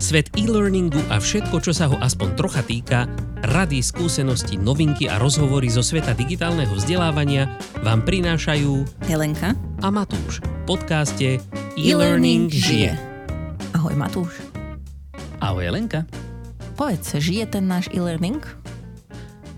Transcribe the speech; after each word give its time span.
Svet 0.00 0.32
e-learningu 0.32 0.96
a 1.12 1.20
všetko, 1.20 1.60
čo 1.60 1.76
sa 1.76 1.84
ho 1.92 2.00
aspoň 2.00 2.32
trocha 2.32 2.64
týka, 2.64 3.04
rady, 3.52 3.84
skúsenosti, 3.84 4.56
novinky 4.56 5.04
a 5.12 5.20
rozhovory 5.20 5.68
zo 5.68 5.84
sveta 5.84 6.16
digitálneho 6.16 6.72
vzdelávania 6.72 7.52
vám 7.84 8.00
prinášajú 8.08 8.88
Helenka 9.04 9.52
a 9.84 9.92
Matúš 9.92 10.40
v 10.40 10.60
podcaste 10.64 11.28
E-Learning 11.76 12.48
žije. 12.48 12.96
Ahoj 13.76 13.92
Matúš. 13.92 14.40
Ahoj 15.36 15.68
Helenka. 15.68 16.08
Povedz, 16.80 17.20
žije 17.20 17.52
ten 17.52 17.68
náš 17.68 17.92
e-learning? 17.92 18.40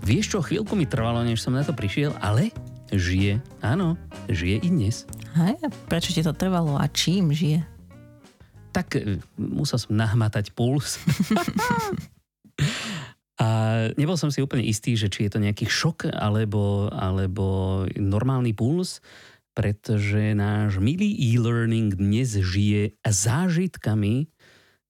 Vieš 0.03 0.35
čo, 0.35 0.39
chvíľku 0.43 0.75
mi 0.75 0.83
trvalo, 0.83 1.23
než 1.23 1.39
som 1.39 1.55
na 1.55 1.63
to 1.63 1.71
prišiel, 1.71 2.11
ale 2.19 2.51
žije, 2.91 3.39
áno, 3.63 3.95
žije 4.27 4.59
i 4.59 4.67
dnes. 4.67 5.07
Hej, 5.39 5.55
prečo 5.87 6.11
ti 6.11 6.19
to 6.19 6.35
trvalo 6.35 6.75
a 6.75 6.83
čím 6.91 7.31
žije? 7.31 7.72
Tak 8.73 8.97
e, 8.97 9.21
musel 9.37 9.77
som 9.77 9.93
nahmatať 9.93 10.51
puls. 10.57 10.97
A 13.41 13.47
nebol 13.97 14.13
som 14.13 14.29
si 14.29 14.45
úplne 14.45 14.61
istý, 14.61 14.93
že 14.93 15.09
či 15.09 15.25
je 15.25 15.31
to 15.33 15.41
nejaký 15.41 15.65
šok 15.65 16.13
alebo, 16.13 16.87
alebo 16.93 17.81
normálny 17.97 18.53
puls, 18.53 19.01
pretože 19.57 20.37
náš 20.37 20.77
milý 20.77 21.13
e-learning 21.17 21.97
dnes 21.97 22.37
žije 22.37 22.93
zážitkami 23.01 24.29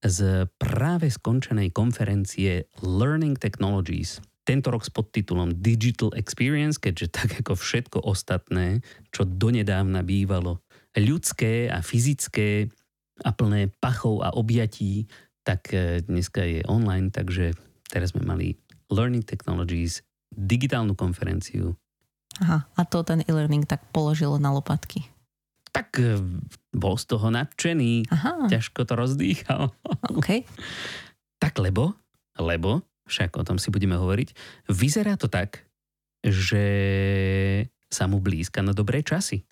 z 0.04 0.48
práve 0.60 1.08
skončenej 1.08 1.72
konferencie 1.72 2.68
Learning 2.84 3.40
Technologies. 3.40 4.20
Tento 4.44 4.76
rok 4.76 4.84
s 4.84 4.92
podtitulom 4.92 5.64
Digital 5.64 6.12
Experience, 6.20 6.76
keďže 6.76 7.08
tak 7.16 7.30
ako 7.40 7.56
všetko 7.56 8.04
ostatné, 8.04 8.84
čo 9.16 9.24
donedávna 9.24 10.04
bývalo 10.04 10.60
ľudské 11.00 11.72
a 11.72 11.80
fyzické, 11.80 12.68
a 13.22 13.30
plné 13.30 13.70
pachov 13.78 14.26
a 14.26 14.34
objatí, 14.34 15.06
tak 15.46 15.70
e, 15.76 16.02
dneska 16.02 16.42
je 16.42 16.66
online, 16.66 17.14
takže 17.14 17.54
teraz 17.94 18.18
sme 18.18 18.26
mali 18.26 18.58
Learning 18.90 19.22
Technologies, 19.22 20.02
digitálnu 20.34 20.98
konferenciu. 20.98 21.78
Aha, 22.42 22.66
a 22.66 22.82
to 22.90 23.06
ten 23.06 23.22
e-learning 23.30 23.70
tak 23.70 23.86
položilo 23.94 24.42
na 24.42 24.50
lopatky. 24.50 25.06
Tak 25.70 26.02
e, 26.02 26.18
bol 26.74 26.98
z 26.98 27.06
toho 27.06 27.30
nadšený, 27.30 28.10
Aha. 28.10 28.50
ťažko 28.50 28.90
to 28.90 28.94
rozdýchal. 28.98 29.70
Okay. 30.14 30.46
tak 31.42 31.58
lebo, 31.58 31.98
lebo, 32.38 32.86
však 33.10 33.34
o 33.36 33.44
tom 33.44 33.58
si 33.58 33.74
budeme 33.74 33.98
hovoriť, 33.98 34.30
vyzerá 34.70 35.18
to 35.18 35.26
tak, 35.26 35.66
že 36.24 36.66
sa 37.90 38.06
mu 38.06 38.22
blízka 38.22 38.62
na 38.62 38.72
dobré 38.72 39.02
časy. 39.02 39.44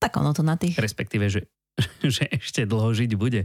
Tak 0.00 0.16
ono 0.20 0.32
to 0.32 0.44
na 0.44 0.56
tých... 0.56 0.76
Respektíve, 0.76 1.28
že 1.28 1.48
že 2.16 2.24
ešte 2.32 2.64
dlho 2.64 2.92
žiť 2.92 3.12
bude. 3.16 3.44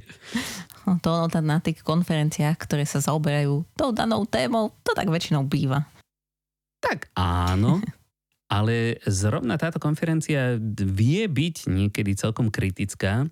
To 1.03 1.07
ono 1.07 1.27
tam 1.29 1.45
na 1.45 1.59
tých 1.61 1.83
konferenciách, 1.85 2.57
ktoré 2.57 2.87
sa 2.87 3.03
zaoberajú 3.03 3.67
tou 3.77 3.89
danou 3.93 4.25
témou, 4.25 4.73
to 4.81 4.95
tak 4.95 5.11
väčšinou 5.11 5.45
býva. 5.45 5.85
Tak 6.81 7.13
áno, 7.13 7.83
ale 8.55 8.97
zrovna 9.05 9.55
táto 9.59 9.77
konferencia 9.77 10.57
vie 10.75 11.27
byť 11.29 11.69
niekedy 11.69 12.17
celkom 12.17 12.49
kritická, 12.49 13.29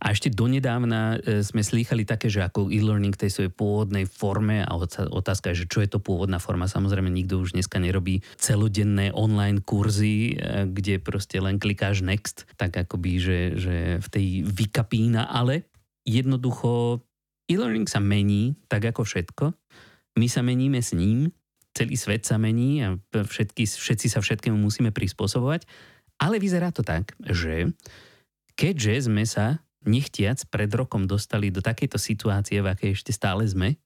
a 0.00 0.16
ešte 0.16 0.32
donedávna 0.32 1.20
e, 1.20 1.44
sme 1.44 1.60
slýchali 1.60 2.08
také, 2.08 2.32
že 2.32 2.40
ako 2.40 2.72
e-learning 2.72 3.12
tej 3.12 3.28
svojej 3.28 3.52
pôvodnej 3.52 4.08
forme 4.08 4.64
a 4.64 4.72
otázka 5.12 5.52
je, 5.52 5.64
že 5.64 5.70
čo 5.70 5.84
je 5.84 5.92
to 5.92 6.00
pôvodná 6.00 6.40
forma. 6.40 6.64
Samozrejme, 6.64 7.12
nikto 7.12 7.44
už 7.44 7.52
dneska 7.52 7.76
nerobí 7.76 8.24
celodenné 8.40 9.12
online 9.12 9.60
kurzy, 9.60 10.40
e, 10.40 10.64
kde 10.72 11.04
proste 11.04 11.36
len 11.36 11.60
klikáš 11.60 12.00
next, 12.00 12.48
tak 12.56 12.80
akoby, 12.80 13.12
že, 13.20 13.38
že 13.60 13.76
v 14.00 14.08
tej 14.08 14.26
vykapína, 14.48 15.28
ale 15.28 15.68
jednoducho 16.08 17.04
e-learning 17.52 17.84
sa 17.84 18.00
mení, 18.00 18.56
tak 18.72 18.88
ako 18.88 19.04
všetko. 19.04 19.52
My 20.16 20.26
sa 20.32 20.40
meníme 20.40 20.80
s 20.80 20.96
ním, 20.96 21.28
celý 21.76 22.00
svet 22.00 22.24
sa 22.24 22.40
mení 22.40 22.80
a 22.82 22.96
všetky, 23.12 23.68
všetci 23.68 24.08
sa 24.08 24.24
všetkému 24.24 24.56
musíme 24.56 24.96
prispôsobovať, 24.96 25.68
ale 26.24 26.40
vyzerá 26.40 26.72
to 26.72 26.80
tak, 26.80 27.12
že 27.20 27.68
keďže 28.56 29.12
sme 29.12 29.28
sa 29.28 29.60
nechtiac 29.84 30.44
pred 30.52 30.70
rokom 30.72 31.08
dostali 31.08 31.48
do 31.48 31.64
takejto 31.64 31.96
situácie, 31.96 32.60
v 32.60 32.72
akej 32.72 32.90
ešte 32.96 33.12
stále 33.14 33.46
sme. 33.48 33.80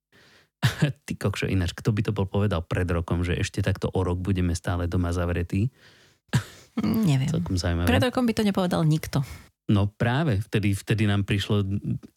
Ty 1.07 1.13
kokšo, 1.15 1.47
ináč, 1.47 1.77
kto 1.77 1.93
by 1.93 2.01
to 2.03 2.13
bol 2.17 2.27
povedal 2.27 2.65
pred 2.65 2.89
rokom, 2.89 3.23
že 3.23 3.37
ešte 3.37 3.61
takto 3.61 3.93
o 3.93 4.01
rok 4.01 4.19
budeme 4.19 4.57
stále 4.57 4.89
doma 4.89 5.13
zavretí? 5.13 5.69
Neviem. 6.83 7.31
Celkom 7.31 7.55
zaujímavé. 7.55 7.87
Pred 7.87 8.05
rokom 8.11 8.25
by 8.27 8.35
to 8.35 8.43
nepovedal 8.43 8.83
nikto. 8.83 9.23
No 9.65 9.89
práve, 9.89 10.45
vtedy, 10.45 10.77
vtedy 10.77 11.09
nám 11.09 11.25
prišlo 11.25 11.65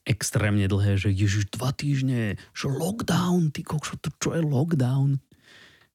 extrémne 0.03 0.67
dlhé, 0.67 0.99
že 0.99 1.15
ježiš, 1.15 1.47
dva 1.47 1.71
týždne, 1.71 2.35
že 2.51 2.67
lockdown, 2.67 3.55
ty 3.55 3.63
kokšo, 3.63 4.03
to 4.03 4.11
čo 4.19 4.35
je 4.35 4.43
lockdown? 4.43 5.23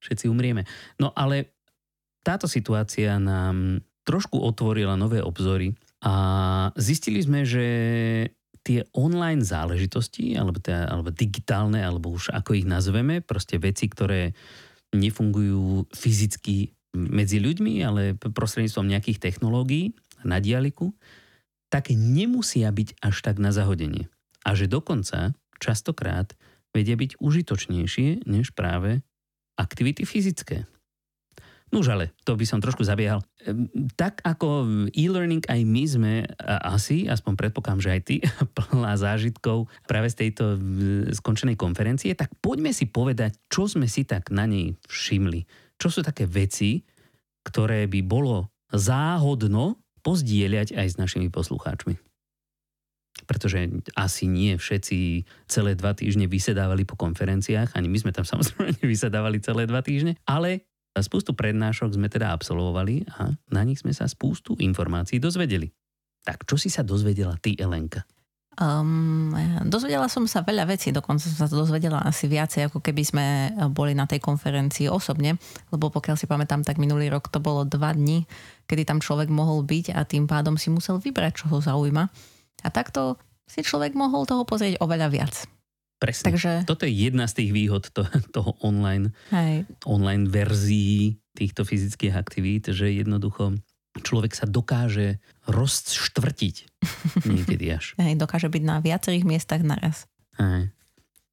Všetci 0.01 0.33
umrieme. 0.33 0.65
No 0.97 1.13
ale 1.13 1.53
táto 2.25 2.49
situácia 2.49 3.21
nám 3.21 3.85
trošku 4.09 4.41
otvorila 4.41 4.97
nové 4.97 5.21
obzory 5.21 5.77
a 6.03 6.15
zistili 6.75 7.23
sme, 7.23 7.47
že 7.47 7.67
tie 8.63 8.87
online 8.95 9.43
záležitosti, 9.43 10.39
alebo, 10.39 10.59
teda, 10.59 10.91
alebo 10.91 11.11
digitálne, 11.11 11.83
alebo 11.83 12.15
už 12.15 12.31
ako 12.35 12.59
ich 12.59 12.67
nazveme, 12.67 13.23
proste 13.23 13.59
veci, 13.59 13.91
ktoré 13.91 14.35
nefungujú 14.95 15.91
fyzicky 15.91 16.75
medzi 16.95 17.41
ľuďmi, 17.43 17.75
ale 17.83 18.15
prostredníctvom 18.19 18.87
nejakých 18.87 19.19
technológií 19.19 19.97
na 20.23 20.39
dialiku, 20.39 20.95
tak 21.73 21.89
nemusia 21.91 22.69
byť 22.69 23.01
až 23.01 23.17
tak 23.25 23.41
na 23.41 23.51
zahodenie. 23.51 24.13
A 24.45 24.53
že 24.53 24.69
dokonca 24.69 25.33
častokrát 25.57 26.37
vedia 26.77 26.99
byť 26.99 27.17
užitočnejšie 27.19 28.29
než 28.29 28.53
práve 28.53 29.01
aktivity 29.57 30.05
fyzické. 30.05 30.69
Nuž 31.73 31.89
ale, 31.89 32.13
to 32.29 32.37
by 32.37 32.45
som 32.45 32.61
trošku 32.61 32.85
zabiehal. 32.85 33.25
Tak 33.99 34.23
ako 34.23 34.67
e-learning 34.95 35.43
aj 35.51 35.61
my 35.67 35.83
sme 35.87 36.13
asi, 36.63 37.11
aspoň 37.11 37.35
predpokladám, 37.35 37.83
že 37.83 37.91
aj 37.91 38.03
ty, 38.07 38.17
plná 38.59 38.95
zážitkov 38.95 39.67
práve 39.91 40.09
z 40.11 40.27
tejto 40.27 40.59
skončenej 41.11 41.59
konferencie, 41.59 42.15
tak 42.15 42.31
poďme 42.39 42.71
si 42.71 42.87
povedať, 42.87 43.35
čo 43.51 43.67
sme 43.67 43.91
si 43.91 44.07
tak 44.07 44.31
na 44.31 44.47
nej 44.47 44.79
všimli. 44.87 45.45
Čo 45.77 45.89
sú 45.91 46.01
také 46.07 46.31
veci, 46.31 46.87
ktoré 47.43 47.91
by 47.91 48.01
bolo 48.07 48.55
záhodno 48.71 49.83
pozdieľať 50.07 50.75
aj 50.75 50.87
s 50.95 50.97
našimi 50.99 51.29
poslucháčmi. 51.31 51.99
Pretože 53.23 53.71
asi 53.95 54.27
nie 54.27 54.59
všetci 54.59 55.29
celé 55.47 55.79
dva 55.79 55.95
týždne 55.95 56.27
vysedávali 56.27 56.83
po 56.83 56.99
konferenciách, 56.99 57.75
ani 57.79 57.87
my 57.87 57.99
sme 58.03 58.13
tam 58.15 58.27
samozrejme 58.31 58.83
vysedávali 58.83 59.39
celé 59.43 59.67
dva 59.67 59.83
týždne, 59.83 60.19
ale 60.27 60.72
Spústu 60.93 61.33
prednášok 61.33 61.97
sme 61.97 62.13
teda 62.13 62.37
absolvovali 62.37 63.09
a 63.17 63.33
na 63.49 63.63
nich 63.65 63.81
sme 63.81 63.97
sa 63.97 64.05
spústu 64.05 64.53
informácií 64.61 65.17
dozvedeli. 65.17 65.73
Tak 66.21 66.45
čo 66.45 66.61
si 66.61 66.69
sa 66.69 66.85
dozvedela 66.85 67.35
ty, 67.41 67.57
Elenka? 67.57 68.05
Um, 68.53 69.33
dozvedela 69.65 70.13
som 70.13 70.29
sa 70.29 70.45
veľa 70.45 70.69
vecí, 70.69 70.93
dokonca 70.93 71.25
som 71.25 71.49
sa 71.49 71.57
dozvedela 71.57 72.05
asi 72.05 72.29
viacej, 72.29 72.69
ako 72.69 72.85
keby 72.85 73.03
sme 73.09 73.25
boli 73.73 73.97
na 73.97 74.05
tej 74.05 74.21
konferencii 74.21 74.93
osobne, 74.93 75.41
lebo 75.73 75.89
pokiaľ 75.89 76.21
si 76.21 76.29
pamätám, 76.29 76.61
tak 76.61 76.77
minulý 76.77 77.09
rok 77.09 77.33
to 77.33 77.41
bolo 77.41 77.65
dva 77.65 77.97
dni, 77.97 78.29
kedy 78.69 78.85
tam 78.85 79.01
človek 79.01 79.33
mohol 79.33 79.65
byť 79.65 79.97
a 79.97 80.05
tým 80.05 80.29
pádom 80.29 80.61
si 80.61 80.69
musel 80.69 81.01
vybrať, 81.01 81.33
čo 81.41 81.45
ho 81.49 81.65
zaujíma. 81.65 82.05
A 82.63 82.69
takto 82.69 83.17
si 83.49 83.65
človek 83.65 83.97
mohol 83.97 84.29
toho 84.29 84.45
pozrieť 84.45 84.85
oveľa 84.85 85.09
viac. 85.09 85.49
Presne. 86.03 86.35
Takže... 86.35 86.51
Toto 86.67 86.83
je 86.83 86.91
jedna 86.91 87.31
z 87.31 87.39
tých 87.39 87.51
výhod 87.55 87.87
to, 87.95 88.03
toho 88.35 88.59
online, 88.59 89.15
Hej. 89.31 89.71
online 89.87 90.27
verzií 90.27 91.23
týchto 91.39 91.63
fyzických 91.63 92.19
aktivít, 92.19 92.75
že 92.75 92.91
jednoducho 92.91 93.55
človek 94.03 94.35
sa 94.35 94.51
dokáže 94.51 95.23
rozštvrtiť 95.47 96.57
niekedy 97.31 97.65
až. 97.71 97.95
Hej, 98.03 98.19
dokáže 98.19 98.51
byť 98.51 98.63
na 98.67 98.83
viacerých 98.83 99.23
miestach 99.23 99.63
naraz. 99.63 100.11
Hej. 100.43 100.75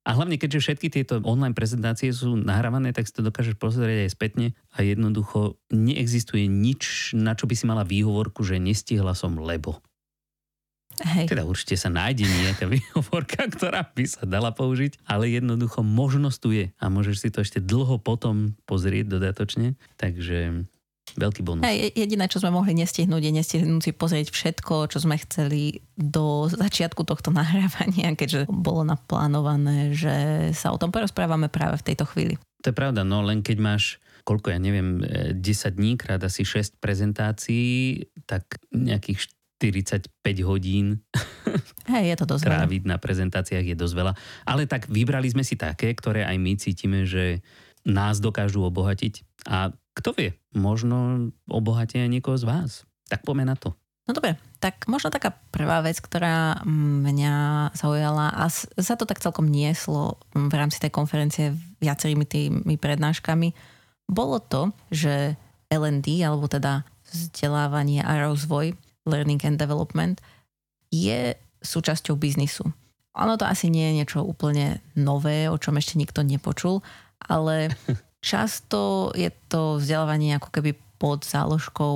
A 0.07 0.15
hlavne, 0.17 0.41
keďže 0.41 0.63
všetky 0.63 0.87
tieto 0.89 1.21
online 1.21 1.53
prezentácie 1.53 2.09
sú 2.09 2.33
nahrávané, 2.33 2.95
tak 2.95 3.05
si 3.05 3.13
to 3.13 3.21
dokážeš 3.21 3.59
pozrieť 3.61 4.09
aj 4.09 4.11
spätne 4.15 4.47
a 4.73 4.81
jednoducho 4.81 5.59
neexistuje 5.69 6.49
nič, 6.49 7.13
na 7.13 7.37
čo 7.37 7.45
by 7.45 7.53
si 7.53 7.65
mala 7.69 7.85
výhovorku, 7.85 8.41
že 8.41 8.57
nestihla 8.57 9.13
som 9.13 9.37
lebo. 9.37 9.83
Hej. 11.05 11.31
Teda 11.31 11.43
určite 11.47 11.75
sa 11.79 11.87
nájde 11.87 12.27
nejaká 12.27 12.65
výhovorka, 12.67 13.47
ktorá 13.47 13.87
by 13.87 14.03
sa 14.05 14.23
dala 14.27 14.51
použiť, 14.51 14.99
ale 15.07 15.31
jednoducho 15.31 15.83
možnosť 15.85 16.37
tu 16.39 16.49
je 16.55 16.65
a 16.75 16.85
môžeš 16.91 17.15
si 17.23 17.29
to 17.31 17.43
ešte 17.43 17.59
dlho 17.63 17.99
potom 18.01 18.57
pozrieť 18.67 19.19
dodatočne, 19.19 19.79
takže 19.95 20.67
veľký 21.15 21.41
bonus. 21.41 21.65
Hej, 21.65 21.95
jediné, 21.97 22.29
čo 22.29 22.43
sme 22.43 22.53
mohli 22.53 22.77
nestihnúť, 22.77 23.21
je 23.23 23.33
nestihnúť 23.33 23.81
si 23.81 23.91
pozrieť 23.95 24.29
všetko, 24.29 24.91
čo 24.91 25.01
sme 25.01 25.17
chceli 25.17 25.81
do 25.97 26.45
začiatku 26.51 27.01
tohto 27.07 27.33
nahrávania, 27.39 28.13
keďže 28.13 28.45
bolo 28.51 28.85
naplánované, 28.85 29.95
že 29.95 30.49
sa 30.53 30.75
o 30.75 30.77
tom 30.77 30.93
porozprávame 30.93 31.49
práve 31.49 31.81
v 31.81 31.87
tejto 31.93 32.05
chvíli. 32.05 32.35
To 32.61 32.69
je 32.69 32.75
pravda, 32.75 33.07
no 33.07 33.23
len 33.23 33.39
keď 33.39 33.57
máš 33.57 33.83
koľko, 34.27 34.53
ja 34.53 34.59
neviem, 34.61 35.01
10 35.01 35.41
dní 35.73 35.97
krát 35.97 36.21
asi 36.21 36.45
6 36.45 36.77
prezentácií, 36.77 38.05
tak 38.29 38.61
nejakých 38.69 39.25
45 39.59 40.09
hodín 40.47 41.03
Hej, 41.89 42.05
je 42.13 42.15
to 42.21 42.25
dosť 42.29 42.45
tráviť 42.45 42.83
na 42.85 42.97
prezentáciách 43.01 43.65
je 43.65 43.75
dosť 43.75 43.95
veľa. 43.97 44.13
Ale 44.45 44.69
tak 44.69 44.85
vybrali 44.87 45.25
sme 45.33 45.41
si 45.41 45.57
také, 45.57 45.91
ktoré 45.97 46.21
aj 46.23 46.37
my 46.37 46.53
cítime, 46.55 46.99
že 47.03 47.41
nás 47.81 48.21
dokážu 48.21 48.61
obohatiť. 48.61 49.25
A 49.49 49.73
kto 49.97 50.13
vie, 50.13 50.37
možno 50.53 51.29
obohatia 51.49 52.05
niekoho 52.05 52.37
z 52.37 52.45
vás. 52.45 52.71
Tak 53.09 53.25
poďme 53.25 53.49
na 53.49 53.55
to. 53.57 53.73
No 54.05 54.17
dobre, 54.17 54.41
tak 54.57 54.89
možno 54.89 55.13
taká 55.13 55.37
prvá 55.53 55.85
vec, 55.85 56.01
ktorá 56.01 56.65
mňa 56.65 57.33
zaujala 57.77 58.33
a 58.33 58.49
sa 58.49 58.97
to 58.97 59.05
tak 59.05 59.21
celkom 59.21 59.45
nieslo 59.45 60.17
v 60.33 60.49
rámci 60.49 60.81
tej 60.81 60.89
konferencie 60.89 61.53
viacerými 61.77 62.25
tými 62.25 62.75
prednáškami, 62.81 63.53
bolo 64.09 64.41
to, 64.41 64.73
že 64.89 65.37
L&D, 65.69 66.25
alebo 66.25 66.49
teda 66.49 66.81
vzdelávanie 67.13 68.01
a 68.01 68.25
rozvoj, 68.25 68.73
learning 69.09 69.41
and 69.41 69.57
development, 69.57 70.21
je 70.93 71.33
súčasťou 71.65 72.15
biznisu. 72.15 72.69
Ono 73.17 73.33
to 73.35 73.43
asi 73.49 73.67
nie 73.67 73.89
je 73.91 73.97
niečo 74.01 74.19
úplne 74.21 74.79
nové, 74.95 75.49
o 75.49 75.57
čom 75.57 75.75
ešte 75.75 75.97
nikto 75.97 76.21
nepočul, 76.21 76.85
ale 77.19 77.73
často 78.29 79.11
je 79.17 79.33
to 79.49 79.81
vzdelávanie 79.81 80.37
ako 80.37 80.49
keby 80.53 80.77
pod 80.99 81.25
záložkou 81.25 81.95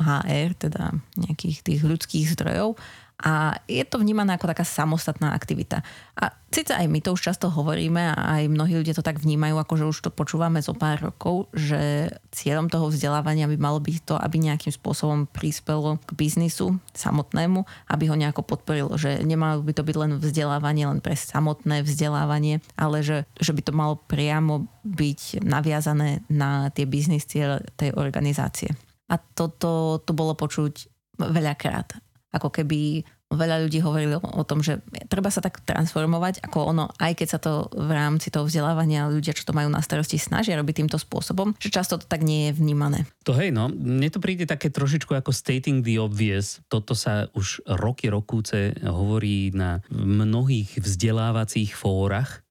HR, 0.00 0.56
teda 0.56 0.96
nejakých 1.20 1.62
tých 1.62 1.80
ľudských 1.84 2.32
zdrojov 2.34 2.80
a 3.20 3.60
je 3.68 3.84
to 3.84 4.00
vnímané 4.00 4.32
ako 4.34 4.48
taká 4.48 4.64
samostatná 4.64 5.36
aktivita. 5.36 5.84
A 6.16 6.32
síce 6.48 6.72
aj 6.72 6.88
my 6.88 7.04
to 7.04 7.12
už 7.12 7.20
často 7.20 7.52
hovoríme 7.52 8.00
a 8.00 8.40
aj 8.40 8.48
mnohí 8.48 8.80
ľudia 8.80 8.96
to 8.96 9.04
tak 9.04 9.20
vnímajú, 9.20 9.60
ako 9.60 9.74
že 9.76 9.84
už 9.92 9.98
to 10.08 10.10
počúvame 10.10 10.64
zo 10.64 10.72
pár 10.72 11.12
rokov, 11.12 11.52
že 11.52 12.08
cieľom 12.32 12.72
toho 12.72 12.88
vzdelávania 12.88 13.44
by 13.44 13.60
malo 13.60 13.76
byť 13.76 13.96
to, 14.08 14.14
aby 14.16 14.40
nejakým 14.40 14.72
spôsobom 14.72 15.28
prispelo 15.28 16.00
k 16.00 16.10
biznisu 16.16 16.80
samotnému, 16.96 17.68
aby 17.92 18.04
ho 18.08 18.16
nejako 18.16 18.40
podporilo, 18.40 18.96
že 18.96 19.20
nemalo 19.20 19.60
by 19.60 19.72
to 19.76 19.84
byť 19.84 19.96
len 20.00 20.12
vzdelávanie, 20.16 20.88
len 20.88 21.04
pre 21.04 21.12
samotné 21.12 21.84
vzdelávanie, 21.84 22.64
ale 22.80 23.04
že, 23.04 23.28
že 23.36 23.52
by 23.52 23.60
to 23.60 23.72
malo 23.76 24.00
priamo 24.08 24.64
byť 24.80 25.44
naviazané 25.44 26.24
na 26.32 26.72
tie 26.72 26.88
biznis 26.88 27.28
cieľe 27.28 27.68
tej 27.76 27.92
organizácie. 27.92 28.72
A 29.10 29.18
toto 29.18 29.98
tu 30.06 30.12
bolo 30.14 30.38
počuť 30.38 30.86
veľakrát. 31.18 31.98
Ako 32.30 32.48
keby 32.54 33.02
veľa 33.30 33.62
ľudí 33.66 33.78
hovorilo 33.78 34.18
o 34.18 34.42
tom, 34.42 34.58
že 34.58 34.82
treba 35.06 35.30
sa 35.30 35.38
tak 35.38 35.62
transformovať, 35.62 36.42
ako 36.42 36.74
ono, 36.74 36.84
aj 36.98 37.14
keď 37.14 37.28
sa 37.30 37.38
to 37.38 37.70
v 37.70 37.90
rámci 37.94 38.26
toho 38.34 38.42
vzdelávania 38.42 39.06
ľudia, 39.06 39.30
čo 39.30 39.46
to 39.46 39.54
majú 39.54 39.70
na 39.70 39.78
starosti, 39.78 40.18
snažia 40.18 40.58
robiť 40.58 40.82
týmto 40.82 40.98
spôsobom, 40.98 41.54
že 41.62 41.70
často 41.70 41.94
to 41.94 42.10
tak 42.10 42.26
nie 42.26 42.50
je 42.50 42.58
vnímané. 42.58 43.06
To 43.22 43.34
hej, 43.38 43.54
no, 43.54 43.70
mne 43.70 44.10
to 44.10 44.18
príde 44.18 44.50
také 44.50 44.66
trošičku 44.74 45.14
ako 45.14 45.30
stating 45.30 45.86
the 45.86 46.02
obvious. 46.02 46.58
Toto 46.66 46.98
sa 46.98 47.30
už 47.38 47.62
roky, 47.78 48.10
rokúce 48.10 48.74
hovorí 48.82 49.54
na 49.54 49.78
mnohých 49.94 50.82
vzdelávacích 50.82 51.78
fórach, 51.78 52.42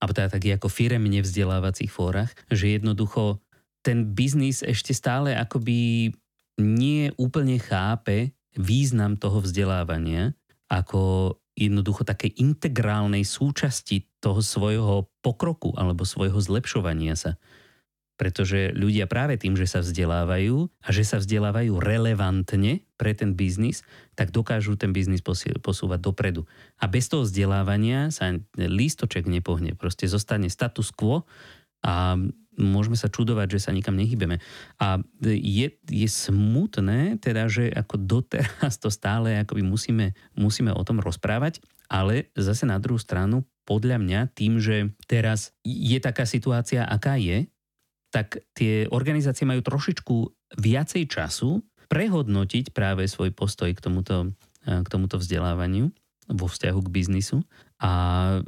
alebo 0.00 0.16
teda 0.16 0.32
takých 0.32 0.56
ako 0.58 0.68
firemne 0.72 1.20
vzdelávacích 1.20 1.92
fórach, 1.92 2.32
že 2.48 2.72
jednoducho 2.72 3.41
ten 3.82 4.14
biznis 4.14 4.62
ešte 4.62 4.94
stále 4.94 5.34
akoby 5.34 6.10
nie 6.62 7.10
úplne 7.18 7.58
chápe 7.58 8.32
význam 8.54 9.18
toho 9.18 9.42
vzdelávania 9.42 10.32
ako 10.72 11.34
jednoducho 11.52 12.08
také 12.08 12.32
integrálnej 12.32 13.28
súčasti 13.28 14.08
toho 14.24 14.40
svojho 14.40 15.12
pokroku 15.20 15.76
alebo 15.76 16.08
svojho 16.08 16.40
zlepšovania 16.40 17.12
sa. 17.12 17.36
Pretože 18.16 18.72
ľudia 18.72 19.10
práve 19.10 19.36
tým, 19.36 19.58
že 19.58 19.66
sa 19.66 19.82
vzdelávajú 19.82 20.70
a 20.84 20.88
že 20.94 21.02
sa 21.02 21.18
vzdelávajú 21.18 21.76
relevantne 21.80 22.86
pre 22.96 23.12
ten 23.12 23.34
biznis, 23.36 23.84
tak 24.14 24.30
dokážu 24.30 24.78
ten 24.78 24.94
biznis 24.94 25.20
posúvať 25.60 26.00
dopredu. 26.00 26.46
A 26.78 26.86
bez 26.88 27.10
toho 27.10 27.26
vzdelávania 27.26 28.14
sa 28.14 28.32
lístoček 28.56 29.26
nepohne. 29.26 29.74
Proste 29.76 30.06
zostane 30.08 30.48
status 30.48 30.94
quo 30.94 31.26
a 31.82 32.16
môžeme 32.60 32.96
sa 32.98 33.08
čudovať, 33.08 33.56
že 33.56 33.68
sa 33.68 33.70
nikam 33.72 33.96
nehybeme. 33.96 34.40
A 34.76 35.00
je, 35.24 35.68
je 35.88 36.08
smutné, 36.08 37.16
teda, 37.20 37.48
že 37.48 37.72
ako 37.72 37.96
doteraz 37.96 38.76
to 38.82 38.92
stále 38.92 39.32
akoby 39.40 39.64
musíme, 39.64 40.12
musíme 40.36 40.72
o 40.72 40.82
tom 40.84 41.00
rozprávať, 41.00 41.64
ale 41.88 42.32
zase 42.36 42.64
na 42.68 42.80
druhú 42.80 43.00
stranu, 43.00 43.44
podľa 43.62 44.02
mňa, 44.02 44.20
tým, 44.34 44.58
že 44.58 44.90
teraz 45.06 45.54
je 45.62 45.94
taká 46.02 46.26
situácia, 46.26 46.82
aká 46.82 47.14
je, 47.14 47.46
tak 48.12 48.42
tie 48.52 48.90
organizácie 48.90 49.46
majú 49.48 49.64
trošičku 49.64 50.16
viacej 50.58 51.08
času 51.08 51.62
prehodnotiť 51.88 52.74
práve 52.74 53.08
svoj 53.08 53.32
postoj 53.32 53.70
k 53.72 53.80
tomuto, 53.80 54.34
k 54.64 54.88
tomuto 54.88 55.16
vzdelávaniu 55.16 55.94
vo 56.28 56.46
vzťahu 56.48 56.80
k 56.84 56.92
biznisu 56.92 57.36
a 57.82 57.92
e, 58.30 58.40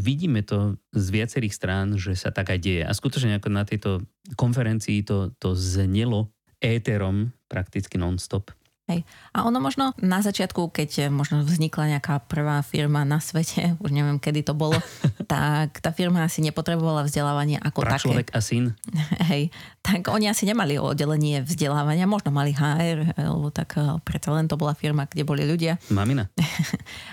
vidíme 0.00 0.40
to 0.40 0.80
z 0.96 1.06
viacerých 1.12 1.52
strán, 1.52 2.00
že 2.00 2.16
sa 2.16 2.32
tak 2.32 2.56
aj 2.56 2.58
deje. 2.58 2.82
A 2.88 2.96
skutočne 2.96 3.36
ako 3.36 3.48
na 3.52 3.68
tejto 3.68 4.00
konferencii 4.34 5.04
to, 5.04 5.36
to 5.36 5.52
znelo 5.52 6.32
éterom 6.58 7.36
prakticky 7.52 8.00
non-stop. 8.00 8.50
Hej. 8.88 9.04
A 9.30 9.44
ono 9.44 9.60
možno 9.60 9.92
na 10.00 10.18
začiatku, 10.18 10.72
keď 10.72 11.12
možno 11.12 11.44
vznikla 11.44 11.94
nejaká 11.94 12.24
prvá 12.24 12.64
firma 12.64 13.04
na 13.04 13.20
svete, 13.20 13.72
už 13.84 13.92
neviem, 13.92 14.16
kedy 14.16 14.42
to 14.42 14.52
bolo, 14.52 14.80
tak 15.28 15.78
tá 15.78 15.92
firma 15.92 16.24
asi 16.24 16.40
nepotrebovala 16.40 17.04
vzdelávanie 17.04 17.60
ako 17.60 17.84
Pra 17.84 17.94
také. 17.94 18.08
človek 18.08 18.28
a 18.32 18.40
syn. 18.40 18.72
Hej. 19.30 19.52
Tak 19.78 20.08
oni 20.08 20.26
asi 20.26 20.44
nemali 20.44 20.76
oddelenie 20.76 21.44
vzdelávania, 21.44 22.04
možno 22.04 22.32
mali 22.32 22.52
HR, 22.52 23.12
lebo 23.14 23.48
tak 23.48 23.76
eh, 23.76 24.00
predsa 24.00 24.32
len 24.32 24.48
to 24.48 24.56
bola 24.56 24.72
firma, 24.72 25.04
kde 25.04 25.22
boli 25.22 25.44
ľudia. 25.44 25.76
Mamina. 25.88 26.24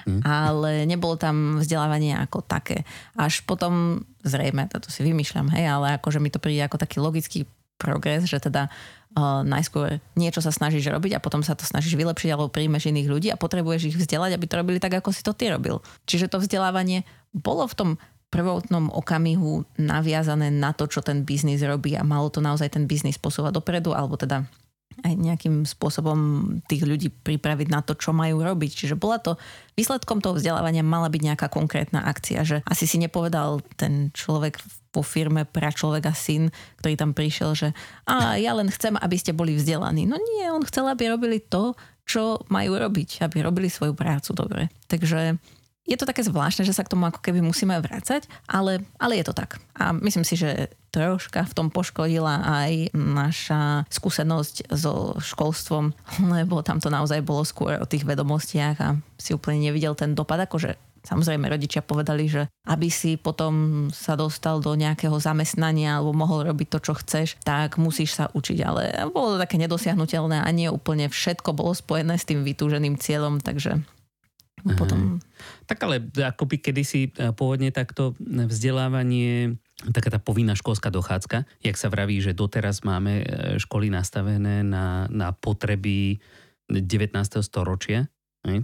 hm. 0.07 0.24
Ale 0.24 0.88
nebolo 0.88 1.19
tam 1.19 1.60
vzdelávanie 1.60 2.16
ako 2.16 2.39
také. 2.39 2.88
Až 3.13 3.44
potom, 3.44 4.00
zrejme, 4.24 4.72
to 4.72 4.88
si 4.88 5.04
vymýšľam, 5.04 5.51
hej, 5.51 5.68
ale 5.68 6.00
akože 6.00 6.24
mi 6.24 6.31
to 6.31 6.39
príde 6.39 6.63
ako 6.63 6.80
taký 6.80 7.04
logický 7.04 7.44
progres, 7.75 8.27
že 8.27 8.39
teda 8.39 8.68
uh, 8.68 9.44
najskôr 9.44 10.00
niečo 10.16 10.39
sa 10.39 10.51
snažíš 10.51 10.88
robiť 10.92 11.19
a 11.19 11.24
potom 11.24 11.44
sa 11.44 11.56
to 11.56 11.68
snažíš 11.68 12.00
vylepšiť 12.00 12.30
alebo 12.31 12.51
príjmeš 12.51 12.88
iných 12.92 13.07
ľudí 13.12 13.27
a 13.31 13.39
potrebuješ 13.39 13.94
ich 13.94 13.98
vzdelať, 14.00 14.36
aby 14.36 14.45
to 14.48 14.60
robili 14.60 14.80
tak, 14.80 14.95
ako 14.95 15.12
si 15.12 15.22
to 15.24 15.36
ty 15.36 15.51
robil. 15.51 15.83
Čiže 16.07 16.31
to 16.31 16.39
vzdelávanie 16.39 17.04
bolo 17.36 17.68
v 17.68 17.77
tom 17.77 17.89
prvotnom 18.33 18.92
okamihu 18.92 19.63
naviazané 19.80 20.51
na 20.51 20.75
to, 20.75 20.92
čo 20.92 21.00
ten 21.00 21.24
biznis 21.24 21.63
robí 21.63 21.95
a 21.95 22.04
malo 22.04 22.27
to 22.27 22.44
naozaj 22.44 22.68
ten 22.68 22.83
biznis 22.83 23.16
posúvať 23.16 23.56
dopredu, 23.56 23.95
alebo 23.95 24.19
teda 24.19 24.44
aj 25.04 25.12
nejakým 25.12 25.68
spôsobom 25.68 26.18
tých 26.72 26.88
ľudí 26.88 27.12
pripraviť 27.12 27.68
na 27.68 27.83
to, 27.83 28.00
čo 28.00 28.16
majú 28.16 28.39
robiť. 28.39 28.72
Čiže 28.72 28.95
bola 28.95 29.19
to, 29.19 29.36
výsledkom 29.75 30.24
toho 30.24 30.39
vzdelávania 30.39 30.88
mala 30.88 31.12
byť 31.12 31.22
nejaká 31.22 31.48
konkrétna 31.51 32.07
akcia, 32.07 32.48
že 32.48 32.57
asi 32.63 32.88
si 32.88 32.95
nepovedal 33.00 33.60
ten 33.75 34.15
človek 34.15 34.60
po 34.96 35.04
firme 35.04 35.44
pra 35.44 35.75
človeka 35.75 36.16
syn, 36.16 36.48
ktorý 36.80 36.96
tam 36.96 37.12
prišiel, 37.12 37.52
že 37.52 37.68
a 38.08 38.40
ja 38.40 38.56
len 38.56 38.72
chcem, 38.72 38.96
aby 38.96 39.20
ste 39.20 39.36
boli 39.36 39.60
vzdelaní. 39.60 40.08
No 40.08 40.16
nie, 40.16 40.48
on 40.48 40.64
chcel, 40.64 40.88
aby 40.88 41.12
robili 41.12 41.44
to, 41.44 41.75
čo 42.08 42.40
majú 42.48 42.80
robiť, 42.80 43.20
aby 43.28 43.44
robili 43.44 43.68
svoju 43.68 43.92
prácu 43.92 44.32
dobre. 44.32 44.72
Takže 44.88 45.36
je 45.86 45.98
to 45.98 46.10
také 46.10 46.25
zvláštne, 46.25 46.66
že 46.66 46.74
sa 46.74 46.82
k 46.82 46.90
tomu 46.98 47.06
ako 47.06 47.22
keby 47.22 47.46
musíme 47.46 47.78
vrácať, 47.78 48.25
ale, 48.50 48.82
ale 48.98 49.22
je 49.22 49.25
to 49.30 49.38
tak. 49.38 49.62
A 49.78 49.94
myslím 49.94 50.25
si, 50.25 50.34
že 50.34 50.74
troška 50.90 51.46
v 51.46 51.54
tom 51.54 51.68
poškodila 51.70 52.42
aj 52.42 52.90
naša 52.96 53.86
skúsenosť 53.94 54.74
so 54.74 55.14
školstvom, 55.22 55.94
lebo 56.34 56.66
tam 56.66 56.82
to 56.82 56.90
naozaj 56.90 57.22
bolo 57.22 57.46
skôr 57.46 57.78
o 57.78 57.86
tých 57.86 58.02
vedomostiach 58.02 58.78
a 58.82 58.98
si 59.20 59.38
úplne 59.38 59.70
nevidel 59.70 59.94
ten 59.94 60.18
dopad, 60.18 60.42
akože 60.50 60.74
Samozrejme, 61.05 61.45
rodičia 61.45 61.85
povedali, 61.85 62.25
že 62.25 62.50
aby 62.65 62.89
si 62.89 63.15
potom 63.15 63.88
sa 63.93 64.17
dostal 64.17 64.57
do 64.59 64.74
nejakého 64.74 65.15
zamestnania 65.21 66.01
alebo 66.01 66.17
mohol 66.17 66.50
robiť 66.50 66.67
to, 66.74 66.79
čo 66.81 66.93
chceš, 66.97 67.38
tak 67.45 67.77
musíš 67.77 68.17
sa 68.17 68.25
učiť. 68.33 68.57
Ale 68.65 68.81
bolo 69.13 69.38
to 69.38 69.41
také 69.41 69.62
nedosiahnutelné 69.62 70.41
a 70.41 70.50
nie 70.50 70.67
úplne 70.67 71.07
všetko 71.07 71.53
bolo 71.53 71.77
spojené 71.77 72.17
s 72.17 72.25
tým 72.25 72.41
vytúženým 72.41 72.97
cieľom, 72.97 73.38
takže 73.38 73.85
potom... 74.74 75.21
Tak 75.69 75.77
ale 75.85 76.01
akoby 76.09 76.57
kedysi 76.57 77.13
e, 77.13 77.29
pôvodne 77.38 77.69
takto 77.69 78.17
vzdelávanie 78.17 79.62
taká 79.93 80.09
tá 80.09 80.17
povinná 80.17 80.55
školská 80.57 80.89
dochádzka, 80.89 81.45
jak 81.62 81.77
sa 81.77 81.91
vraví, 81.91 82.17
že 82.24 82.33
doteraz 82.33 82.81
máme 82.81 83.21
e, 83.21 83.25
školy 83.62 83.93
nastavené 83.93 84.65
na, 84.65 85.05
na 85.12 85.35
potreby 85.35 86.17
19. 86.71 87.13
storočia, 87.45 88.09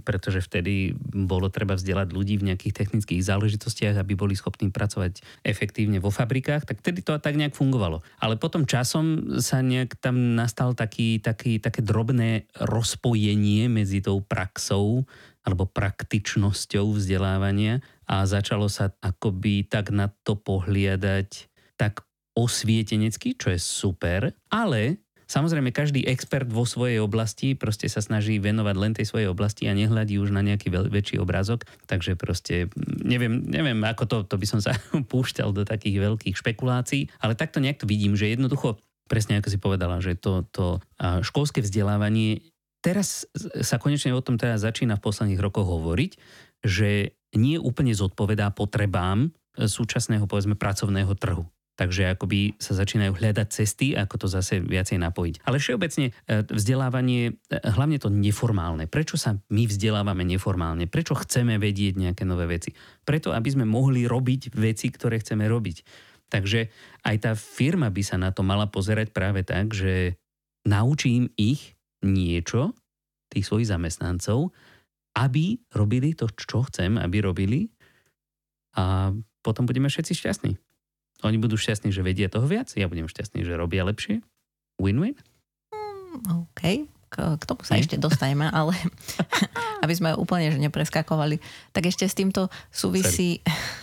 pretože 0.02 0.40
vtedy 0.42 0.94
bolo 1.12 1.50
treba 1.50 1.74
vzdelať 1.74 2.08
ľudí 2.14 2.38
v 2.38 2.52
nejakých 2.52 2.84
technických 2.84 3.22
záležitostiach, 3.22 3.98
aby 3.98 4.14
boli 4.14 4.38
schopní 4.38 4.70
pracovať 4.70 5.22
efektívne 5.42 5.98
vo 5.98 6.14
fabrikách, 6.14 6.64
tak 6.66 6.80
vtedy 6.80 7.02
to 7.02 7.18
tak 7.18 7.34
nejak 7.34 7.58
fungovalo. 7.58 8.00
Ale 8.22 8.38
potom 8.38 8.62
časom 8.64 9.38
sa 9.42 9.60
nejak 9.60 9.98
tam 9.98 10.38
nastal 10.38 10.78
taký, 10.78 11.18
taký, 11.18 11.58
také 11.58 11.82
drobné 11.82 12.46
rozpojenie 12.62 13.66
medzi 13.66 13.98
tou 13.98 14.22
praxou 14.22 15.02
alebo 15.42 15.66
praktičnosťou 15.66 16.94
vzdelávania 16.94 17.82
a 18.06 18.22
začalo 18.22 18.70
sa 18.70 18.94
akoby 19.02 19.66
tak 19.66 19.90
na 19.90 20.06
to 20.22 20.38
pohliadať 20.38 21.50
tak 21.74 22.06
osvietenecky, 22.38 23.34
čo 23.36 23.52
je 23.52 23.60
super, 23.60 24.32
ale 24.48 25.02
Samozrejme, 25.32 25.72
každý 25.72 26.04
expert 26.04 26.44
vo 26.44 26.68
svojej 26.68 27.00
oblasti 27.00 27.56
proste 27.56 27.88
sa 27.88 28.04
snaží 28.04 28.36
venovať 28.36 28.76
len 28.76 28.92
tej 28.92 29.08
svojej 29.08 29.32
oblasti 29.32 29.64
a 29.64 29.72
nehľadí 29.72 30.20
už 30.20 30.28
na 30.28 30.44
nejaký 30.44 30.68
veľ, 30.68 30.92
väčší 30.92 31.16
obrázok. 31.16 31.64
Takže 31.88 32.20
proste 32.20 32.68
neviem, 33.00 33.40
neviem 33.40 33.80
ako 33.80 34.04
to, 34.04 34.16
to 34.28 34.36
by 34.36 34.44
som 34.44 34.60
sa 34.60 34.76
púšťal 35.12 35.56
do 35.56 35.64
takých 35.64 36.04
veľkých 36.04 36.36
špekulácií, 36.36 37.08
ale 37.24 37.32
takto 37.32 37.64
nejak 37.64 37.80
to 37.80 37.88
vidím, 37.88 38.12
že 38.12 38.28
jednoducho, 38.28 38.76
presne 39.08 39.40
ako 39.40 39.48
si 39.48 39.56
povedala, 39.56 40.04
že 40.04 40.20
to, 40.20 40.44
to 40.52 40.84
školské 41.00 41.64
vzdelávanie 41.64 42.52
teraz 42.84 43.24
sa 43.64 43.80
konečne 43.80 44.12
o 44.12 44.20
tom 44.20 44.36
teda 44.36 44.60
začína 44.60 45.00
v 45.00 45.04
posledných 45.08 45.40
rokoch 45.40 45.64
hovoriť, 45.64 46.12
že 46.60 47.16
nie 47.32 47.56
úplne 47.56 47.96
zodpovedá 47.96 48.52
potrebám 48.52 49.32
súčasného 49.56 50.28
povedzme 50.28 50.60
pracovného 50.60 51.16
trhu. 51.16 51.48
Takže 51.82 52.14
akoby 52.14 52.62
sa 52.62 52.78
začínajú 52.78 53.18
hľadať 53.18 53.48
cesty, 53.50 53.98
ako 53.98 54.14
to 54.22 54.26
zase 54.30 54.62
viacej 54.62 55.02
napojiť. 55.02 55.42
Ale 55.42 55.58
všeobecne 55.58 56.14
e, 56.14 56.46
vzdelávanie, 56.46 57.34
e, 57.50 57.58
hlavne 57.58 57.98
to 57.98 58.06
neformálne. 58.06 58.86
Prečo 58.86 59.18
sa 59.18 59.34
my 59.50 59.66
vzdelávame 59.66 60.22
neformálne? 60.22 60.86
Prečo 60.86 61.18
chceme 61.18 61.58
vedieť 61.58 61.98
nejaké 61.98 62.22
nové 62.22 62.46
veci? 62.46 62.70
Preto, 63.02 63.34
aby 63.34 63.50
sme 63.50 63.66
mohli 63.66 64.06
robiť 64.06 64.54
veci, 64.54 64.94
ktoré 64.94 65.18
chceme 65.18 65.42
robiť. 65.50 65.82
Takže 66.30 66.70
aj 67.02 67.16
tá 67.18 67.34
firma 67.34 67.90
by 67.90 68.02
sa 68.06 68.14
na 68.14 68.30
to 68.30 68.46
mala 68.46 68.70
pozerať 68.70 69.10
práve 69.10 69.42
tak, 69.42 69.74
že 69.74 70.14
naučím 70.62 71.34
ich 71.34 71.74
niečo, 72.06 72.78
tých 73.26 73.42
svojich 73.42 73.74
zamestnancov, 73.74 74.54
aby 75.18 75.58
robili 75.74 76.14
to, 76.14 76.30
čo 76.30 76.62
chcem, 76.70 76.94
aby 76.94 77.26
robili 77.26 77.74
a 78.78 79.10
potom 79.42 79.66
budeme 79.66 79.90
všetci 79.90 80.14
šťastní. 80.14 80.61
Oni 81.22 81.38
budú 81.38 81.54
šťastní, 81.54 81.94
že 81.94 82.02
vedia 82.02 82.26
toho 82.26 82.46
viac, 82.46 82.70
ja 82.74 82.90
budem 82.90 83.06
šťastný, 83.06 83.46
že 83.46 83.54
robia 83.54 83.86
lepšie. 83.86 84.22
Win-win? 84.82 85.14
Mm, 85.70 86.46
OK, 86.46 86.62
k, 86.86 87.14
k 87.38 87.42
tomu 87.46 87.62
sa 87.62 87.78
Nie? 87.78 87.86
ešte 87.86 88.00
dostaneme, 88.00 88.50
ale 88.58 88.74
aby 89.84 89.94
sme 89.94 90.18
úplne 90.18 90.50
že 90.50 90.58
nepreskakovali, 90.58 91.38
tak 91.70 91.86
ešte 91.86 92.08
s 92.08 92.18
týmto 92.18 92.50
súvisí, 92.74 93.38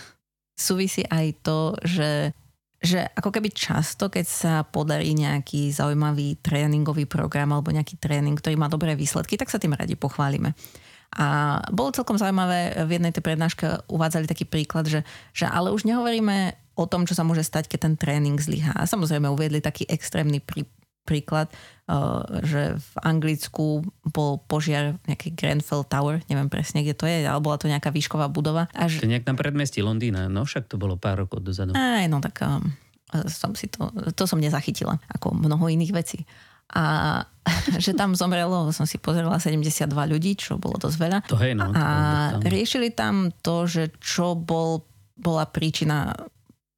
súvisí 0.67 1.07
aj 1.07 1.25
to, 1.43 1.59
že 1.85 2.35
že 2.79 3.03
ako 3.11 3.35
keby 3.35 3.51
často, 3.51 4.07
keď 4.07 4.25
sa 4.25 4.53
podarí 4.63 5.11
nejaký 5.11 5.67
zaujímavý 5.67 6.39
tréningový 6.39 7.03
program 7.03 7.51
alebo 7.51 7.75
nejaký 7.75 7.99
tréning, 7.99 8.39
ktorý 8.39 8.55
má 8.55 8.71
dobré 8.71 8.95
výsledky, 8.95 9.35
tak 9.35 9.51
sa 9.51 9.59
tým 9.59 9.75
radi 9.75 9.99
pochválime. 9.99 10.55
A 11.19 11.59
bolo 11.73 11.91
celkom 11.91 12.15
zaujímavé, 12.15 12.85
v 12.87 12.95
jednej 12.95 13.11
tej 13.11 13.25
prednáške 13.25 13.83
uvádzali 13.91 14.31
taký 14.31 14.47
príklad, 14.47 14.87
že, 14.87 15.03
že 15.35 15.49
ale 15.49 15.75
už 15.75 15.83
nehovoríme 15.83 16.55
o 16.79 16.87
tom, 16.87 17.03
čo 17.03 17.11
sa 17.11 17.27
môže 17.27 17.43
stať, 17.43 17.67
keď 17.67 17.79
ten 17.83 17.95
tréning 17.99 18.39
zlyhá. 18.39 18.71
A 18.71 18.87
samozrejme 18.87 19.27
uviedli 19.27 19.59
taký 19.59 19.83
extrémny 19.91 20.39
prí, 20.39 20.63
príklad, 21.03 21.51
uh, 21.91 22.23
že 22.45 22.79
v 22.79 22.91
Anglicku 23.03 23.83
bol 24.07 24.39
požiar 24.47 24.95
nejaký 25.09 25.35
Grenfell 25.35 25.83
Tower, 25.83 26.23
neviem 26.31 26.47
presne, 26.47 26.85
kde 26.85 26.95
to 26.95 27.09
je, 27.09 27.27
ale 27.27 27.43
bola 27.43 27.59
to 27.59 27.67
nejaká 27.67 27.91
výšková 27.91 28.31
budova. 28.31 28.71
Až... 28.71 29.03
To 29.03 29.09
je 29.09 29.13
nejak 29.17 29.27
na 29.27 29.35
predmestí 29.35 29.83
Londýna, 29.83 30.31
no 30.31 30.47
však 30.47 30.71
to 30.71 30.79
bolo 30.79 30.95
pár 30.95 31.25
rokov 31.25 31.43
dozadu. 31.43 31.75
Aj, 31.75 32.05
no 32.07 32.23
tak 32.23 32.39
um, 32.45 32.61
som 33.27 33.57
si 33.57 33.67
to, 33.67 33.89
to 34.13 34.23
som 34.29 34.37
nezachytila, 34.37 35.01
ako 35.09 35.33
mnoho 35.33 35.67
iných 35.67 35.91
vecí. 35.91 36.23
A 36.69 37.25
že 37.83 37.97
tam 37.97 38.13
zomrelo, 38.13 38.69
som 38.69 38.85
si 38.85 39.01
pozerala, 39.01 39.41
72 39.41 39.89
ľudí, 39.89 40.37
čo 40.37 40.61
bolo 40.61 40.77
dosť 40.77 40.97
veľa. 41.01 41.19
To 41.33 41.37
hej, 41.41 41.57
no. 41.57 41.73
A 41.73 41.85
riešili 42.45 42.93
tam 42.93 43.33
to, 43.41 43.65
že 43.65 43.97
čo 43.97 44.37
bol, 44.37 44.85
bola 45.17 45.49
príčina 45.49 46.13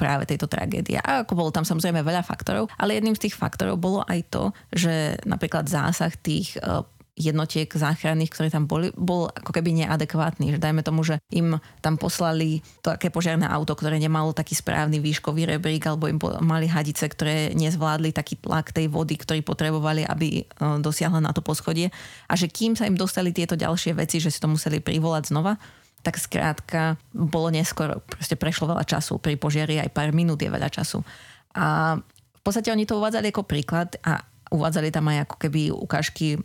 práve 0.01 0.25
tejto 0.25 0.50
tragédie. 0.50 0.98
A 0.98 1.22
ako 1.22 1.38
bolo 1.38 1.53
tam 1.53 1.62
samozrejme 1.62 2.01
veľa 2.01 2.25
faktorov, 2.25 2.74
ale 2.81 2.98
jedným 2.98 3.13
z 3.13 3.29
tých 3.29 3.38
faktorov 3.38 3.77
bolo 3.77 4.01
aj 4.10 4.25
to, 4.34 4.43
že 4.74 5.22
napríklad 5.29 5.70
zásah 5.70 6.10
tých 6.17 6.58
e, 6.58 6.81
jednotiek 7.22 7.70
záchranných, 7.70 8.34
ktoré 8.34 8.48
tam 8.50 8.65
boli, 8.65 8.89
bol 8.98 9.29
ako 9.29 9.53
keby 9.53 9.84
neadekvátny. 9.84 10.58
Že 10.58 10.63
dajme 10.63 10.81
tomu, 10.81 11.05
že 11.05 11.22
im 11.29 11.62
tam 11.86 12.01
poslali 12.01 12.65
také 12.81 13.13
požiarné 13.13 13.46
auto, 13.46 13.77
ktoré 13.77 14.01
nemalo 14.01 14.34
taký 14.34 14.58
správny 14.58 14.98
výškový 14.98 15.46
rebrík, 15.46 15.86
alebo 15.86 16.10
im 16.10 16.17
mali 16.41 16.65
hadice, 16.65 17.05
ktoré 17.05 17.53
nezvládli 17.53 18.15
taký 18.15 18.41
tlak 18.41 18.74
tej 18.74 18.89
vody, 18.89 19.22
ktorý 19.22 19.46
potrebovali, 19.46 20.08
aby 20.08 20.41
e, 20.41 20.43
dosiahla 20.81 21.22
na 21.22 21.29
to 21.36 21.46
poschodie. 21.46 21.93
A 22.25 22.34
že 22.34 22.50
kým 22.50 22.74
sa 22.74 22.89
im 22.89 22.98
dostali 22.98 23.29
tieto 23.29 23.53
ďalšie 23.53 23.93
veci, 23.93 24.17
že 24.17 24.34
si 24.34 24.41
to 24.41 24.50
museli 24.50 24.81
privolať 24.81 25.29
znova, 25.29 25.62
tak 26.01 26.17
skrátka 26.17 26.98
bolo 27.13 27.53
neskoro. 27.53 28.01
Proste 28.05 28.36
prešlo 28.36 28.74
veľa 28.74 28.86
času. 28.86 29.22
Pri 29.22 29.38
požiari 29.38 29.77
aj 29.77 29.93
pár 29.93 30.10
minút 30.12 30.41
je 30.41 30.50
veľa 30.50 30.70
času. 30.70 31.05
A 31.53 31.98
v 32.41 32.41
podstate 32.41 32.74
oni 32.74 32.89
to 32.89 32.98
uvádzali 32.98 33.29
ako 33.29 33.46
príklad 33.46 33.96
a 34.01 34.25
uvádzali 34.50 34.89
tam 34.89 35.08
aj 35.13 35.29
ako 35.29 35.36
keby 35.38 35.62
ukážky 35.70 36.41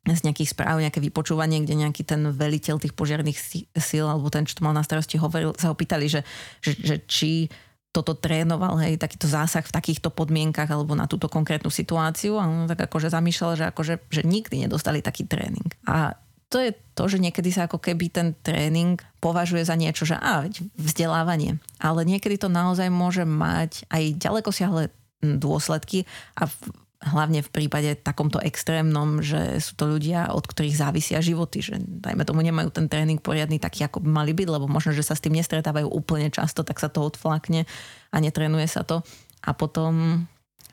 z 0.00 0.20
nejakých 0.24 0.56
správ, 0.56 0.80
nejaké 0.80 0.98
vypočúvanie, 0.98 1.60
kde 1.60 1.86
nejaký 1.86 2.02
ten 2.08 2.24
veliteľ 2.32 2.80
tých 2.80 2.96
požiarných 2.96 3.38
síl 3.76 4.04
alebo 4.08 4.32
ten, 4.32 4.48
čo 4.48 4.56
to 4.58 4.64
mal 4.64 4.72
na 4.72 4.80
starosti, 4.80 5.20
hovoril, 5.20 5.52
sa 5.60 5.70
ho 5.70 5.76
pýtali, 5.76 6.08
že, 6.08 6.24
že, 6.64 6.72
že 6.80 6.96
či 7.04 7.52
toto 7.90 8.14
trénoval, 8.14 8.78
hej, 8.80 8.96
takýto 8.96 9.26
zásah 9.26 9.66
v 9.66 9.74
takýchto 9.74 10.14
podmienkach 10.14 10.70
alebo 10.70 10.94
na 10.94 11.10
túto 11.10 11.26
konkrétnu 11.26 11.68
situáciu 11.74 12.38
a 12.38 12.46
on 12.46 12.70
tak 12.70 12.86
akože 12.86 13.10
zamýšľal, 13.10 13.52
že, 13.58 13.64
akože, 13.66 13.94
že 14.08 14.22
nikdy 14.22 14.64
nedostali 14.64 15.02
taký 15.02 15.26
tréning. 15.26 15.68
A 15.84 16.14
to 16.50 16.58
je 16.58 16.74
to, 16.98 17.04
že 17.06 17.22
niekedy 17.22 17.54
sa 17.54 17.70
ako 17.70 17.78
keby 17.78 18.10
ten 18.10 18.34
tréning 18.42 18.98
považuje 19.22 19.62
za 19.62 19.78
niečo, 19.78 20.02
že 20.02 20.18
á, 20.18 20.44
vzdelávanie. 20.74 21.62
Ale 21.78 22.02
niekedy 22.02 22.42
to 22.42 22.50
naozaj 22.50 22.90
môže 22.90 23.22
mať 23.22 23.86
aj 23.86 24.18
ďaleko 24.18 24.50
siahle 24.50 24.90
dôsledky 25.22 26.10
a 26.34 26.50
v, 26.50 26.74
hlavne 27.00 27.40
v 27.46 27.52
prípade 27.54 27.94
takomto 28.02 28.42
extrémnom, 28.42 29.22
že 29.22 29.62
sú 29.62 29.78
to 29.78 29.94
ľudia, 29.94 30.34
od 30.34 30.42
ktorých 30.42 30.74
závisia 30.74 31.22
životy, 31.22 31.62
že 31.62 31.78
dajme 31.78 32.26
tomu 32.26 32.42
nemajú 32.42 32.74
ten 32.74 32.90
tréning 32.90 33.22
poriadny 33.22 33.62
taký, 33.62 33.86
ako 33.86 34.02
by 34.02 34.10
mali 34.10 34.32
byť, 34.34 34.48
lebo 34.50 34.66
možno, 34.66 34.90
že 34.90 35.06
sa 35.06 35.14
s 35.14 35.22
tým 35.22 35.38
nestretávajú 35.38 35.86
úplne 35.86 36.34
často, 36.34 36.66
tak 36.66 36.82
sa 36.82 36.90
to 36.90 37.06
odflakne 37.06 37.64
a 38.10 38.16
netrenuje 38.18 38.66
sa 38.66 38.82
to 38.82 39.06
a 39.46 39.54
potom 39.54 40.26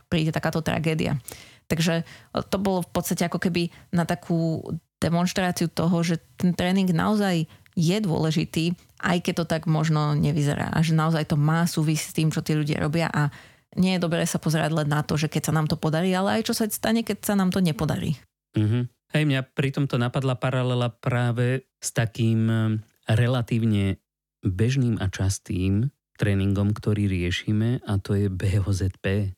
príde 0.10 0.34
takáto 0.34 0.66
tragédia. 0.66 1.22
Takže 1.68 2.08
to 2.48 2.58
bolo 2.58 2.80
v 2.80 2.92
podstate 2.92 3.28
ako 3.28 3.44
keby 3.44 3.68
na 3.92 4.08
takú 4.08 4.64
demonstráciu 4.98 5.70
toho, 5.70 6.02
že 6.02 6.22
ten 6.38 6.54
tréning 6.54 6.90
naozaj 6.90 7.46
je 7.78 7.98
dôležitý, 8.02 8.74
aj 9.06 9.18
keď 9.22 9.34
to 9.42 9.46
tak 9.46 9.64
možno 9.70 10.18
nevyzerá. 10.18 10.74
A 10.74 10.82
že 10.82 10.98
naozaj 10.98 11.30
to 11.30 11.38
má 11.38 11.70
súvisť 11.70 12.04
s 12.10 12.16
tým, 12.18 12.30
čo 12.34 12.42
tí 12.42 12.58
ľudia 12.58 12.82
robia 12.82 13.06
a 13.14 13.30
nie 13.78 13.94
je 13.96 14.04
dobré 14.04 14.26
sa 14.26 14.42
pozerať 14.42 14.74
len 14.74 14.90
na 14.90 15.06
to, 15.06 15.14
že 15.14 15.30
keď 15.30 15.54
sa 15.54 15.56
nám 15.56 15.70
to 15.70 15.78
podarí, 15.78 16.10
ale 16.10 16.42
aj 16.42 16.50
čo 16.50 16.54
sa 16.58 16.66
stane, 16.66 17.06
keď 17.06 17.22
sa 17.22 17.38
nám 17.38 17.54
to 17.54 17.62
nepodarí. 17.62 18.18
Mm-hmm. 18.58 18.84
Hej, 19.14 19.24
mňa 19.24 19.42
pri 19.54 19.70
tomto 19.70 20.02
napadla 20.02 20.36
paralela 20.36 20.90
práve 20.90 21.70
s 21.78 21.94
takým 21.94 22.42
eh, 22.50 22.60
relatívne 23.06 24.02
bežným 24.42 24.98
a 24.98 25.08
častým 25.14 25.94
tréningom, 26.18 26.74
ktorý 26.74 27.06
riešime 27.06 27.86
a 27.86 28.02
to 28.02 28.18
je 28.18 28.28
BOZP. 28.28 29.38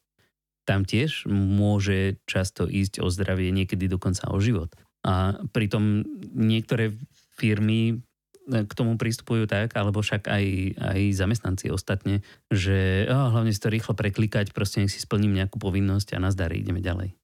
Tam 0.63 0.87
tiež 0.87 1.27
môže 1.27 2.21
často 2.23 2.69
ísť 2.69 3.03
o 3.03 3.11
zdravie, 3.11 3.51
niekedy 3.51 3.91
dokonca 3.91 4.31
o 4.31 4.39
život. 4.39 4.71
A 5.07 5.39
pritom 5.55 6.03
niektoré 6.35 6.91
firmy 7.39 7.95
e, 7.95 8.65
k 8.67 8.71
tomu 8.75 8.99
pristupujú 8.99 9.47
tak, 9.47 9.71
alebo 9.79 10.03
však 10.03 10.27
aj, 10.27 10.45
aj 10.75 10.99
zamestnanci 11.15 11.71
ostatne, 11.71 12.19
že 12.51 13.07
oh, 13.07 13.31
hlavne 13.31 13.55
si 13.55 13.63
to 13.63 13.71
rýchlo 13.71 13.95
preklikať, 13.95 14.51
proste 14.51 14.83
nech 14.83 14.91
si 14.91 14.99
splním 14.99 15.39
nejakú 15.39 15.55
povinnosť 15.55 16.19
a 16.19 16.23
nazdar, 16.23 16.51
ideme 16.51 16.83
ďalej. 16.83 17.15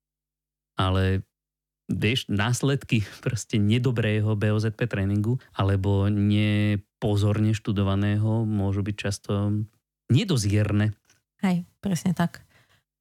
Ale 0.80 1.28
vieš, 1.92 2.32
následky 2.32 3.04
proste 3.26 3.60
nedobrého 3.60 4.40
BOZP 4.40 4.88
tréningu 4.88 5.44
alebo 5.52 6.08
nepozorne 6.08 7.52
študovaného 7.52 8.48
môžu 8.48 8.88
byť 8.88 8.96
často 8.96 9.52
nedozierne. 10.08 10.96
Hej, 11.44 11.68
presne 11.84 12.16
tak 12.16 12.45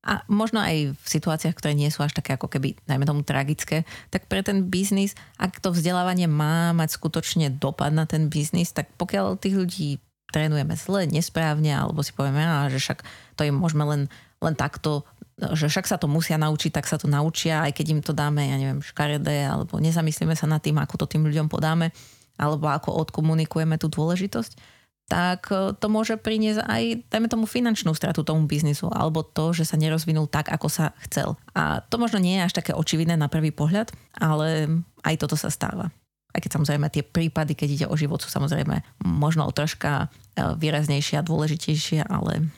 a 0.05 0.21
možno 0.29 0.61
aj 0.61 0.93
v 0.93 1.07
situáciách, 1.09 1.57
ktoré 1.57 1.73
nie 1.73 1.89
sú 1.89 2.05
až 2.05 2.13
také 2.13 2.37
ako 2.37 2.53
keby, 2.53 2.77
najmä 2.85 3.09
tomu 3.09 3.25
tragické, 3.25 3.89
tak 4.13 4.29
pre 4.29 4.45
ten 4.45 4.69
biznis, 4.69 5.17
ak 5.41 5.65
to 5.65 5.73
vzdelávanie 5.73 6.29
má 6.29 6.77
mať 6.77 7.01
skutočne 7.01 7.49
dopad 7.57 7.91
na 7.97 8.05
ten 8.05 8.29
biznis, 8.29 8.77
tak 8.77 8.93
pokiaľ 9.01 9.41
tých 9.41 9.57
ľudí 9.57 9.89
trénujeme 10.29 10.77
zle, 10.77 11.09
nesprávne, 11.09 11.73
alebo 11.73 12.05
si 12.05 12.13
povieme, 12.13 12.45
a 12.45 12.69
že 12.69 12.83
však 12.83 13.01
to 13.41 13.49
im 13.49 13.57
môžeme 13.57 13.87
len, 13.89 14.03
len 14.45 14.55
takto, 14.55 15.09
že 15.57 15.73
však 15.73 15.89
sa 15.89 15.97
to 15.97 16.05
musia 16.05 16.37
naučiť, 16.37 16.75
tak 16.75 16.85
sa 16.85 17.01
to 17.01 17.09
naučia, 17.09 17.65
aj 17.65 17.73
keď 17.73 17.87
im 17.97 18.01
to 18.05 18.13
dáme, 18.13 18.45
ja 18.45 18.61
neviem, 18.61 18.85
škaredé, 18.85 19.49
alebo 19.49 19.81
nezamyslíme 19.81 20.37
sa 20.37 20.45
nad 20.45 20.61
tým, 20.61 20.77
ako 20.79 21.07
to 21.07 21.17
tým 21.17 21.25
ľuďom 21.25 21.49
podáme, 21.49 21.95
alebo 22.37 22.67
ako 22.69 22.93
odkomunikujeme 23.09 23.79
tú 23.79 23.87
dôležitosť, 23.89 24.74
tak 25.05 25.53
e, 25.53 25.77
to 25.77 25.87
môže 25.93 26.17
priniesť 26.17 26.65
aj, 26.65 26.83
dajme 27.13 27.29
tomu, 27.29 27.45
finančnú 27.45 27.93
stratu 27.93 28.25
tomu 28.25 28.49
biznisu, 28.49 28.89
alebo 28.89 29.21
to, 29.21 29.53
že 29.53 29.69
sa 29.69 29.77
nerozvinul 29.77 30.29
tak, 30.29 30.49
ako 30.49 30.69
sa 30.73 30.97
chcel. 31.09 31.37
A 31.53 31.85
to 31.85 32.01
možno 32.01 32.21
nie 32.21 32.41
je 32.41 32.47
až 32.49 32.53
také 32.57 32.73
očividné 32.73 33.21
na 33.21 33.29
prvý 33.29 33.53
pohľad, 33.53 33.93
ale 34.17 34.81
aj 35.05 35.15
toto 35.21 35.37
sa 35.37 35.53
stáva. 35.53 35.93
Aj 36.35 36.41
keď 36.43 36.59
samozrejme 36.59 36.91
tie 36.91 37.05
prípady, 37.07 37.55
keď 37.55 37.69
ide 37.71 37.87
o 37.87 37.95
život, 37.95 38.19
sú 38.19 38.33
samozrejme 38.33 38.83
možno 39.05 39.45
o 39.45 39.53
troška 39.55 40.09
e, 40.35 40.57
výraznejšie 40.57 41.21
a 41.21 41.27
dôležitejšie, 41.27 42.09
ale 42.09 42.49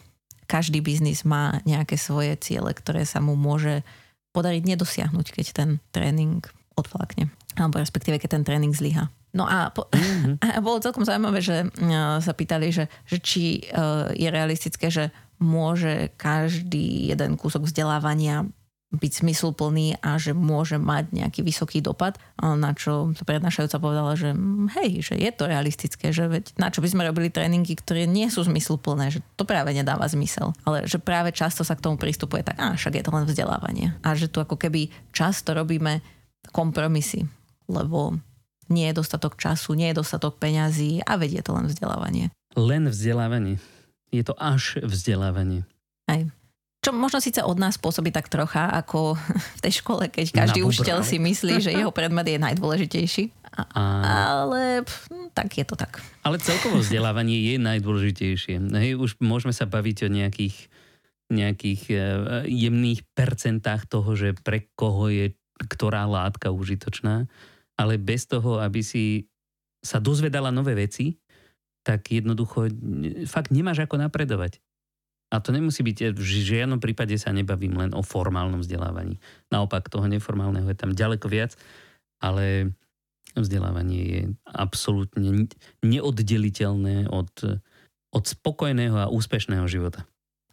každý 0.47 0.79
biznis 0.79 1.27
má 1.27 1.59
nejaké 1.67 1.99
svoje 1.99 2.39
ciele, 2.39 2.71
ktoré 2.71 3.03
sa 3.03 3.19
mu 3.19 3.35
môže 3.35 3.83
podariť 4.31 4.63
nedosiahnuť, 4.63 5.27
keď 5.35 5.47
ten 5.53 5.71
tréning 5.91 6.47
odflakne. 6.79 7.33
Alebo 7.59 7.83
respektíve, 7.83 8.21
keď 8.23 8.39
ten 8.39 8.45
tréning 8.47 8.71
zlyha. 8.71 9.11
No 9.37 9.45
a, 9.45 9.69
po, 9.69 9.93
mm-hmm. 9.93 10.41
a 10.57 10.65
bolo 10.65 10.81
celkom 10.81 11.05
zaujímavé, 11.05 11.45
že 11.45 11.69
uh, 11.69 12.19
sa 12.25 12.33
pýtali, 12.33 12.73
že, 12.73 12.89
že 13.05 13.21
či 13.21 13.69
uh, 13.69 14.09
je 14.17 14.29
realistické, 14.33 14.89
že 14.89 15.13
môže 15.37 16.17
každý 16.17 17.13
jeden 17.13 17.37
kúsok 17.37 17.69
vzdelávania 17.69 18.49
byť 18.97 19.13
zmysluplný 19.27 19.99
a 19.99 20.15
že 20.17 20.31
môže 20.31 20.79
mať 20.79 21.11
nejaký 21.11 21.43
vysoký 21.43 21.83
dopad, 21.83 22.17
na 22.39 22.71
čo 22.73 23.13
prednášajúca 23.27 23.83
povedala, 23.83 24.15
že 24.15 24.31
mm, 24.31 24.73
hej, 24.79 24.91
že 25.13 25.15
je 25.19 25.31
to 25.35 25.51
realistické, 25.51 26.15
že 26.15 26.31
veď 26.31 26.55
na 26.57 26.71
čo 26.71 26.81
by 26.81 26.89
sme 26.95 27.03
robili 27.03 27.29
tréningy, 27.29 27.75
ktoré 27.77 28.07
nie 28.07 28.31
sú 28.31 28.47
zmysluplné, 28.47 29.11
že 29.11 29.21
to 29.35 29.43
práve 29.43 29.75
nedáva 29.75 30.07
zmysel. 30.07 30.55
Ale 30.63 30.87
že 30.87 31.03
práve 31.03 31.35
často 31.35 31.67
sa 31.67 31.75
k 31.75 31.83
tomu 31.83 31.99
pristupuje 31.99 32.47
tak, 32.47 32.57
a 32.57 32.79
však 32.79 32.95
je 32.95 33.05
to 33.05 33.13
len 33.13 33.27
vzdelávanie. 33.27 33.91
A 34.07 34.15
že 34.15 34.31
tu 34.31 34.39
ako 34.39 34.55
keby 34.55 34.89
často 35.11 35.51
robíme 35.53 36.01
kompromisy, 36.55 37.27
lebo 37.67 38.15
nie 38.73 38.91
je 38.91 38.99
dostatok 38.99 39.39
času, 39.39 39.75
nie 39.75 39.91
je 39.93 39.99
dostatok 39.99 40.39
peňazí 40.41 41.03
a 41.05 41.19
vedie 41.21 41.41
to 41.41 41.55
len 41.55 41.71
vzdelávanie. 41.71 42.33
Len 42.57 42.89
vzdelávanie. 42.89 43.61
Je 44.11 44.23
to 44.25 44.33
až 44.39 44.81
vzdelávanie. 44.81 45.67
Aj. 46.07 46.25
Čo 46.81 46.95
možno 46.95 47.19
síce 47.19 47.43
od 47.43 47.59
nás 47.59 47.75
pôsobí 47.83 48.15
tak 48.15 48.31
trocha, 48.31 48.71
ako 48.71 49.19
v 49.59 49.61
tej 49.61 49.83
škole, 49.83 50.07
keď 50.07 50.47
každý 50.47 50.63
učiteľ 50.63 51.03
si 51.03 51.19
myslí, 51.19 51.55
že 51.63 51.75
jeho 51.75 51.91
predmet 51.91 52.27
je 52.27 52.39
najdôležitejší. 52.39 53.25
A... 53.57 53.83
Ale 54.45 54.85
pff, 54.85 55.09
hm, 55.09 55.33
tak 55.33 55.49
je 55.57 55.65
to 55.65 55.75
tak. 55.75 55.99
Ale 56.23 56.37
celkovo 56.39 56.79
vzdelávanie 56.79 57.41
je 57.41 57.57
najdôležitejšie. 57.57 58.61
Hej, 58.73 59.01
už 59.01 59.17
môžeme 59.19 59.57
sa 59.57 59.65
baviť 59.65 60.07
o 60.07 60.09
nejakých, 60.13 60.57
nejakých 61.33 61.83
uh, 61.91 61.99
jemných 62.45 63.01
percentách 63.17 63.89
toho, 63.89 64.13
že 64.13 64.37
pre 64.37 64.69
koho 64.77 65.09
je 65.09 65.33
ktorá 65.57 66.05
látka 66.05 66.53
užitočná, 66.53 67.25
ale 67.77 68.01
bez 68.01 68.25
toho, 68.27 68.59
aby 68.61 68.81
si 68.81 69.29
sa 69.85 70.01
dozvedala 70.01 70.51
nové 70.51 70.75
veci, 70.75 71.21
tak 71.87 72.11
jednoducho 72.11 72.73
fakt 73.31 73.55
nemáš 73.55 73.87
ako 73.87 74.03
napredovať. 74.03 74.59
A 75.31 75.43
to 75.43 75.51
nemusí 75.51 75.83
byť, 75.83 76.15
v 76.15 76.23
žiadnom 76.23 76.79
prípade 76.79 77.15
sa 77.19 77.35
nebavím 77.35 77.79
len 77.79 77.91
o 77.95 78.03
formálnom 78.03 78.63
vzdelávaní. 78.63 79.19
Naopak, 79.51 79.91
toho 79.91 80.07
neformálneho 80.07 80.67
je 80.71 80.79
tam 80.79 80.95
ďaleko 80.95 81.27
viac, 81.27 81.55
ale 82.23 82.75
vzdelávanie 83.35 84.03
je 84.07 84.23
absolútne 84.55 85.51
neoddeliteľné 85.83 87.11
od, 87.11 87.31
od 88.15 88.25
spokojného 88.25 88.97
a 88.97 89.11
úspešného 89.11 89.67
života. 89.67 90.07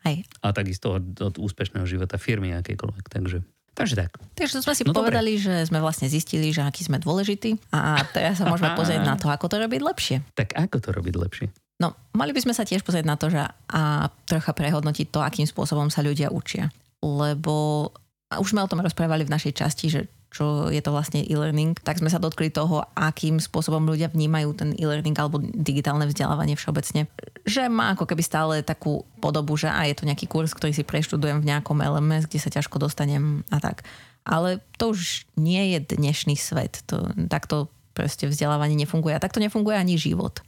Hej. 0.03 0.27
A 0.43 0.51
takisto 0.51 0.99
od, 0.99 1.05
od 1.21 1.35
úspešného 1.39 1.87
života 1.87 2.19
firmy 2.19 2.51
akékoľvek. 2.59 3.05
Takže 3.07 3.45
Takže 3.73 3.95
tak. 3.97 4.11
Takže 4.37 4.61
sme 4.61 4.77
si 4.77 4.85
no 4.85 4.93
povedali, 4.93 5.37
dobre. 5.37 5.45
že 5.45 5.53
sme 5.65 5.81
vlastne 5.81 6.05
zistili, 6.05 6.53
že 6.53 6.61
aký 6.61 6.85
sme 6.85 7.01
dôležití 7.01 7.73
a 7.73 8.05
teraz 8.13 8.37
sa 8.37 8.45
môžeme 8.45 8.73
pozrieť 8.79 9.01
na 9.01 9.17
to, 9.17 9.33
ako 9.33 9.49
to 9.49 9.57
robiť 9.57 9.81
lepšie. 9.81 10.17
Tak 10.37 10.53
ako 10.53 10.77
to 10.77 10.89
robiť 10.93 11.15
lepšie? 11.17 11.47
No, 11.81 11.97
mali 12.13 12.31
by 12.31 12.45
sme 12.45 12.53
sa 12.53 12.63
tiež 12.63 12.85
pozrieť 12.85 13.05
na 13.09 13.17
to, 13.17 13.33
že 13.33 13.41
a 13.43 14.07
trocha 14.29 14.53
prehodnotiť 14.53 15.09
to, 15.09 15.19
akým 15.25 15.49
spôsobom 15.49 15.89
sa 15.89 16.05
ľudia 16.05 16.29
učia. 16.29 16.69
Lebo 17.01 17.89
a 18.33 18.41
už 18.41 18.57
sme 18.57 18.65
o 18.65 18.69
tom 18.69 18.81
rozprávali 18.81 19.29
v 19.29 19.33
našej 19.33 19.53
časti, 19.53 19.85
že 19.93 20.01
čo 20.33 20.73
je 20.73 20.81
to 20.81 20.89
vlastne 20.89 21.21
e-learning, 21.21 21.77
tak 21.77 22.01
sme 22.01 22.09
sa 22.09 22.17
dotkli 22.17 22.49
toho, 22.49 22.81
akým 22.97 23.37
spôsobom 23.37 23.85
ľudia 23.85 24.09
vnímajú 24.09 24.49
ten 24.57 24.69
e-learning 24.73 25.13
alebo 25.21 25.37
digitálne 25.39 26.09
vzdelávanie 26.09 26.57
všeobecne. 26.57 27.05
Že 27.45 27.69
má 27.69 27.93
ako 27.93 28.09
keby 28.09 28.23
stále 28.25 28.65
takú 28.65 29.05
podobu, 29.21 29.53
že 29.53 29.69
a 29.69 29.85
je 29.85 29.93
to 29.93 30.09
nejaký 30.09 30.25
kurz, 30.25 30.57
ktorý 30.57 30.73
si 30.73 30.81
preštudujem 30.81 31.45
v 31.45 31.49
nejakom 31.53 31.77
LMS, 31.77 32.25
kde 32.25 32.41
sa 32.41 32.49
ťažko 32.49 32.81
dostanem 32.81 33.45
a 33.53 33.61
tak. 33.61 33.85
Ale 34.25 34.65
to 34.81 34.97
už 34.97 35.29
nie 35.37 35.77
je 35.77 35.93
dnešný 35.93 36.33
svet. 36.33 36.81
To, 36.89 37.13
takto 37.29 37.69
proste 37.93 38.25
vzdelávanie 38.25 38.73
nefunguje. 38.73 39.13
A 39.13 39.21
takto 39.21 39.37
nefunguje 39.37 39.77
ani 39.77 40.01
život. 40.01 40.41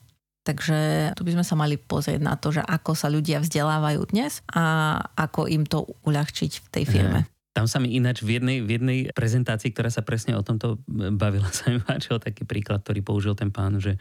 Takže 0.45 1.11
tu 1.17 1.25
by 1.25 1.31
sme 1.37 1.45
sa 1.45 1.57
mali 1.57 1.77
pozrieť 1.77 2.21
na 2.21 2.37
to, 2.37 2.53
že 2.53 2.61
ako 2.61 2.93
sa 2.93 3.09
ľudia 3.09 3.41
vzdelávajú 3.41 4.13
dnes 4.13 4.45
a 4.53 4.97
ako 5.17 5.49
im 5.49 5.65
to 5.65 5.89
uľahčiť 6.05 6.51
v 6.61 6.67
tej 6.69 6.83
firme. 6.85 7.19
Tam 7.55 7.71
sa 7.71 7.79
mi 7.79 7.95
ináč 7.95 8.19
v 8.19 8.35
jednej, 8.35 8.59
v 8.59 8.69
jednej 8.75 8.99
prezentácii, 9.15 9.71
ktorá 9.71 9.87
sa 9.87 10.03
presne 10.03 10.35
o 10.35 10.43
tomto 10.43 10.83
bavila, 11.15 11.47
sa 11.55 11.71
mi 11.71 11.79
páčil 11.79 12.19
taký 12.19 12.43
príklad, 12.43 12.83
ktorý 12.83 12.99
použil 12.99 13.31
ten 13.31 13.47
pán, 13.47 13.79
že, 13.79 13.95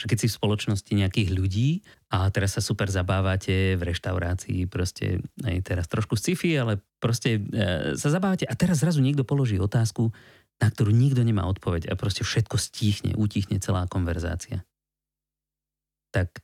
že 0.00 0.08
keď 0.08 0.24
si 0.24 0.26
v 0.32 0.36
spoločnosti 0.40 0.88
nejakých 0.88 1.28
ľudí 1.36 1.84
a 2.08 2.32
teraz 2.32 2.56
sa 2.56 2.64
super 2.64 2.88
zabávate 2.88 3.76
v 3.76 3.82
reštaurácii, 3.92 4.64
proste 4.72 5.20
aj 5.44 5.56
teraz 5.60 5.84
trošku 5.84 6.16
sci-fi, 6.16 6.56
ale 6.56 6.80
proste 6.96 7.44
e, 7.44 7.92
sa 7.92 8.08
zabávate 8.08 8.48
a 8.48 8.56
teraz 8.56 8.80
zrazu 8.80 9.04
niekto 9.04 9.28
položí 9.28 9.60
otázku, 9.60 10.08
na 10.64 10.72
ktorú 10.72 10.88
nikto 10.88 11.20
nemá 11.20 11.44
odpoveď 11.44 11.92
a 11.92 12.00
proste 12.00 12.24
všetko 12.24 12.56
stíchne, 12.56 13.12
utichne 13.20 13.60
celá 13.60 13.84
konverzácia. 13.84 14.64
Tak 16.08 16.40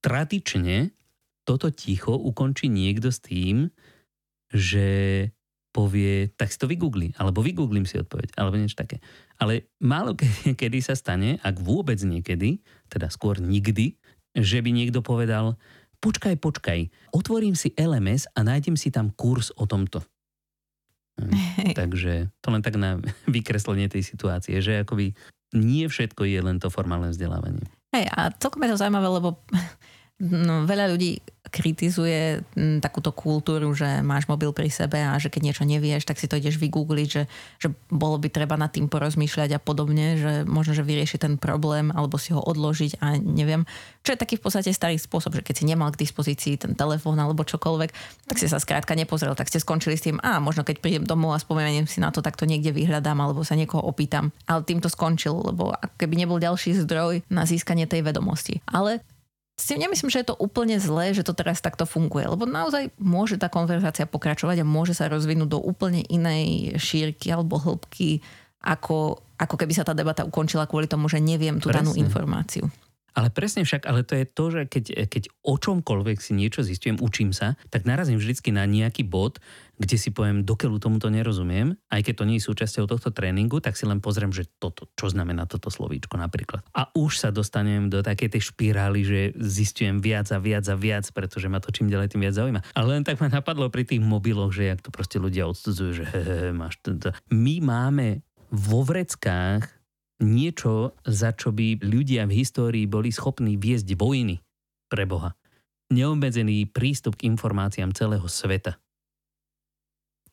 tradične 0.00 0.96
toto 1.44 1.68
ticho 1.68 2.16
ukončí 2.16 2.72
niekto 2.72 3.12
s 3.12 3.20
tým, 3.20 3.68
že 4.48 4.88
povie, 5.70 6.32
tak 6.34 6.48
si 6.48 6.58
to 6.58 6.66
vygoogli, 6.66 7.12
alebo 7.20 7.44
vygooglím 7.44 7.84
si 7.84 8.00
odpoveď, 8.00 8.34
alebo 8.40 8.56
niečo 8.56 8.80
také. 8.80 8.98
Ale 9.36 9.68
málo 9.78 10.16
kedy, 10.16 10.54
kedy 10.60 10.78
sa 10.80 10.96
stane, 10.96 11.36
ak 11.44 11.60
vôbec 11.60 12.00
niekedy, 12.00 12.64
teda 12.88 13.12
skôr 13.12 13.38
nikdy, 13.38 13.96
že 14.32 14.64
by 14.64 14.70
niekto 14.72 15.04
povedal, 15.04 15.60
počkaj, 15.98 16.38
počkaj, 16.38 17.12
otvorím 17.12 17.58
si 17.58 17.74
LMS 17.76 18.30
a 18.32 18.46
nájdem 18.46 18.78
si 18.78 18.88
tam 18.88 19.12
kurz 19.12 19.52
o 19.54 19.68
tomto. 19.68 20.02
Hm, 21.18 21.74
takže 21.80 22.30
to 22.40 22.48
len 22.54 22.62
tak 22.62 22.78
na 22.78 23.02
vykreslenie 23.30 23.90
tej 23.90 24.06
situácie, 24.06 24.58
že 24.62 24.86
akoby 24.86 25.12
nie 25.56 25.88
všetko 25.88 26.28
je 26.28 26.40
len 26.44 26.60
to 26.60 26.68
formálne 26.68 27.08
vzdelávanie. 27.12 27.64
Hej, 27.88 28.04
a 28.12 28.28
celkom 28.36 28.60
je 28.68 28.76
to 28.76 28.80
zaujímavé, 28.84 29.08
lebo 29.08 29.40
no, 30.20 30.68
veľa 30.68 30.92
ľudí 30.92 31.24
kritizuje 31.50 32.44
m, 32.54 32.78
takúto 32.78 33.10
kultúru, 33.10 33.72
že 33.74 34.00
máš 34.04 34.28
mobil 34.28 34.52
pri 34.54 34.70
sebe 34.70 35.00
a 35.00 35.16
že 35.16 35.32
keď 35.32 35.42
niečo 35.50 35.64
nevieš, 35.64 36.04
tak 36.04 36.20
si 36.20 36.28
to 36.28 36.38
ideš 36.38 36.60
vygoogliť, 36.60 37.08
že, 37.08 37.22
že 37.58 37.68
bolo 37.90 38.20
by 38.20 38.28
treba 38.30 38.54
nad 38.54 38.72
tým 38.72 38.86
porozmýšľať 38.86 39.56
a 39.56 39.60
podobne, 39.60 40.20
že 40.20 40.32
možno, 40.46 40.76
že 40.76 40.86
vyrieši 40.86 41.18
ten 41.18 41.34
problém 41.40 41.90
alebo 41.92 42.20
si 42.20 42.36
ho 42.36 42.40
odložiť 42.40 43.02
a 43.02 43.18
neviem. 43.18 43.64
Čo 44.06 44.14
je 44.14 44.22
taký 44.22 44.34
v 44.38 44.44
podstate 44.44 44.70
starý 44.72 44.96
spôsob, 44.96 45.36
že 45.36 45.42
keď 45.44 45.54
si 45.60 45.64
nemal 45.68 45.92
k 45.92 46.00
dispozícii 46.00 46.56
ten 46.56 46.72
telefón 46.78 47.18
alebo 47.18 47.44
čokoľvek, 47.44 47.90
tak 48.30 48.36
si 48.36 48.46
sa 48.46 48.62
skrátka 48.62 48.94
nepozrel, 48.94 49.34
tak 49.34 49.50
ste 49.50 49.60
skončili 49.60 49.98
s 49.98 50.04
tým, 50.04 50.16
a 50.22 50.38
možno 50.38 50.62
keď 50.64 50.80
prídem 50.80 51.04
domov 51.04 51.34
a 51.34 51.42
spomeniem 51.42 51.88
si 51.88 51.98
na 51.98 52.12
to, 52.12 52.20
tak 52.24 52.36
to 52.36 52.44
niekde 52.44 52.72
vyhľadám 52.72 53.18
alebo 53.18 53.42
sa 53.42 53.58
niekoho 53.58 53.82
opýtam. 53.84 54.30
Ale 54.44 54.64
tým 54.64 54.78
to 54.78 54.92
skončil, 54.92 55.40
lebo 55.40 55.72
keby 55.96 56.14
nebol 56.20 56.38
ďalší 56.40 56.76
zdroj 56.84 57.24
na 57.32 57.48
získanie 57.48 57.88
tej 57.88 58.04
vedomosti. 58.04 58.60
Ale 58.68 59.00
si 59.58 59.74
nemyslím, 59.74 60.06
že 60.06 60.22
je 60.22 60.30
to 60.30 60.38
úplne 60.38 60.78
zlé, 60.78 61.10
že 61.10 61.26
to 61.26 61.34
teraz 61.34 61.58
takto 61.58 61.82
funguje, 61.82 62.30
lebo 62.30 62.46
naozaj 62.46 62.94
môže 63.02 63.34
tá 63.42 63.50
konverzácia 63.50 64.06
pokračovať 64.06 64.62
a 64.62 64.70
môže 64.70 64.94
sa 64.94 65.10
rozvinúť 65.10 65.50
do 65.50 65.58
úplne 65.58 66.06
inej 66.06 66.78
šírky 66.78 67.34
alebo 67.34 67.58
hĺbky, 67.58 68.22
ako, 68.62 69.18
ako 69.34 69.54
keby 69.58 69.74
sa 69.74 69.82
tá 69.82 69.98
debata 69.98 70.22
ukončila 70.22 70.70
kvôli 70.70 70.86
tomu, 70.86 71.10
že 71.10 71.18
neviem 71.18 71.58
tú 71.58 71.74
danú 71.74 71.90
informáciu. 71.98 72.70
Ale 73.18 73.34
presne 73.34 73.66
však, 73.66 73.82
ale 73.90 74.06
to 74.06 74.14
je 74.14 74.26
to, 74.30 74.44
že 74.54 74.60
keď, 74.70 74.84
keď 75.10 75.22
o 75.42 75.58
čomkoľvek 75.58 76.22
si 76.22 76.38
niečo 76.38 76.62
zistujem, 76.62 77.02
učím 77.02 77.34
sa, 77.34 77.58
tak 77.66 77.82
narazím 77.82 78.22
vždycky 78.22 78.54
na 78.54 78.62
nejaký 78.62 79.02
bod, 79.02 79.42
kde 79.78 79.96
si 79.96 80.10
poviem, 80.10 80.42
dokeľu 80.42 80.82
tomuto 80.82 81.06
nerozumiem, 81.08 81.78
aj 81.88 82.02
keď 82.02 82.14
to 82.18 82.24
nie 82.26 82.36
je 82.42 82.46
súčasťou 82.50 82.90
tohto 82.90 83.14
tréningu, 83.14 83.62
tak 83.62 83.78
si 83.78 83.86
len 83.86 84.02
pozriem, 84.02 84.34
že 84.34 84.50
toto, 84.58 84.90
čo 84.98 85.06
znamená 85.06 85.46
toto 85.46 85.70
slovíčko 85.70 86.18
napríklad. 86.18 86.66
A 86.74 86.90
už 86.98 87.22
sa 87.22 87.30
dostanem 87.30 87.86
do 87.86 88.02
takej 88.02 88.34
tej 88.34 88.50
špirály, 88.50 89.00
že 89.06 89.20
zistujem 89.38 90.02
viac 90.02 90.26
a 90.34 90.42
viac 90.42 90.66
a 90.66 90.74
viac, 90.74 91.06
pretože 91.14 91.46
ma 91.46 91.62
to 91.62 91.70
čím 91.70 91.86
ďalej 91.88 92.12
tým 92.12 92.26
viac 92.26 92.34
zaujíma. 92.34 92.60
Ale 92.74 92.98
len 92.98 93.06
tak 93.06 93.22
ma 93.22 93.30
napadlo 93.30 93.70
pri 93.70 93.86
tých 93.86 94.02
mobiloch, 94.02 94.50
že 94.50 94.68
jak 94.68 94.82
to 94.82 94.90
proste 94.90 95.22
ľudia 95.22 95.46
odsudzujú, 95.46 95.92
že 95.94 96.04
he, 96.10 96.20
he, 96.26 96.36
máš 96.50 96.82
tento. 96.82 97.14
My 97.30 97.62
máme 97.62 98.26
vo 98.50 98.82
vreckách 98.82 99.78
niečo, 100.18 100.98
za 101.06 101.30
čo 101.30 101.54
by 101.54 101.78
ľudia 101.78 102.26
v 102.26 102.42
histórii 102.42 102.84
boli 102.90 103.14
schopní 103.14 103.54
viesť 103.54 103.94
vojny 103.94 104.42
pre 104.90 105.06
Boha. 105.06 105.38
Neobmedzený 105.88 106.68
prístup 106.68 107.16
k 107.16 107.30
informáciám 107.30 107.94
celého 107.94 108.26
sveta. 108.26 108.76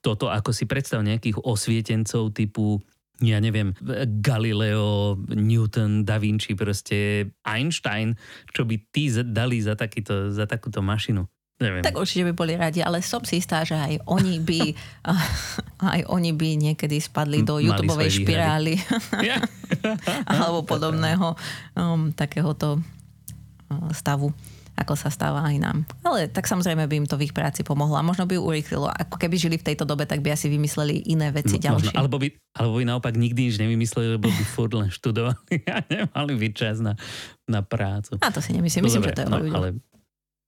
Toto 0.05 0.29
ako 0.29 0.53
si 0.53 0.69
predstav 0.69 1.01
nejakých 1.01 1.41
osvietencov 1.41 2.37
typu 2.37 2.77
ja 3.23 3.39
neviem, 3.39 3.71
Galileo, 4.19 5.15
Newton, 5.31 6.03
Da 6.03 6.19
Vinci, 6.19 6.51
proste 6.51 7.31
Einstein, 7.47 8.19
čo 8.51 8.67
by 8.67 8.75
tí 8.91 9.07
dali 9.23 9.63
za, 9.63 9.79
takýto, 9.79 10.35
za 10.35 10.43
takúto 10.43 10.83
mašinu. 10.83 11.23
Neviem. 11.55 11.87
Tak 11.87 11.95
určite 11.95 12.27
by 12.27 12.33
boli 12.35 12.59
radi, 12.59 12.83
ale 12.83 12.99
som 12.99 13.23
si 13.23 13.39
istá, 13.39 13.63
že 13.63 13.79
aj 13.79 14.03
oni 14.11 14.43
by, 14.43 14.75
aj 15.95 16.01
oni 16.11 16.35
by 16.35 16.49
niekedy 16.59 16.99
spadli 16.99 17.47
do 17.47 17.63
youtube 17.63 17.95
špirály 17.95 18.75
alebo 20.31 20.67
podobného 20.67 21.39
um, 21.79 22.11
takéhoto 22.11 22.83
uh, 23.71 23.87
stavu. 23.95 24.35
Ako 24.75 24.93
sa 24.99 25.07
stáva 25.07 25.39
aj 25.47 25.55
nám. 25.55 25.77
Ale 26.03 26.27
tak 26.27 26.51
samozrejme 26.51 26.83
by 26.85 26.95
im 26.99 27.07
to 27.07 27.15
v 27.15 27.31
ich 27.31 27.33
práci 27.35 27.63
pomohlo 27.63 27.95
a 27.95 28.03
možno 28.03 28.27
by 28.27 28.35
ju 28.35 28.43
urýchlilo. 28.43 28.91
Ako 28.91 29.15
keby 29.15 29.35
žili 29.39 29.55
v 29.55 29.71
tejto 29.71 29.87
dobe, 29.87 30.03
tak 30.03 30.19
by 30.19 30.35
asi 30.35 30.51
vymysleli 30.51 31.07
iné 31.07 31.31
veci 31.31 31.55
no, 31.57 31.63
ďalšie. 31.71 31.95
Možno, 31.95 31.99
alebo, 31.99 32.15
by, 32.19 32.27
alebo 32.59 32.73
by 32.75 32.83
naopak 32.83 33.15
nikdy 33.15 33.47
nič 33.47 33.55
nevymysleli, 33.55 34.19
lebo 34.19 34.27
by 34.27 34.43
furt 34.43 34.75
len 34.75 34.91
študovali 34.91 35.55
a 35.75 35.79
nemali 35.87 36.33
by 36.35 36.47
čas 36.51 36.83
na, 36.83 36.99
na 37.47 37.63
prácu. 37.63 38.19
A 38.19 38.27
to 38.35 38.43
si 38.43 38.51
nemyslím, 38.51 38.83
no, 38.83 38.87
myslím, 38.91 39.03
dobre, 39.07 39.11
že 39.11 39.17
to 39.17 39.23
je 39.23 39.29
no, 39.31 39.39
ale, 39.55 39.67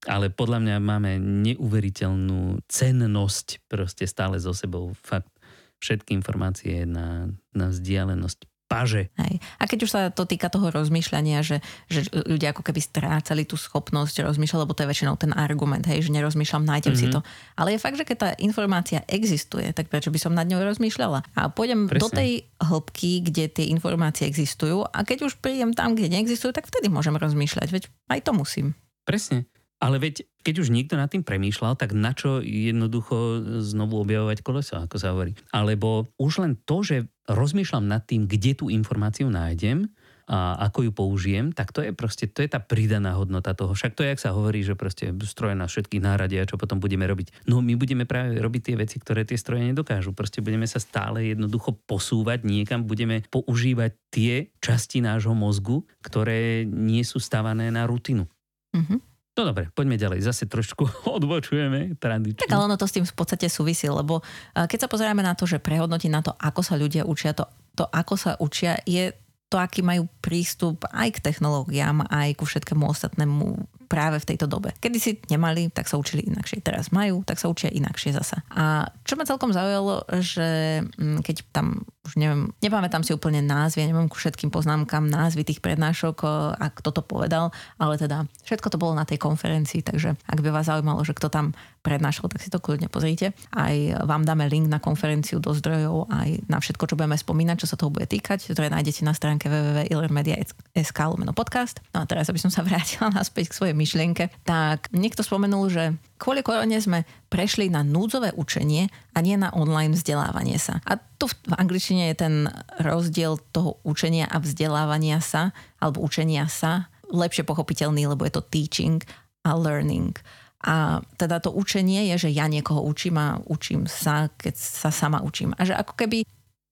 ale 0.03 0.25
podľa 0.27 0.59
mňa 0.59 0.75
máme 0.83 1.11
neuveriteľnú 1.47 2.67
cennosť 2.67 3.63
proste 3.71 4.03
stále 4.03 4.35
so 4.43 4.51
sebou. 4.51 4.91
Fakt 4.99 5.31
všetky 5.79 6.11
informácie 6.17 6.83
na, 6.83 7.31
na 7.55 7.71
vzdialenosť 7.71 8.56
paže. 8.67 9.07
Hej. 9.15 9.39
A 9.57 9.63
keď 9.65 9.79
už 9.87 9.89
sa 9.89 10.01
to 10.11 10.27
týka 10.27 10.51
toho 10.51 10.67
rozmýšľania, 10.69 11.39
že, 11.41 11.63
že 11.87 12.05
ľudia 12.11 12.51
ako 12.51 12.67
keby 12.67 12.83
strácali 12.83 13.47
tú 13.47 13.55
schopnosť 13.55 14.27
rozmýšľať, 14.27 14.59
lebo 14.59 14.75
to 14.75 14.83
je 14.83 14.91
väčšinou 14.91 15.15
ten 15.15 15.31
argument, 15.31 15.87
hej, 15.87 16.03
že 16.03 16.11
nerozmýšľam, 16.11 16.67
nájdem 16.67 16.93
mm-hmm. 16.93 17.01
si 17.01 17.07
mhm. 17.07 17.13
to. 17.15 17.19
Ale 17.55 17.73
je 17.73 17.79
fakt, 17.81 17.97
že 17.97 18.05
keď 18.05 18.17
tá 18.19 18.29
informácia 18.43 19.01
existuje, 19.07 19.71
tak 19.71 19.87
prečo 19.87 20.11
by 20.11 20.19
som 20.19 20.35
nad 20.35 20.45
ňou 20.45 20.61
rozmýšľala? 20.61 21.23
A 21.33 21.47
pôjdem 21.47 21.87
Presne. 21.87 22.03
do 22.03 22.07
tej 22.11 22.29
hĺbky, 22.59 23.23
kde 23.23 23.47
tie 23.49 23.65
informácie 23.71 24.27
existujú 24.27 24.83
a 24.83 25.07
keď 25.07 25.31
už 25.31 25.39
prídem 25.39 25.71
tam, 25.71 25.95
kde 25.95 26.11
neexistujú, 26.11 26.51
tak 26.51 26.67
vtedy 26.67 26.91
môžem 26.91 27.15
rozmýšľať. 27.15 27.67
Veď 27.71 27.83
aj 28.11 28.19
to 28.27 28.31
musím. 28.35 28.67
Presne. 29.07 29.47
Ale 29.77 30.01
veď, 30.01 30.25
keď 30.41 30.65
už 30.65 30.73
nikto 30.73 30.97
nad 30.97 31.13
tým 31.13 31.21
premýšľal, 31.21 31.77
tak 31.77 31.93
na 31.93 32.17
čo 32.17 32.41
jednoducho 32.41 33.45
znovu 33.61 34.01
objavovať 34.01 34.41
koleso, 34.41 34.81
ako 34.81 34.97
sa 34.97 35.13
hovorí. 35.13 35.37
Alebo 35.53 36.09
už 36.17 36.41
len 36.41 36.57
to, 36.65 36.81
že 36.81 37.05
rozmýšľam 37.29 37.85
nad 37.85 38.01
tým, 38.01 38.25
kde 38.25 38.57
tú 38.57 38.65
informáciu 38.73 39.29
nájdem, 39.29 39.85
a 40.27 40.59
ako 40.67 40.83
ju 40.83 40.91
použijem, 40.91 41.55
tak 41.55 41.71
to 41.71 41.79
je 41.79 41.95
proste, 41.95 42.27
to 42.27 42.43
je 42.43 42.51
tá 42.51 42.59
pridaná 42.59 43.15
hodnota 43.15 43.55
toho. 43.55 43.71
Však 43.71 43.95
to 43.95 44.03
je, 44.03 44.11
jak 44.11 44.19
sa 44.19 44.35
hovorí, 44.35 44.59
že 44.59 44.75
proste 44.75 45.15
stroje 45.23 45.55
na 45.55 45.71
všetkých 45.71 46.03
náradia, 46.03 46.43
čo 46.43 46.59
potom 46.59 46.83
budeme 46.83 47.07
robiť. 47.07 47.47
No 47.47 47.63
my 47.63 47.79
budeme 47.79 48.03
práve 48.03 48.35
robiť 48.35 48.61
tie 48.67 48.75
veci, 48.75 48.99
ktoré 48.99 49.23
tie 49.23 49.39
stroje 49.39 49.63
nedokážu. 49.63 50.11
Proste 50.11 50.43
budeme 50.43 50.67
sa 50.67 50.83
stále 50.83 51.31
jednoducho 51.31 51.79
posúvať 51.87 52.43
niekam, 52.43 52.83
budeme 52.83 53.23
používať 53.31 53.95
tie 54.11 54.51
časti 54.59 54.99
nášho 54.99 55.31
mozgu, 55.31 55.87
ktoré 56.03 56.67
nie 56.67 57.07
sú 57.07 57.23
stavané 57.23 57.71
na 57.71 57.87
rutinu. 57.87 58.27
Mm-hmm. 58.75 58.99
No 59.37 59.53
dobre, 59.53 59.69
poďme 59.69 60.01
ďalej. 60.01 60.25
Zase 60.25 60.49
trošku 60.49 60.89
odbočujeme 61.21 61.95
tradične. 62.01 62.41
Tak 62.41 62.51
ale 62.57 62.73
ono 62.73 62.75
to 62.75 62.89
s 62.89 62.97
tým 62.97 63.05
v 63.05 63.15
podstate 63.15 63.45
súvisí, 63.47 63.85
lebo 63.85 64.25
keď 64.57 64.85
sa 64.85 64.91
pozeráme 64.91 65.21
na 65.21 65.37
to, 65.37 65.45
že 65.45 65.61
prehodnotí 65.61 66.09
na 66.09 66.25
to, 66.25 66.33
ako 66.33 66.65
sa 66.65 66.73
ľudia 66.73 67.05
učia, 67.05 67.37
to, 67.37 67.45
to 67.77 67.85
ako 67.85 68.17
sa 68.17 68.33
učia, 68.41 68.81
je 68.89 69.13
to, 69.47 69.55
aký 69.55 69.79
majú 69.79 70.11
prístup 70.19 70.83
aj 70.91 71.21
k 71.21 71.23
technológiám, 71.23 72.03
aj 72.09 72.35
ku 72.35 72.43
všetkému 72.43 72.83
ostatnému 72.83 73.45
práve 73.87 74.19
v 74.19 74.27
tejto 74.35 74.45
dobe. 74.45 74.75
Kedy 74.77 74.97
si 74.99 75.11
nemali, 75.31 75.71
tak 75.71 75.87
sa 75.87 75.95
učili 75.95 76.27
inakšie. 76.27 76.59
Teraz 76.61 76.91
majú, 76.91 77.23
tak 77.23 77.39
sa 77.39 77.47
učia 77.47 77.71
inakšie 77.71 78.13
zasa. 78.13 78.43
A 78.51 78.91
čo 79.07 79.15
ma 79.15 79.23
celkom 79.23 79.55
zaujalo, 79.55 80.03
že 80.19 80.81
mm, 80.83 81.23
keď 81.23 81.35
tam, 81.55 81.87
už 82.03 82.19
neviem, 82.19 82.51
nepamätám 82.59 83.01
si 83.07 83.15
úplne 83.15 83.39
názvy, 83.39 83.87
neviem 83.87 84.11
ku 84.11 84.19
všetkým 84.19 84.51
poznámkam 84.51 85.07
názvy 85.07 85.47
tých 85.47 85.63
prednášok, 85.63 86.27
a 86.59 86.65
kto 86.71 86.89
to 86.91 87.01
povedal, 87.01 87.55
ale 87.79 87.95
teda 87.95 88.27
všetko 88.43 88.67
to 88.67 88.77
bolo 88.81 88.93
na 88.93 89.07
tej 89.07 89.19
konferencii, 89.21 89.81
takže 89.83 90.19
ak 90.27 90.39
by 90.43 90.49
vás 90.51 90.67
zaujímalo, 90.67 91.01
že 91.07 91.15
kto 91.15 91.31
tam 91.31 91.55
prednášal, 91.87 92.27
tak 92.27 92.43
si 92.43 92.51
to 92.51 92.59
kľudne 92.59 92.91
pozrite. 92.91 93.31
Aj 93.55 93.75
vám 94.03 94.27
dáme 94.27 94.51
link 94.51 94.67
na 94.67 94.83
konferenciu 94.83 95.39
do 95.39 95.55
zdrojov, 95.55 96.11
aj 96.11 96.43
na 96.51 96.59
všetko, 96.59 96.83
čo 96.83 96.97
budeme 96.99 97.15
spomínať, 97.15 97.63
čo 97.63 97.69
sa 97.71 97.79
toho 97.79 97.93
bude 97.93 98.03
týkať, 98.03 98.51
ktoré 98.51 98.67
nájdete 98.67 99.07
na 99.07 99.15
stránke 99.15 99.47
www.illermedia.sk 99.47 100.99
podcast. 101.37 101.77
No 101.93 102.01
a 102.01 102.09
teraz, 102.09 102.33
aby 102.33 102.41
som 102.41 102.49
sa 102.49 102.65
vrátila 102.67 103.13
naspäť 103.13 103.53
k 103.53 103.57
svojej 103.61 103.75
myšlienke, 103.77 104.33
tak 104.41 104.89
niekto 104.89 105.21
spomenul, 105.21 105.69
že 105.69 105.93
kvôli 106.17 106.41
korone 106.41 106.75
sme 106.81 107.05
prešli 107.29 107.69
na 107.69 107.85
núdzové 107.85 108.33
učenie 108.33 108.89
a 109.13 109.21
nie 109.21 109.37
na 109.37 109.53
online 109.53 109.93
vzdelávanie 109.93 110.57
sa. 110.57 110.81
A 110.89 110.97
tu 110.97 111.29
v 111.29 111.53
angličtine 111.53 112.09
je 112.11 112.15
ten 112.17 112.35
rozdiel 112.81 113.37
toho 113.53 113.77
učenia 113.85 114.25
a 114.25 114.41
vzdelávania 114.41 115.21
sa, 115.21 115.53
alebo 115.77 116.01
učenia 116.01 116.49
sa, 116.49 116.89
lepšie 117.13 117.47
pochopiteľný, 117.47 118.09
lebo 118.09 118.27
je 118.27 118.33
to 118.35 118.43
teaching 118.49 118.99
a 119.47 119.55
learning. 119.55 120.17
A 120.65 121.05
teda 121.15 121.37
to 121.37 121.53
učenie 121.53 122.09
je, 122.13 122.27
že 122.27 122.29
ja 122.33 122.49
niekoho 122.49 122.81
učím 122.81 123.21
a 123.21 123.37
učím 123.45 123.85
sa, 123.85 124.27
keď 124.35 124.57
sa 124.57 124.89
sama 124.89 125.21
učím. 125.21 125.53
A 125.55 125.63
že 125.63 125.77
ako 125.77 125.93
keby, 125.93 126.25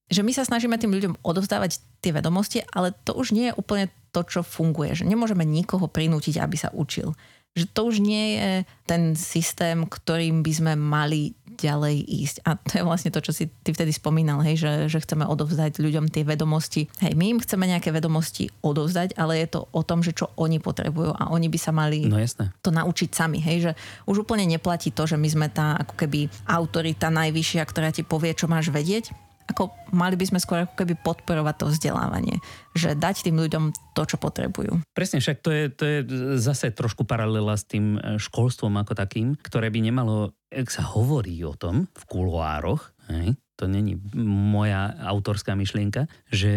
že 0.10 0.26
my 0.26 0.32
sa 0.34 0.44
snažíme 0.44 0.76
tým 0.82 0.92
ľuďom 0.92 1.22
odovzdávať 1.22 1.80
tie 2.02 2.12
vedomosti, 2.12 2.66
ale 2.74 2.98
to 3.06 3.14
už 3.14 3.32
nie 3.32 3.54
je 3.54 3.58
úplne 3.58 3.86
to, 4.16 4.24
čo 4.24 4.40
funguje. 4.48 4.96
Že 4.96 5.12
nemôžeme 5.12 5.44
nikoho 5.44 5.92
prinútiť, 5.92 6.40
aby 6.40 6.56
sa 6.56 6.72
učil 6.72 7.12
že 7.56 7.72
to 7.72 7.88
už 7.88 8.04
nie 8.04 8.36
je 8.36 8.52
ten 8.84 9.16
systém, 9.16 9.88
ktorým 9.88 10.44
by 10.44 10.52
sme 10.52 10.74
mali 10.76 11.32
ďalej 11.56 12.04
ísť. 12.04 12.38
A 12.44 12.60
to 12.60 12.72
je 12.76 12.84
vlastne 12.84 13.16
to, 13.16 13.24
čo 13.24 13.32
si 13.32 13.48
ty 13.48 13.72
vtedy 13.72 13.96
spomínal, 13.96 14.44
hej, 14.44 14.60
že, 14.60 14.72
že 14.92 15.00
chceme 15.00 15.24
odovzdať 15.24 15.80
ľuďom 15.80 16.12
tie 16.12 16.28
vedomosti. 16.28 16.92
Hej, 17.00 17.16
my 17.16 17.32
im 17.32 17.40
chceme 17.40 17.64
nejaké 17.64 17.96
vedomosti 17.96 18.52
odovzdať, 18.60 19.16
ale 19.16 19.40
je 19.40 19.56
to 19.56 19.72
o 19.72 19.82
tom, 19.88 20.04
že 20.04 20.12
čo 20.12 20.36
oni 20.36 20.60
potrebujú 20.60 21.16
a 21.16 21.32
oni 21.32 21.48
by 21.48 21.56
sa 21.56 21.72
mali 21.72 22.12
no, 22.12 22.20
jasné. 22.20 22.52
to 22.60 22.76
naučiť 22.76 23.10
sami. 23.16 23.40
Hej, 23.40 23.58
že 23.64 23.72
už 24.04 24.28
úplne 24.28 24.44
neplatí 24.44 24.92
to, 24.92 25.08
že 25.08 25.16
my 25.16 25.28
sme 25.32 25.48
tá 25.48 25.80
ako 25.80 25.96
keby 25.96 26.28
autorita 26.52 27.08
najvyššia, 27.08 27.64
ktorá 27.64 27.96
ti 27.96 28.04
povie, 28.04 28.36
čo 28.36 28.52
máš 28.52 28.68
vedieť, 28.68 29.16
ako 29.46 29.70
mali 29.94 30.18
by 30.18 30.26
sme 30.26 30.40
skôr 30.42 30.66
ako 30.66 30.74
keby 30.84 30.98
podporovať 30.98 31.56
to 31.62 31.66
vzdelávanie, 31.70 32.42
že 32.74 32.98
dať 32.98 33.30
tým 33.30 33.38
ľuďom 33.38 33.72
to, 33.94 34.02
čo 34.04 34.18
potrebujú. 34.18 34.82
Presne, 34.98 35.22
však 35.22 35.38
to 35.46 35.50
je, 35.54 35.64
to 35.70 35.84
je 35.86 35.98
zase 36.42 36.74
trošku 36.74 37.06
paralela 37.06 37.54
s 37.54 37.64
tým 37.70 37.96
e, 37.96 38.18
školstvom 38.18 38.74
ako 38.82 38.98
takým, 38.98 39.38
ktoré 39.38 39.70
by 39.70 39.80
nemalo, 39.86 40.34
ak 40.50 40.70
sa 40.74 40.82
hovorí 40.84 41.38
o 41.46 41.54
tom 41.54 41.86
v 41.94 42.04
kuloároch, 42.10 42.90
hej, 43.14 43.38
to 43.56 43.72
není 43.72 43.96
moja 44.26 44.92
autorská 45.00 45.56
myšlienka, 45.56 46.12
že 46.28 46.54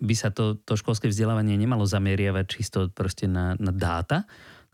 by 0.00 0.14
sa 0.16 0.32
to, 0.32 0.56
to 0.64 0.80
školské 0.80 1.12
vzdelávanie 1.12 1.58
nemalo 1.60 1.84
zameriavať 1.84 2.44
čisto 2.48 2.78
proste 2.88 3.28
na, 3.28 3.52
na 3.60 3.74
dáta, 3.74 4.24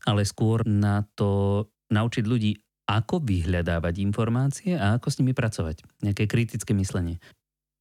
ale 0.06 0.22
skôr 0.22 0.62
na 0.68 1.02
to 1.18 1.64
naučiť 1.90 2.24
ľudí, 2.24 2.52
ako 2.84 3.24
vyhľadávať 3.24 3.94
informácie 4.04 4.76
a 4.76 5.00
ako 5.00 5.08
s 5.08 5.18
nimi 5.24 5.32
pracovať. 5.32 6.04
Nejaké 6.04 6.28
kritické 6.28 6.76
myslenie. 6.76 7.16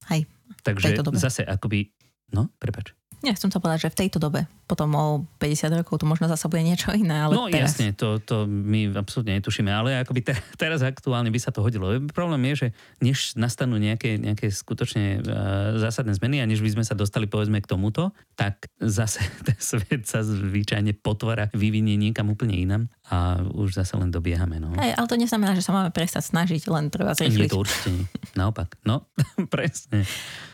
Hej. 0.10 0.26
Takže 0.64 0.96
zase 1.14 1.46
akoby... 1.46 1.86
No, 2.32 2.50
prepač. 2.62 2.94
Nie, 3.24 3.32
chcem 3.40 3.56
sa 3.56 3.64
povedať, 3.64 3.88
že 3.88 3.94
v 3.96 4.00
tejto 4.04 4.20
dobe, 4.20 4.52
potom 4.68 4.92
o 5.00 5.24
50 5.40 5.80
rokov, 5.80 6.04
to 6.04 6.04
možno 6.04 6.28
zase 6.28 6.44
bude 6.52 6.60
niečo 6.60 6.92
iné. 6.92 7.24
Ale 7.24 7.32
no 7.32 7.48
teraz... 7.48 7.72
jasne, 7.72 7.96
to, 7.96 8.20
to 8.20 8.44
my 8.44 8.92
absolútne 9.00 9.40
netušíme, 9.40 9.72
ale 9.72 10.04
akoby 10.04 10.28
te, 10.28 10.36
teraz 10.60 10.84
aktuálne 10.84 11.32
by 11.32 11.40
sa 11.40 11.56
to 11.56 11.64
hodilo. 11.64 11.88
Problém 12.12 12.52
je, 12.52 12.68
že 12.68 12.68
než 13.00 13.40
nastanú 13.40 13.80
nejaké, 13.80 14.20
nejaké 14.20 14.52
skutočne 14.52 15.24
uh, 15.24 15.80
zásadné 15.80 16.12
zmeny 16.20 16.44
a 16.44 16.46
než 16.52 16.60
by 16.60 16.76
sme 16.76 16.84
sa 16.84 17.00
dostali 17.00 17.24
povedzme 17.24 17.64
k 17.64 17.72
tomuto, 17.72 18.12
tak 18.36 18.68
zase 18.84 19.24
ten 19.48 19.56
svet 19.56 20.04
sa 20.04 20.20
zvyčajne 20.20 20.92
potvára, 21.00 21.48
vyvinie 21.56 21.96
niekam 21.96 22.28
úplne 22.28 22.60
inam 22.60 22.92
a 23.08 23.40
už 23.40 23.80
zase 23.80 23.96
len 23.96 24.12
dobiehame. 24.12 24.60
No. 24.60 24.76
Hey, 24.76 25.00
ale 25.00 25.08
to 25.08 25.16
neznamená, 25.16 25.56
že 25.56 25.64
sa 25.64 25.72
máme 25.72 25.96
prestať 25.96 26.28
snažiť, 26.28 26.68
len 26.68 26.92
treba 26.92 27.16
zrýchliť. 27.16 27.48
Nie, 27.48 27.56
to 27.56 27.64
určite 27.64 27.88
nie. 27.88 28.04
Naopak. 28.36 28.76
No, 28.84 29.08
presne. 29.54 30.04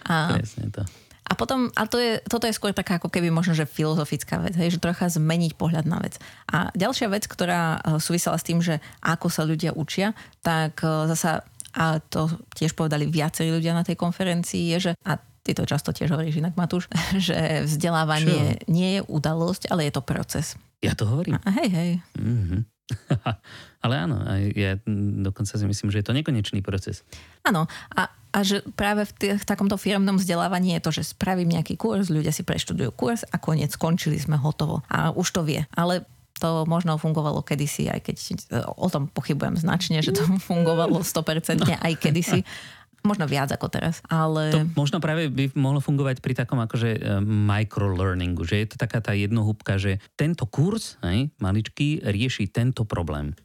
A... 0.06 0.38
Presne 0.38 0.70
to. 0.70 0.86
A 1.30 1.38
potom, 1.38 1.70
a 1.78 1.86
to 1.86 2.02
je, 2.02 2.18
toto 2.26 2.50
je 2.50 2.58
skôr 2.58 2.74
taká 2.74 2.98
ako 2.98 3.13
keby 3.13 3.30
možno, 3.30 3.54
že 3.54 3.70
filozofická 3.70 4.42
vec, 4.42 4.58
hej, 4.58 4.76
že 4.76 4.82
trocha 4.82 5.06
zmeniť 5.13 5.54
pohľad 5.54 5.86
na 5.86 6.02
vec. 6.02 6.18
A 6.50 6.74
ďalšia 6.74 7.08
vec, 7.13 7.30
ktorá 7.30 7.78
eh, 7.78 8.02
súvisela 8.02 8.42
s 8.42 8.46
tým, 8.46 8.60
že 8.65 8.82
ako 9.06 9.30
sa 9.30 9.46
ľudia 9.46 9.78
učia, 9.78 10.18
tak 10.42 10.82
eh, 10.82 11.06
zasa, 11.13 11.46
a 11.78 12.02
to 12.02 12.26
tiež 12.58 12.74
povedali 12.74 13.06
viacerí 13.06 13.54
ľudia 13.54 13.78
na 13.78 13.86
tej 13.86 13.94
konferencii, 13.94 14.74
je, 14.74 14.89
že, 14.89 14.92
a 15.06 15.22
ty 15.46 15.54
to 15.54 15.70
často 15.70 15.94
tiež 15.94 16.10
hovoríš 16.10 16.42
inak, 16.42 16.58
Matúš, 16.58 16.89
že 17.30 17.70
vzdelávanie 17.70 18.58
Čo? 18.58 18.74
nie 18.74 18.89
je 18.98 19.02
udalosť, 19.06 19.70
ale 19.70 19.86
je 19.86 19.94
to 19.94 20.02
proces. 20.02 20.58
Ja 20.82 20.98
to 20.98 21.06
hovorím. 21.06 21.38
A 21.46 21.50
hej, 21.62 21.70
hej. 21.70 21.92
Mm-hmm. 22.18 22.62
Ale 23.86 23.96
áno, 23.96 24.26
ja 24.58 24.76
dokonca 25.22 25.54
si 25.56 25.65
myslím, 25.65 25.94
že 25.94 26.02
je 26.02 26.08
to 26.10 26.18
nekonečný 26.18 26.60
proces. 26.65 27.06
Áno, 27.46 27.70
a, 27.94 28.02
a 28.30 28.46
že 28.46 28.62
práve 28.78 29.10
v, 29.10 29.12
t- 29.18 29.38
v 29.38 29.46
takomto 29.46 29.76
firmnom 29.76 30.22
vzdelávaní 30.22 30.78
je 30.78 30.82
to, 30.86 30.92
že 31.02 31.13
spravím 31.18 31.50
nejaký 31.58 31.76
kurz, 31.76 32.13
ľudia 32.13 32.30
si 32.30 32.46
preštudujú 32.46 32.94
kurz 32.94 33.26
a 33.26 33.42
koniec, 33.42 33.74
skončili 33.74 34.22
sme 34.22 34.38
hotovo. 34.38 34.86
A 34.89 35.10
už 35.10 35.28
to 35.34 35.42
vie. 35.42 35.65
Ale 35.74 36.06
to 36.39 36.63
možno 36.63 36.96
fungovalo 36.96 37.44
kedysi, 37.44 37.92
aj 37.92 38.00
keď 38.00 38.15
o 38.80 38.88
tom 38.88 39.12
pochybujem 39.12 39.60
značne, 39.60 40.00
že 40.00 40.15
to 40.15 40.24
fungovalo 40.50 41.02
100% 41.04 41.68
aj 41.68 41.94
kedysi 42.00 42.46
možno 43.04 43.32
viac 43.32 43.48
ako 43.52 43.72
teraz. 43.72 44.04
Ale... 44.12 44.52
To 44.52 44.68
možno 44.76 45.00
práve 45.00 45.32
by 45.32 45.56
mohlo 45.56 45.80
fungovať 45.80 46.20
pri 46.20 46.36
takom 46.36 46.60
akože 46.60 47.00
e, 47.00 47.02
microlearningu, 47.24 48.44
že 48.44 48.60
je 48.60 48.68
to 48.68 48.76
taká 48.76 49.00
tá 49.00 49.15
jednohúbka, 49.15 49.80
že 49.80 50.04
tento 50.20 50.44
kurz, 50.44 51.00
hej, 51.04 51.32
maličký, 51.39 52.04
rieši 52.04 52.52
tento 52.52 52.84
problém. 52.84 53.36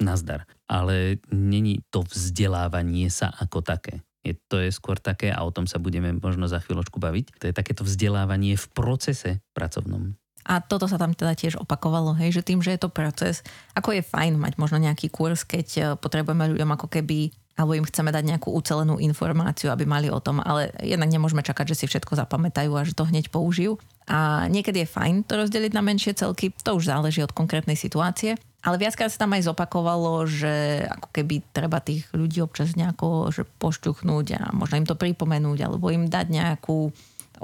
Nazdar. 0.00 0.48
Ale 0.66 1.20
není 1.30 1.84
to 1.92 2.02
vzdelávanie 2.02 3.12
sa 3.12 3.28
ako 3.28 3.60
také. 3.60 4.00
Je, 4.24 4.34
to 4.48 4.56
je 4.58 4.72
skôr 4.72 4.96
také, 4.96 5.28
a 5.28 5.44
o 5.44 5.52
tom 5.52 5.68
sa 5.68 5.76
budeme 5.76 6.16
možno 6.16 6.48
za 6.48 6.58
chvíľočku 6.64 6.96
baviť, 6.96 7.38
to 7.38 7.44
je 7.52 7.54
takéto 7.54 7.84
vzdelávanie 7.84 8.56
v 8.56 8.66
procese 8.72 9.30
pracovnom. 9.52 10.16
A 10.44 10.60
toto 10.60 10.84
sa 10.84 11.00
tam 11.00 11.16
teda 11.16 11.32
tiež 11.32 11.56
opakovalo, 11.56 12.12
hej, 12.20 12.40
že 12.40 12.44
tým, 12.44 12.60
že 12.60 12.76
je 12.76 12.80
to 12.84 12.92
proces, 12.92 13.40
ako 13.72 13.96
je 13.96 14.04
fajn 14.04 14.36
mať 14.36 14.60
možno 14.60 14.76
nejaký 14.76 15.08
kurz, 15.08 15.40
keď 15.48 15.66
e, 15.72 15.80
potrebujeme 15.96 16.52
ľuďom 16.52 16.68
ako 16.76 16.88
keby 16.92 17.32
alebo 17.54 17.78
im 17.78 17.86
chceme 17.86 18.10
dať 18.10 18.24
nejakú 18.26 18.50
ucelenú 18.50 18.98
informáciu, 18.98 19.70
aby 19.70 19.86
mali 19.86 20.10
o 20.10 20.18
tom, 20.18 20.42
ale 20.42 20.74
jednak 20.82 21.06
nemôžeme 21.06 21.38
čakať, 21.38 21.70
že 21.70 21.78
si 21.78 21.84
všetko 21.86 22.18
zapamätajú 22.18 22.70
a 22.74 22.82
že 22.82 22.98
to 22.98 23.06
hneď 23.06 23.30
použijú. 23.30 23.78
A 24.10 24.50
niekedy 24.50 24.82
je 24.82 24.90
fajn 24.90 25.22
to 25.24 25.38
rozdeliť 25.38 25.70
na 25.70 25.82
menšie 25.86 26.18
celky, 26.18 26.50
to 26.50 26.74
už 26.74 26.90
záleží 26.90 27.22
od 27.22 27.30
konkrétnej 27.30 27.78
situácie. 27.78 28.34
Ale 28.64 28.80
viackrát 28.80 29.12
sa 29.12 29.20
tam 29.20 29.36
aj 29.36 29.44
zopakovalo, 29.44 30.24
že 30.24 30.88
ako 30.88 31.08
keby 31.12 31.44
treba 31.52 31.84
tých 31.84 32.08
ľudí 32.16 32.40
občas 32.40 32.72
nejako 32.72 33.28
že 33.28 33.44
pošťuchnúť 33.60 34.26
a 34.40 34.42
možno 34.56 34.80
im 34.80 34.88
to 34.88 34.96
pripomenúť, 34.96 35.68
alebo 35.68 35.92
im 35.92 36.08
dať 36.08 36.32
nejakú 36.32 36.88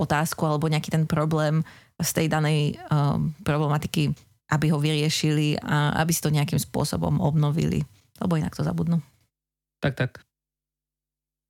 otázku 0.01 0.49
alebo 0.49 0.73
nejaký 0.73 0.89
ten 0.89 1.05
problém 1.05 1.61
z 2.01 2.11
tej 2.17 2.27
danej 2.33 2.81
um, 2.89 3.37
problematiky, 3.45 4.17
aby 4.49 4.67
ho 4.73 4.81
vyriešili 4.81 5.61
a 5.61 6.01
aby 6.01 6.11
si 6.17 6.25
to 6.25 6.33
nejakým 6.33 6.57
spôsobom 6.57 7.21
obnovili, 7.21 7.85
lebo 8.17 8.41
inak 8.41 8.57
to 8.57 8.65
zabudnú. 8.65 9.05
Tak, 9.85 10.01
tak. 10.01 10.25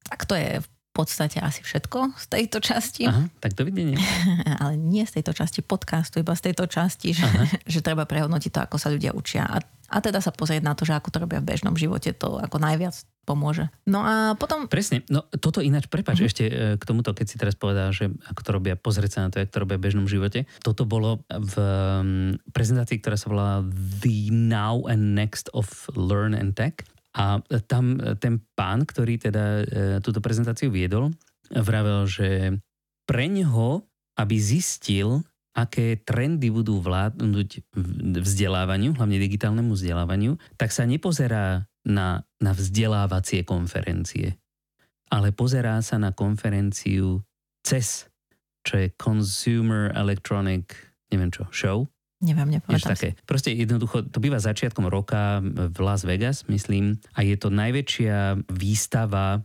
Tak 0.02 0.26
to 0.26 0.34
je 0.34 0.58
v 0.58 0.66
podstate 0.90 1.38
asi 1.38 1.62
všetko 1.62 2.18
z 2.18 2.24
tejto 2.26 2.58
časti. 2.58 3.06
Aha, 3.06 3.30
tak 3.38 3.54
dovidenia. 3.54 3.96
Ale 4.62 4.74
nie 4.74 5.06
z 5.06 5.20
tejto 5.20 5.32
časti 5.32 5.62
podcastu, 5.62 6.18
iba 6.18 6.34
z 6.34 6.50
tejto 6.50 6.66
časti, 6.66 7.14
že, 7.14 7.26
že 7.72 7.80
treba 7.80 8.04
prehodnotiť 8.04 8.50
to, 8.50 8.60
ako 8.66 8.76
sa 8.76 8.90
ľudia 8.90 9.14
učia. 9.14 9.46
A, 9.46 9.62
a 9.62 9.96
teda 10.02 10.18
sa 10.18 10.34
pozrieť 10.34 10.62
na 10.66 10.74
to, 10.74 10.82
že 10.82 10.98
ako 10.98 11.14
to 11.14 11.22
robia 11.22 11.38
v 11.38 11.48
bežnom 11.54 11.78
živote, 11.78 12.10
to 12.10 12.42
ako 12.42 12.58
najviac 12.58 12.94
pomôže. 13.22 13.70
No 13.86 14.02
a 14.02 14.34
potom... 14.34 14.66
Presne, 14.66 15.06
no 15.06 15.22
toto 15.38 15.62
ináč, 15.62 15.86
prepač 15.86 16.18
uh-huh. 16.18 16.30
ešte 16.30 16.44
e, 16.50 16.52
k 16.74 16.82
tomuto, 16.82 17.14
keď 17.14 17.26
si 17.30 17.38
teraz 17.38 17.54
povedal, 17.54 17.94
že 17.94 18.10
ako 18.26 18.40
to 18.42 18.50
robia, 18.50 18.74
pozrieť 18.74 19.10
sa 19.14 19.20
na 19.22 19.30
to, 19.30 19.38
ako 19.38 19.54
to 19.54 19.62
robia 19.62 19.78
v 19.78 19.84
bežnom 19.86 20.06
živote. 20.10 20.50
Toto 20.66 20.82
bolo 20.82 21.22
v 21.30 21.54
prezentácii, 22.50 22.98
ktorá 22.98 23.14
sa 23.14 23.30
volá 23.30 23.62
The 24.02 24.34
Now 24.34 24.90
and 24.90 25.14
Next 25.14 25.46
of 25.54 25.70
Learn 25.94 26.34
and 26.34 26.58
Tech. 26.58 26.82
A 27.10 27.42
tam 27.66 27.98
ten 28.22 28.38
pán, 28.54 28.86
ktorý 28.86 29.18
teda 29.18 29.44
e, 29.60 29.64
túto 29.98 30.22
prezentáciu 30.22 30.70
viedol, 30.70 31.10
vravel, 31.50 32.06
že 32.06 32.54
pre 33.02 33.26
neho, 33.26 33.82
aby 34.14 34.38
zistil, 34.38 35.26
aké 35.50 35.98
trendy 35.98 36.54
budú 36.54 36.78
vládnuť 36.78 37.74
vzdelávaniu, 38.22 38.94
hlavne 38.94 39.18
digitálnemu 39.18 39.74
vzdelávaniu, 39.74 40.38
tak 40.54 40.70
sa 40.70 40.86
nepozerá 40.86 41.66
na, 41.82 42.22
na 42.38 42.52
vzdelávacie 42.54 43.42
konferencie, 43.42 44.38
ale 45.10 45.34
pozerá 45.34 45.82
sa 45.82 45.98
na 45.98 46.14
konferenciu 46.14 47.26
CES, 47.66 48.06
čo 48.62 48.78
je 48.78 48.94
Consumer 48.94 49.90
Electronic, 49.98 50.70
neviem 51.10 51.34
čo, 51.34 51.50
show. 51.50 51.90
Neviem, 52.20 52.60
nepamätám 52.60 52.92
také. 52.92 53.16
Proste 53.24 53.56
jednoducho, 53.56 54.04
to 54.04 54.20
býva 54.20 54.36
začiatkom 54.36 54.92
roka 54.92 55.40
v 55.40 55.78
Las 55.80 56.04
Vegas, 56.04 56.44
myslím, 56.52 57.00
a 57.16 57.24
je 57.24 57.32
to 57.40 57.48
najväčšia 57.48 58.44
výstava 58.52 59.40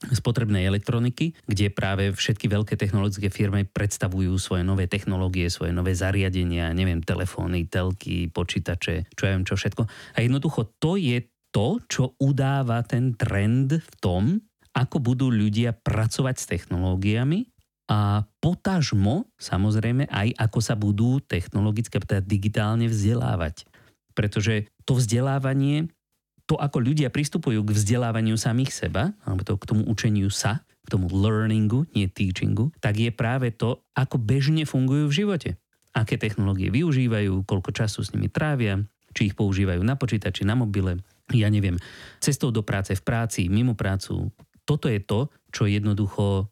spotrebnej 0.00 0.64
elektroniky, 0.64 1.36
kde 1.44 1.74
práve 1.74 2.14
všetky 2.14 2.48
veľké 2.48 2.80
technologické 2.80 3.28
firmy 3.28 3.68
predstavujú 3.68 4.32
svoje 4.40 4.64
nové 4.64 4.88
technológie, 4.88 5.52
svoje 5.52 5.76
nové 5.76 5.92
zariadenia, 5.92 6.72
neviem, 6.72 7.04
telefóny, 7.04 7.68
telky, 7.68 8.32
počítače, 8.32 9.12
čo 9.12 9.22
ja 9.26 9.36
viem, 9.36 9.44
čo 9.44 9.60
všetko. 9.60 9.82
A 10.16 10.18
jednoducho 10.24 10.72
to 10.80 10.96
je 10.96 11.20
to, 11.50 11.82
čo 11.90 12.14
udáva 12.22 12.80
ten 12.86 13.12
trend 13.18 13.74
v 13.74 13.94
tom, 13.98 14.38
ako 14.70 15.02
budú 15.02 15.34
ľudia 15.34 15.74
pracovať 15.74 16.36
s 16.38 16.46
technológiami 16.46 17.49
a 17.90 18.22
potažmo 18.38 19.26
samozrejme 19.34 20.06
aj 20.06 20.38
ako 20.38 20.58
sa 20.62 20.78
budú 20.78 21.18
technologicky, 21.18 21.98
teda 21.98 22.22
digitálne 22.22 22.86
vzdelávať. 22.86 23.66
Pretože 24.14 24.70
to 24.86 24.94
vzdelávanie, 24.94 25.90
to 26.46 26.54
ako 26.54 26.78
ľudia 26.78 27.10
pristupujú 27.10 27.58
k 27.66 27.74
vzdelávaniu 27.74 28.38
samých 28.38 28.70
seba, 28.70 29.10
alebo 29.26 29.42
to 29.42 29.58
k 29.58 29.68
tomu 29.74 29.82
učeniu 29.90 30.30
sa, 30.30 30.62
k 30.86 30.88
tomu 30.94 31.10
learningu, 31.10 31.82
nie 31.90 32.06
teachingu, 32.06 32.70
tak 32.78 32.94
je 33.02 33.10
práve 33.10 33.50
to, 33.50 33.82
ako 33.98 34.22
bežne 34.22 34.62
fungujú 34.62 35.10
v 35.10 35.16
živote. 35.26 35.50
Aké 35.90 36.14
technológie 36.14 36.70
využívajú, 36.70 37.42
koľko 37.42 37.74
času 37.74 38.06
s 38.06 38.14
nimi 38.14 38.30
trávia, 38.30 38.78
či 39.10 39.34
ich 39.34 39.34
používajú 39.34 39.82
na 39.82 39.98
počítači, 39.98 40.46
na 40.46 40.54
mobile, 40.54 41.02
ja 41.34 41.50
neviem, 41.50 41.74
cestou 42.22 42.54
do 42.54 42.62
práce, 42.62 42.94
v 42.94 43.02
práci, 43.02 43.50
mimo 43.50 43.74
prácu. 43.74 44.30
Toto 44.62 44.86
je 44.86 45.02
to, 45.02 45.26
čo 45.50 45.66
jednoducho 45.66 46.46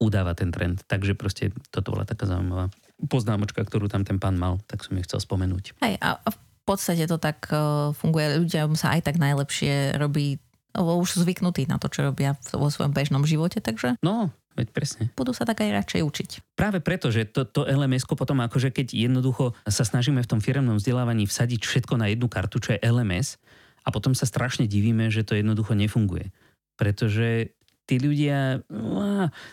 udáva 0.00 0.32
ten 0.32 0.48
trend. 0.50 0.82
Takže 0.88 1.12
proste 1.14 1.52
toto 1.68 1.92
bola 1.92 2.08
taká 2.08 2.24
zaujímavá 2.24 2.72
poznámočka, 3.06 3.60
ktorú 3.62 3.86
tam 3.86 4.02
ten 4.02 4.16
pán 4.16 4.40
mal, 4.40 4.58
tak 4.64 4.84
som 4.84 4.96
ju 4.96 5.04
chcel 5.04 5.20
spomenúť. 5.20 5.76
Hej, 5.84 6.00
a 6.00 6.20
v 6.24 6.36
podstate 6.64 7.04
to 7.04 7.20
tak 7.20 7.48
e, 7.52 7.92
funguje. 7.96 8.40
Ľuďom 8.44 8.76
sa 8.76 8.96
aj 8.96 9.12
tak 9.12 9.16
najlepšie 9.20 10.00
robí 10.00 10.40
lebo 10.70 11.02
už 11.02 11.18
sú 11.18 11.26
zvyknutí 11.26 11.66
na 11.66 11.82
to, 11.82 11.90
čo 11.90 12.06
robia 12.06 12.38
vo 12.54 12.70
svojom 12.70 12.94
bežnom 12.94 13.26
živote, 13.26 13.58
takže... 13.58 13.98
No, 14.06 14.30
veď 14.54 14.70
presne. 14.70 15.10
Budú 15.18 15.34
sa 15.34 15.42
tak 15.42 15.66
aj 15.66 15.82
radšej 15.82 16.00
učiť. 16.06 16.30
Práve 16.54 16.78
preto, 16.78 17.10
že 17.10 17.26
to, 17.26 17.42
to 17.42 17.66
lms 17.66 18.06
potom 18.06 18.38
akože 18.38 18.70
keď 18.70 18.94
jednoducho 18.94 19.58
sa 19.66 19.82
snažíme 19.82 20.22
v 20.22 20.30
tom 20.30 20.38
firemnom 20.38 20.78
vzdelávaní 20.78 21.26
vsadiť 21.26 21.66
všetko 21.66 21.98
na 21.98 22.14
jednu 22.14 22.30
kartu, 22.30 22.62
čo 22.62 22.78
je 22.78 22.82
LMS, 22.86 23.42
a 23.80 23.88
potom 23.88 24.12
sa 24.12 24.28
strašne 24.28 24.68
divíme, 24.68 25.08
že 25.08 25.24
to 25.24 25.34
jednoducho 25.34 25.72
nefunguje. 25.72 26.28
Pretože 26.76 27.56
tí 27.90 27.98
ľudia, 27.98 28.62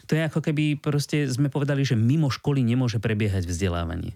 to 0.06 0.12
je 0.14 0.22
ako 0.22 0.46
keby 0.46 0.78
proste 0.78 1.26
sme 1.26 1.50
povedali, 1.50 1.82
že 1.82 1.98
mimo 1.98 2.30
školy 2.30 2.62
nemôže 2.62 3.02
prebiehať 3.02 3.50
vzdelávanie. 3.50 4.14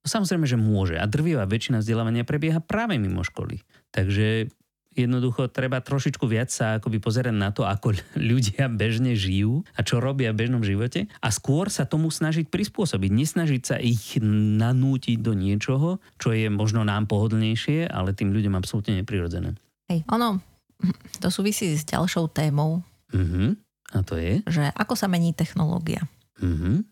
No 0.00 0.06
samozrejme, 0.06 0.46
že 0.46 0.54
môže. 0.54 0.94
A 0.94 1.10
drvivá 1.10 1.44
väčšina 1.50 1.82
vzdelávania 1.82 2.22
prebieha 2.22 2.62
práve 2.62 2.94
mimo 2.94 3.26
školy. 3.26 3.66
Takže 3.90 4.48
jednoducho 4.94 5.50
treba 5.50 5.82
trošičku 5.82 6.24
viac 6.26 6.50
sa 6.50 6.78
akoby 6.78 7.02
pozerať 7.02 7.34
na 7.34 7.50
to, 7.50 7.66
ako 7.66 7.98
ľudia 8.30 8.70
bežne 8.70 9.18
žijú 9.18 9.66
a 9.74 9.82
čo 9.82 9.98
robia 9.98 10.30
v 10.30 10.46
bežnom 10.46 10.62
živote 10.62 11.10
a 11.18 11.28
skôr 11.34 11.66
sa 11.74 11.90
tomu 11.90 12.08
snažiť 12.14 12.46
prispôsobiť. 12.46 13.10
Nesnažiť 13.10 13.62
sa 13.66 13.76
ich 13.82 14.14
nanútiť 14.22 15.18
do 15.18 15.34
niečoho, 15.34 15.98
čo 16.22 16.30
je 16.30 16.46
možno 16.46 16.86
nám 16.86 17.10
pohodlnejšie, 17.10 17.90
ale 17.90 18.14
tým 18.14 18.30
ľuďom 18.30 18.54
absolútne 18.54 19.02
neprirodzené. 19.02 19.58
Hej, 19.90 20.06
ono, 20.08 20.38
to 21.22 21.28
súvisí 21.28 21.74
s 21.74 21.84
ďalšou 21.84 22.30
témou. 22.30 22.86
Uh-huh. 23.14 23.58
A 23.90 24.06
to 24.06 24.14
je? 24.18 24.42
Že 24.46 24.70
ako 24.74 24.94
sa 24.94 25.06
mení 25.10 25.34
technológia. 25.34 26.06
Uh-huh. 26.38 26.82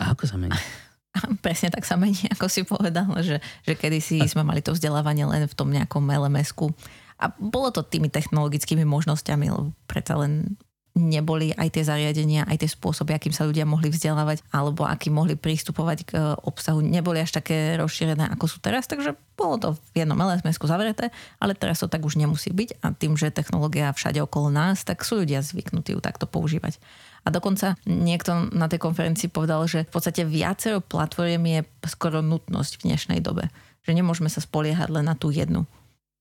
A 0.00 0.12
ako 0.16 0.24
sa 0.28 0.36
mení? 0.40 0.56
Presne 1.44 1.72
tak 1.72 1.88
sa 1.88 1.96
mení, 1.96 2.28
ako 2.34 2.46
si 2.48 2.64
povedal, 2.64 3.08
že, 3.24 3.40
že 3.64 3.72
kedysi 3.76 4.20
a... 4.20 4.28
sme 4.28 4.44
mali 4.44 4.60
to 4.60 4.76
vzdelávanie 4.76 5.24
len 5.24 5.48
v 5.48 5.54
tom 5.56 5.72
nejakom 5.72 6.04
LMS-ku 6.04 6.72
a 7.16 7.32
bolo 7.40 7.72
to 7.72 7.80
tými 7.80 8.12
technologickými 8.12 8.84
možnosťami, 8.84 9.48
lebo 9.48 9.72
predsa 9.88 10.20
len 10.20 10.60
neboli 10.96 11.52
aj 11.52 11.76
tie 11.76 11.84
zariadenia, 11.84 12.48
aj 12.48 12.64
tie 12.64 12.70
spôsoby, 12.72 13.12
akým 13.12 13.36
sa 13.36 13.44
ľudia 13.44 13.68
mohli 13.68 13.92
vzdelávať 13.92 14.40
alebo 14.48 14.88
akým 14.88 15.12
mohli 15.12 15.36
pristupovať 15.36 15.98
k 16.08 16.12
obsahu, 16.40 16.80
neboli 16.80 17.20
až 17.20 17.36
také 17.36 17.76
rozšírené, 17.76 18.32
ako 18.32 18.48
sú 18.48 18.58
teraz, 18.64 18.88
takže 18.88 19.12
bolo 19.36 19.60
to 19.60 19.68
v 19.92 20.02
jednom 20.02 20.16
LSMS 20.16 20.56
zavreté, 20.56 21.12
ale 21.36 21.52
teraz 21.52 21.84
to 21.84 21.92
tak 21.92 22.00
už 22.00 22.16
nemusí 22.16 22.48
byť 22.48 22.80
a 22.80 22.96
tým, 22.96 23.14
že 23.20 23.28
technológia 23.28 23.92
všade 23.92 24.24
okolo 24.24 24.48
nás, 24.48 24.82
tak 24.82 25.04
sú 25.04 25.20
ľudia 25.20 25.44
zvyknutí 25.44 25.92
ju 25.92 26.00
takto 26.00 26.24
používať. 26.24 26.80
A 27.28 27.34
dokonca 27.34 27.76
niekto 27.84 28.48
na 28.56 28.66
tej 28.66 28.80
konferencii 28.80 29.28
povedal, 29.28 29.60
že 29.68 29.84
v 29.84 29.92
podstate 29.92 30.24
viacero 30.24 30.80
platform 30.80 31.44
je 31.44 31.60
skoro 31.84 32.24
nutnosť 32.24 32.80
v 32.80 32.84
dnešnej 32.90 33.20
dobe. 33.20 33.50
Že 33.82 33.98
nemôžeme 33.98 34.30
sa 34.30 34.38
spoliehať 34.38 34.94
len 34.94 35.06
na 35.10 35.18
tú 35.18 35.34
jednu 35.34 35.66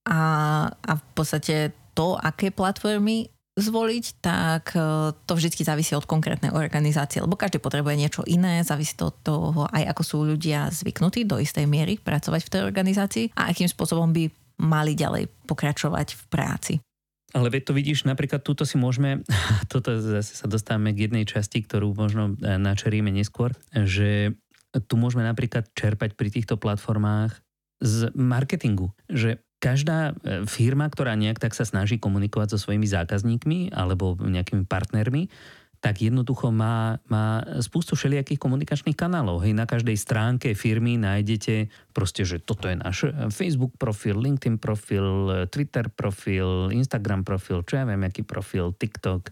a, 0.05 0.19
a 0.69 0.91
v 0.95 1.03
podstate 1.17 1.73
to, 1.97 2.13
aké 2.13 2.53
platformy 2.53 3.33
zvoliť, 3.55 4.05
tak 4.19 4.75
e, 4.75 5.15
to 5.15 5.31
vždy 5.31 5.63
závisí 5.63 5.95
od 5.95 6.03
konkrétnej 6.03 6.51
organizácie, 6.51 7.23
lebo 7.23 7.39
každý 7.39 7.63
potrebuje 7.63 7.95
niečo 7.95 8.21
iné, 8.27 8.61
závisí 8.67 8.99
to 8.99 9.09
od 9.09 9.17
toho 9.23 9.63
aj 9.71 9.95
ako 9.95 10.01
sú 10.03 10.17
ľudia 10.27 10.67
zvyknutí 10.75 11.23
do 11.23 11.39
istej 11.39 11.63
miery 11.63 11.95
pracovať 11.95 12.41
v 12.43 12.51
tej 12.51 12.61
organizácii 12.67 13.25
a 13.31 13.47
akým 13.47 13.71
spôsobom 13.71 14.11
by 14.11 14.27
mali 14.59 14.91
ďalej 14.95 15.31
pokračovať 15.47 16.07
v 16.19 16.23
práci. 16.27 16.73
Ale 17.35 17.51
veď 17.51 17.71
to 17.71 17.73
vidíš, 17.75 18.07
napríklad 18.07 18.43
túto 18.43 18.67
si 18.67 18.75
môžeme, 18.75 19.23
toto 19.71 19.95
zase 20.03 20.35
sa 20.35 20.51
dostávame 20.51 20.91
k 20.91 21.07
jednej 21.07 21.23
časti, 21.23 21.63
ktorú 21.63 21.95
možno 21.95 22.35
e, 22.35 22.59
načeríme 22.59 23.07
neskôr, 23.07 23.55
že 23.71 24.35
tu 24.91 24.99
môžeme 24.99 25.23
napríklad 25.23 25.71
čerpať 25.71 26.19
pri 26.19 26.27
týchto 26.27 26.59
platformách 26.59 27.39
z 27.79 28.11
marketingu, 28.15 28.91
že 29.07 29.44
každá 29.59 30.11
e, 30.11 30.43
firma, 30.45 30.87
ktorá 30.87 31.15
nejak 31.15 31.41
tak 31.41 31.57
sa 31.57 31.65
snaží 31.65 31.97
komunikovať 31.97 32.55
so 32.55 32.59
svojimi 32.61 32.85
zákazníkmi 32.85 33.73
alebo 33.73 34.15
nejakými 34.19 34.67
partnermi, 34.67 35.31
tak 35.85 36.01
jednoducho 36.01 36.49
má, 36.49 36.97
má 37.05 37.45
spústu 37.61 37.93
všelijakých 37.93 38.41
komunikačných 38.41 38.97
kanálov. 38.97 39.45
Hej, 39.45 39.53
na 39.53 39.69
každej 39.69 39.93
stránke 39.93 40.57
firmy 40.57 40.97
nájdete 40.97 41.69
proste, 41.93 42.25
že 42.25 42.41
toto 42.41 42.65
je 42.65 42.81
náš 42.81 43.13
Facebook 43.29 43.77
profil, 43.77 44.17
LinkedIn 44.17 44.57
profil, 44.57 45.45
Twitter 45.53 45.85
profil, 45.93 46.73
Instagram 46.73 47.21
profil, 47.21 47.61
čo 47.61 47.77
ja 47.77 47.85
viem, 47.85 48.01
aký 48.01 48.25
profil, 48.25 48.73
TikTok. 48.73 49.29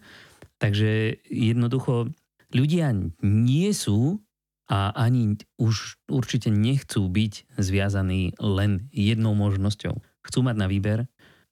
Takže 0.62 1.18
jednoducho 1.26 2.14
ľudia 2.54 2.94
nie 3.26 3.74
sú 3.74 4.22
a 4.70 4.94
ani 4.94 5.36
už 5.58 5.98
určite 6.06 6.54
nechcú 6.54 7.04
byť 7.10 7.58
zviazaní 7.58 8.38
len 8.38 8.86
jednou 8.94 9.34
možnosťou. 9.34 10.13
Chcú 10.24 10.40
mať 10.42 10.56
na 10.56 10.66
výber 10.66 11.04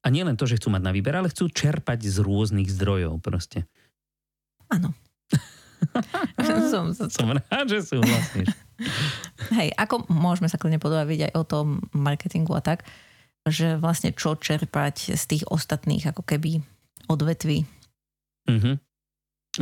a 0.03 0.07
nie 0.11 0.27
len 0.27 0.35
to, 0.35 0.51
že 0.51 0.59
chcú 0.59 0.75
mať 0.75 0.83
na 0.83 0.93
výber, 0.93 1.15
ale 1.15 1.31
chcú 1.31 1.47
čerpať 1.47 2.03
z 2.09 2.19
rôznych 2.25 2.67
zdrojov 2.67 3.23
proste. 3.23 3.71
Áno. 4.67 4.91
som, 6.73 6.91
som 6.95 7.29
rád, 7.31 7.67
že 7.71 7.87
súhlasíš. 7.87 8.51
Hej, 9.59 9.71
ako 9.79 10.11
môžeme 10.11 10.51
sa 10.51 10.59
kľudne 10.59 10.83
podobaviť 10.83 11.31
aj 11.31 11.33
o 11.39 11.43
tom 11.47 11.67
marketingu 11.95 12.57
a 12.59 12.63
tak, 12.65 12.83
že 13.47 13.79
vlastne 13.79 14.15
čo 14.15 14.39
čerpať 14.39 15.15
z 15.15 15.25
tých 15.27 15.45
ostatných 15.47 16.11
ako 16.11 16.23
keby 16.23 16.63
odvetví. 17.11 17.67
Mm-hmm. 18.51 18.75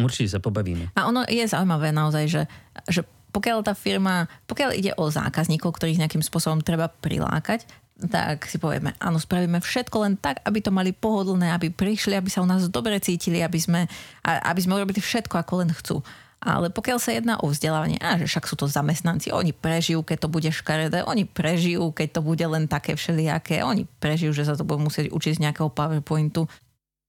Určite 0.01 0.38
sa 0.38 0.40
pobavíme. 0.40 0.94
A 0.94 1.09
ono 1.09 1.27
je 1.27 1.42
zaujímavé 1.42 1.90
naozaj, 1.90 2.25
že, 2.31 2.42
že 2.87 3.03
pokiaľ 3.35 3.66
tá 3.66 3.75
firma, 3.75 4.31
pokiaľ 4.46 4.70
ide 4.77 4.92
o 4.94 5.11
zákazníkov, 5.11 5.75
ktorých 5.75 6.01
nejakým 6.07 6.23
spôsobom 6.23 6.62
treba 6.62 6.90
prilákať, 6.90 7.66
tak 8.09 8.49
si 8.49 8.57
povieme, 8.57 8.97
áno, 8.97 9.21
spravíme 9.21 9.61
všetko 9.61 9.97
len 10.07 10.15
tak, 10.17 10.41
aby 10.49 10.65
to 10.65 10.73
mali 10.73 10.97
pohodlné, 10.97 11.53
aby 11.53 11.69
prišli, 11.69 12.17
aby 12.17 12.33
sa 12.33 12.41
u 12.41 12.49
nás 12.49 12.65
dobre 12.73 12.97
cítili, 13.03 13.45
aby 13.45 13.61
sme, 13.61 13.85
aby 14.25 14.61
sme 14.61 14.81
urobili 14.81 15.03
všetko, 15.03 15.37
ako 15.37 15.53
len 15.61 15.71
chcú. 15.77 16.01
Ale 16.41 16.73
pokiaľ 16.73 16.97
sa 16.97 17.13
jedná 17.13 17.37
o 17.37 17.53
vzdelávanie, 17.53 18.01
a 18.01 18.17
že 18.17 18.25
však 18.25 18.49
sú 18.49 18.57
to 18.57 18.65
zamestnanci, 18.65 19.29
oni 19.29 19.53
prežijú, 19.53 20.01
keď 20.01 20.25
to 20.25 20.29
bude 20.33 20.49
škaredé, 20.49 21.05
oni 21.05 21.29
prežijú, 21.29 21.93
keď 21.93 22.17
to 22.17 22.21
bude 22.25 22.41
len 22.41 22.65
také 22.65 22.97
všelijaké, 22.97 23.61
oni 23.61 23.85
prežijú, 24.01 24.33
že 24.33 24.49
sa 24.49 24.57
to 24.57 24.65
budú 24.65 24.89
musieť 24.89 25.13
učiť 25.13 25.37
z 25.37 25.43
nejakého 25.45 25.69
PowerPointu. 25.69 26.49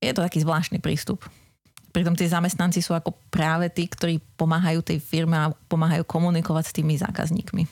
Je 0.04 0.12
to 0.12 0.20
taký 0.20 0.44
zvláštny 0.44 0.84
prístup. 0.84 1.24
Pritom 1.96 2.16
tí 2.16 2.28
zamestnanci 2.28 2.84
sú 2.84 2.92
ako 2.92 3.16
práve 3.32 3.72
tí, 3.72 3.88
ktorí 3.88 4.20
pomáhajú 4.36 4.84
tej 4.84 5.00
firme 5.00 5.40
a 5.40 5.56
pomáhajú 5.72 6.04
komunikovať 6.04 6.64
s 6.68 6.76
tými 6.76 7.00
zákazníkmi. 7.00 7.64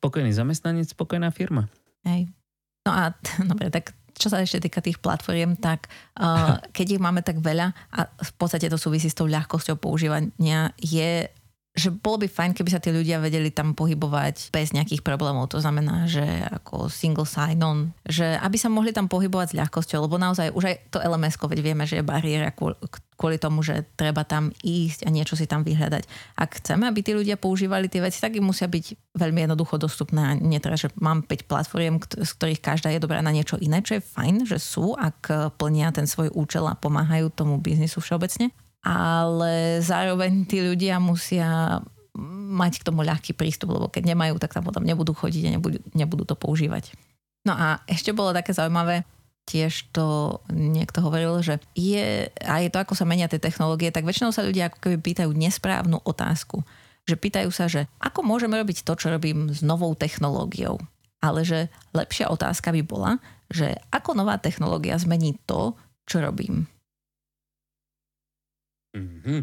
Spokojný 0.00 0.36
zamestnanec, 0.36 0.92
spokojná 0.92 1.32
firma. 1.32 1.72
Hej. 2.04 2.30
No 2.84 2.90
a 2.92 3.12
dobre, 3.50 3.72
tak 3.72 3.96
čo 4.14 4.30
sa 4.30 4.38
ešte 4.38 4.70
týka 4.70 4.78
tých 4.78 5.02
platformiem, 5.02 5.58
tak 5.58 5.90
uh, 6.22 6.62
keď 6.76 6.98
ich 6.98 7.02
máme 7.02 7.20
tak 7.26 7.42
veľa 7.42 7.74
a 7.90 8.00
v 8.06 8.32
podstate 8.38 8.70
to 8.70 8.78
súvisí 8.78 9.10
s 9.10 9.18
tou 9.18 9.26
ľahkosťou 9.26 9.76
používania, 9.80 10.70
je 10.78 11.26
že 11.74 11.90
bolo 11.90 12.22
by 12.22 12.30
fajn, 12.30 12.54
keby 12.54 12.70
sa 12.70 12.78
tí 12.78 12.94
ľudia 12.94 13.18
vedeli 13.18 13.50
tam 13.50 13.74
pohybovať 13.74 14.54
bez 14.54 14.70
nejakých 14.70 15.02
problémov. 15.02 15.50
To 15.50 15.58
znamená, 15.58 16.06
že 16.06 16.22
ako 16.46 16.86
single 16.86 17.26
sign-on, 17.26 17.90
že 18.06 18.38
aby 18.38 18.54
sa 18.54 18.70
mohli 18.70 18.94
tam 18.94 19.10
pohybovať 19.10 19.50
s 19.50 19.58
ľahkosťou, 19.58 20.06
lebo 20.06 20.14
naozaj 20.14 20.54
už 20.54 20.64
aj 20.70 20.76
to 20.94 21.02
lms 21.02 21.34
veď 21.34 21.60
vieme, 21.66 21.82
že 21.82 21.98
je 21.98 22.06
bariéra 22.06 22.54
kvôli 22.54 23.42
tomu, 23.42 23.66
že 23.66 23.82
treba 23.98 24.22
tam 24.22 24.54
ísť 24.62 25.02
a 25.02 25.10
niečo 25.10 25.34
si 25.34 25.50
tam 25.50 25.66
vyhľadať. 25.66 26.06
Ak 26.38 26.62
chceme, 26.62 26.86
aby 26.86 27.02
tí 27.02 27.10
ľudia 27.10 27.34
používali 27.34 27.90
tie 27.90 28.06
veci, 28.06 28.22
tak 28.22 28.38
im 28.38 28.46
musia 28.46 28.70
byť 28.70 29.18
veľmi 29.18 29.42
jednoducho 29.42 29.74
dostupné 29.74 30.22
a 30.22 30.38
nie 30.38 30.62
teda, 30.62 30.78
že 30.78 30.94
mám 31.02 31.26
5 31.26 31.50
platform, 31.50 31.98
z 32.06 32.30
ktorých 32.38 32.62
každá 32.62 32.94
je 32.94 33.02
dobrá 33.02 33.18
na 33.18 33.34
niečo 33.34 33.58
iné, 33.58 33.82
čo 33.82 33.98
je 33.98 34.06
fajn, 34.14 34.46
že 34.46 34.62
sú, 34.62 34.94
ak 34.94 35.50
plnia 35.58 35.90
ten 35.90 36.06
svoj 36.06 36.30
účel 36.38 36.70
a 36.70 36.78
pomáhajú 36.78 37.34
tomu 37.34 37.58
biznisu 37.58 37.98
všeobecne 37.98 38.54
ale 38.84 39.80
zároveň 39.80 40.44
tí 40.44 40.60
ľudia 40.60 41.00
musia 41.00 41.80
mať 42.54 42.84
k 42.84 42.86
tomu 42.86 43.02
ľahký 43.02 43.34
prístup, 43.34 43.74
lebo 43.74 43.90
keď 43.90 44.14
nemajú, 44.14 44.38
tak 44.38 44.54
tam 44.54 44.62
potom 44.62 44.84
nebudú 44.86 45.16
chodiť 45.16 45.50
a 45.50 45.54
nebudú, 45.58 45.78
nebudú 45.96 46.22
to 46.28 46.38
používať. 46.38 46.94
No 47.42 47.56
a 47.56 47.82
ešte 47.90 48.14
bolo 48.14 48.36
také 48.36 48.54
zaujímavé, 48.54 49.02
tiež 49.44 49.92
to 49.92 50.38
niekto 50.48 51.04
hovoril, 51.04 51.40
že 51.44 51.60
je, 51.76 52.28
a 52.32 52.54
je 52.64 52.70
to 52.72 52.80
ako 52.80 52.96
sa 52.96 53.04
menia 53.04 53.28
tie 53.28 53.40
technológie, 53.40 53.92
tak 53.92 54.08
väčšinou 54.08 54.32
sa 54.32 54.46
ľudia 54.46 54.72
ako 54.72 54.78
keby 54.80 54.96
pýtajú 55.00 55.30
nesprávnu 55.34 56.00
otázku. 56.04 56.64
Že 57.04 57.16
pýtajú 57.20 57.50
sa, 57.52 57.68
že 57.68 57.84
ako 58.00 58.24
môžeme 58.24 58.56
robiť 58.56 58.80
to, 58.80 58.96
čo 58.96 59.12
robím 59.12 59.52
s 59.52 59.60
novou 59.60 59.92
technológiou. 59.92 60.80
Ale 61.20 61.44
že 61.44 61.68
lepšia 61.92 62.32
otázka 62.32 62.72
by 62.72 62.82
bola, 62.84 63.20
že 63.52 63.76
ako 63.92 64.16
nová 64.16 64.40
technológia 64.40 64.96
zmení 64.96 65.36
to, 65.44 65.76
čo 66.08 66.24
robím. 66.24 66.64
Mm-hmm. 68.94 69.40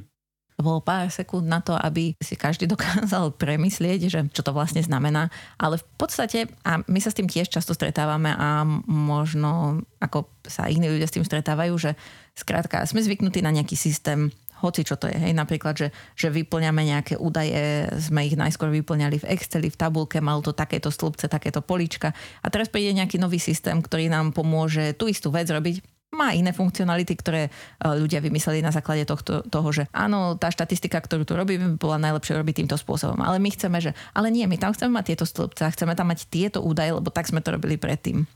Bolo 0.62 0.78
pár 0.86 1.10
sekúnd 1.10 1.50
na 1.50 1.58
to, 1.60 1.74
aby 1.74 2.14
si 2.22 2.38
každý 2.38 2.70
dokázal 2.74 3.34
premyslieť, 3.36 4.00
že 4.08 4.20
čo 4.32 4.46
to 4.46 4.54
vlastne 4.54 4.80
znamená. 4.80 5.28
Ale 5.58 5.82
v 5.82 5.86
podstate, 5.98 6.48
a 6.64 6.80
my 6.86 7.00
sa 7.02 7.10
s 7.10 7.18
tým 7.18 7.28
tiež 7.28 7.50
často 7.50 7.74
stretávame 7.74 8.32
a 8.32 8.64
možno 8.88 9.82
ako 10.00 10.30
sa 10.46 10.70
iní 10.70 10.88
ľudia 10.88 11.10
s 11.10 11.16
tým 11.18 11.26
stretávajú, 11.26 11.74
že 11.78 11.92
skrátka 12.38 12.86
sme 12.86 13.04
zvyknutí 13.04 13.42
na 13.42 13.52
nejaký 13.52 13.76
systém, 13.76 14.30
hoci 14.62 14.86
čo 14.86 14.96
to 14.96 15.10
je. 15.10 15.18
Hej, 15.18 15.34
napríklad, 15.34 15.74
že, 15.74 15.88
že 16.14 16.30
vyplňame 16.30 16.86
nejaké 16.86 17.18
údaje, 17.18 17.90
sme 17.98 18.30
ich 18.30 18.38
najskôr 18.38 18.70
vyplňali 18.70 19.26
v 19.26 19.30
Exceli, 19.34 19.74
v 19.74 19.80
tabulke, 19.80 20.22
mal 20.22 20.46
to 20.46 20.54
takéto 20.54 20.94
stĺpce, 20.94 21.26
takéto 21.26 21.66
polička. 21.66 22.14
A 22.46 22.48
teraz 22.54 22.70
príde 22.70 22.94
nejaký 22.94 23.18
nový 23.18 23.42
systém, 23.42 23.82
ktorý 23.82 24.14
nám 24.14 24.38
pomôže 24.38 24.94
tú 24.94 25.10
istú 25.10 25.34
vec 25.34 25.50
robiť 25.50 25.82
má 26.12 26.36
iné 26.36 26.52
funkcionality, 26.52 27.16
ktoré 27.16 27.48
e, 27.48 27.50
ľudia 27.88 28.20
vymysleli 28.20 28.60
na 28.60 28.76
základe 28.76 29.08
tohto, 29.08 29.48
toho, 29.48 29.70
že 29.72 29.88
áno, 29.96 30.36
tá 30.36 30.52
štatistika, 30.52 31.00
ktorú 31.00 31.24
tu 31.24 31.40
robíme, 31.40 31.80
bola 31.80 31.96
najlepšie 32.04 32.36
robiť 32.36 32.64
týmto 32.64 32.76
spôsobom. 32.76 33.18
Ale 33.24 33.40
my 33.40 33.50
chceme, 33.52 33.80
že 33.80 33.96
ale 34.12 34.28
nie, 34.28 34.44
my 34.44 34.60
tam 34.60 34.76
chceme 34.76 34.92
mať 34.92 35.16
tieto 35.16 35.26
stĺpce, 35.26 35.72
chceme 35.72 35.96
tam 35.96 36.12
mať 36.12 36.28
tieto 36.28 36.60
údaje, 36.60 36.92
lebo 36.92 37.08
tak 37.10 37.32
sme 37.32 37.40
to 37.40 37.56
robili 37.56 37.80
predtým. 37.80 38.28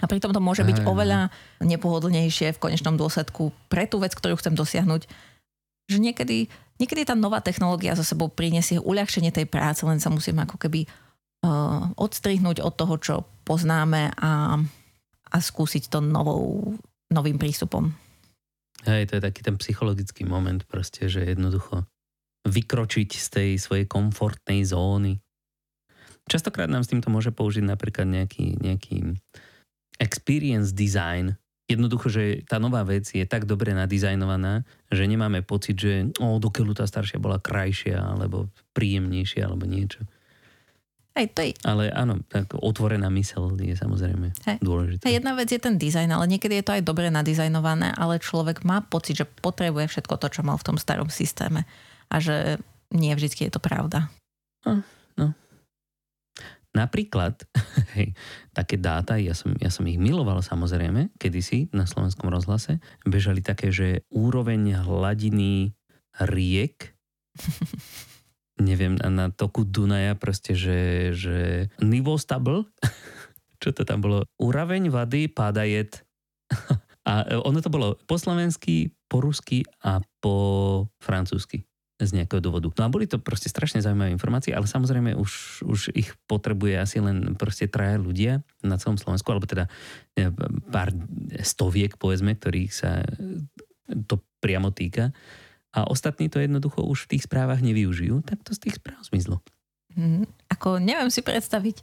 A 0.00 0.08
pritom 0.08 0.32
to 0.32 0.40
môže 0.40 0.64
byť 0.64 0.88
oveľa 0.88 1.28
nepohodlnejšie 1.60 2.56
v 2.56 2.62
konečnom 2.62 2.96
dôsledku 2.96 3.52
pre 3.68 3.84
tú 3.84 4.00
vec, 4.00 4.16
ktorú 4.16 4.40
chcem 4.40 4.56
dosiahnuť. 4.56 5.04
Že 5.92 5.98
niekedy, 6.00 6.48
niekedy 6.80 7.04
tá 7.04 7.12
nová 7.12 7.44
technológia 7.44 7.92
za 7.92 8.04
sebou 8.08 8.32
prinesie 8.32 8.80
uľahčenie 8.80 9.28
tej 9.28 9.44
práce, 9.44 9.84
len 9.84 10.00
sa 10.00 10.08
musíme 10.08 10.48
ako 10.48 10.56
keby 10.56 10.88
uh, 10.88 11.92
odstrihnúť 12.00 12.64
od 12.64 12.72
toho, 12.72 12.94
čo 12.96 13.14
poznáme 13.44 14.16
a, 14.16 14.56
a 15.28 15.36
skúsiť 15.36 15.92
to 15.92 16.00
novou 16.00 16.72
novým 17.10 17.36
prístupom. 17.36 17.90
Hej, 18.86 19.12
to 19.12 19.20
je 19.20 19.26
taký 19.26 19.40
ten 19.44 19.60
psychologický 19.60 20.24
moment 20.24 20.64
proste, 20.64 21.10
že 21.10 21.26
jednoducho 21.26 21.84
vykročiť 22.48 23.10
z 23.12 23.26
tej 23.28 23.50
svojej 23.60 23.84
komfortnej 23.84 24.64
zóny. 24.64 25.20
Častokrát 26.24 26.70
nám 26.70 26.86
s 26.86 26.90
týmto 26.94 27.12
môže 27.12 27.34
použiť 27.34 27.66
napríklad 27.66 28.08
nejaký, 28.08 28.56
nejaký 28.62 29.18
experience 30.00 30.72
design. 30.72 31.36
Jednoducho, 31.68 32.08
že 32.08 32.24
tá 32.48 32.56
nová 32.56 32.82
vec 32.82 33.06
je 33.12 33.22
tak 33.28 33.44
dobre 33.44 33.76
nadizajnovaná, 33.76 34.64
že 34.88 35.04
nemáme 35.06 35.44
pocit, 35.44 35.76
že 35.76 36.08
o, 36.18 36.40
dokeľu 36.40 36.74
tá 36.74 36.88
staršia 36.88 37.20
bola 37.20 37.38
krajšia, 37.38 38.00
alebo 38.00 38.48
príjemnejšia, 38.74 39.44
alebo 39.44 39.68
niečo. 39.68 40.02
Hej, 41.18 41.26
to 41.34 41.42
je... 41.42 41.52
Ale 41.66 41.90
áno, 41.90 42.22
tak 42.30 42.54
otvorená 42.54 43.10
mysel 43.18 43.58
je 43.58 43.74
samozrejme 43.74 44.30
Hej. 44.46 44.56
dôležitá. 44.62 45.10
Hej, 45.10 45.18
jedna 45.18 45.34
vec 45.34 45.50
je 45.50 45.58
ten 45.58 45.74
dizajn, 45.74 46.06
ale 46.14 46.30
niekedy 46.30 46.62
je 46.62 46.64
to 46.64 46.74
aj 46.78 46.86
dobre 46.86 47.10
nadizajnované, 47.10 47.90
ale 47.98 48.22
človek 48.22 48.62
má 48.62 48.78
pocit, 48.86 49.18
že 49.18 49.26
potrebuje 49.26 49.90
všetko 49.90 50.14
to, 50.22 50.30
čo 50.30 50.40
mal 50.46 50.54
v 50.54 50.66
tom 50.70 50.76
starom 50.78 51.10
systéme. 51.10 51.66
A 52.10 52.22
že 52.22 52.62
nie 52.94 53.10
vždy 53.10 53.50
je 53.50 53.52
to 53.52 53.58
pravda. 53.58 54.06
No, 54.62 54.86
no. 55.18 55.34
Napríklad, 56.70 57.42
hej, 57.98 58.14
také 58.54 58.78
dáta, 58.78 59.18
ja 59.18 59.34
som, 59.34 59.50
ja 59.58 59.74
som 59.74 59.82
ich 59.90 59.98
miloval 59.98 60.38
samozrejme, 60.46 61.10
kedysi 61.18 61.66
na 61.74 61.90
slovenskom 61.90 62.30
rozhlase, 62.30 62.78
bežali 63.02 63.42
také, 63.42 63.74
že 63.74 64.06
úroveň 64.14 64.78
hladiny 64.86 65.74
riek 66.22 66.94
neviem, 68.60 68.94
na 69.00 69.32
toku 69.32 69.64
Dunaja 69.64 70.14
proste, 70.14 70.52
že, 70.54 71.12
že 71.16 71.68
nivo 71.80 72.20
stable, 72.20 72.68
čo 73.62 73.72
to 73.72 73.82
tam 73.88 74.04
bolo, 74.04 74.28
úraveň 74.36 74.92
vady 74.92 75.32
pádajet. 75.32 76.04
a 77.10 77.40
ono 77.42 77.58
to 77.64 77.72
bolo 77.72 77.96
po 78.04 78.20
slovensky, 78.20 78.92
po 79.08 79.24
rusky 79.24 79.64
a 79.82 80.04
po 80.20 80.36
francúzsky 81.00 81.64
z 82.00 82.16
nejakého 82.16 82.40
dôvodu. 82.40 82.72
No 82.80 82.88
a 82.88 82.92
boli 82.92 83.04
to 83.04 83.20
proste 83.20 83.52
strašne 83.52 83.84
zaujímavé 83.84 84.08
informácie, 84.08 84.56
ale 84.56 84.64
samozrejme 84.64 85.12
už, 85.20 85.64
už 85.68 85.80
ich 85.92 86.16
potrebuje 86.24 86.80
asi 86.80 86.96
len 86.96 87.36
proste 87.36 87.68
traja 87.68 88.00
ľudia 88.00 88.40
na 88.64 88.80
celom 88.80 88.96
Slovensku, 88.96 89.28
alebo 89.28 89.44
teda 89.44 89.68
pár 90.72 90.96
stoviek, 91.44 92.00
povedzme, 92.00 92.40
ktorých 92.40 92.72
sa 92.72 93.04
to 94.08 94.24
priamo 94.40 94.72
týka 94.72 95.12
a 95.70 95.86
ostatní 95.86 96.26
to 96.26 96.42
jednoducho 96.42 96.82
už 96.82 97.06
v 97.06 97.16
tých 97.16 97.26
správach 97.30 97.62
nevyužijú, 97.62 98.26
tak 98.26 98.42
to 98.42 98.54
z 98.54 98.68
tých 98.68 98.82
správ 98.82 98.98
zmizlo. 99.06 99.38
Hmm, 99.94 100.26
ako 100.46 100.78
neviem 100.78 101.10
si 101.10 101.22
predstaviť, 101.22 101.82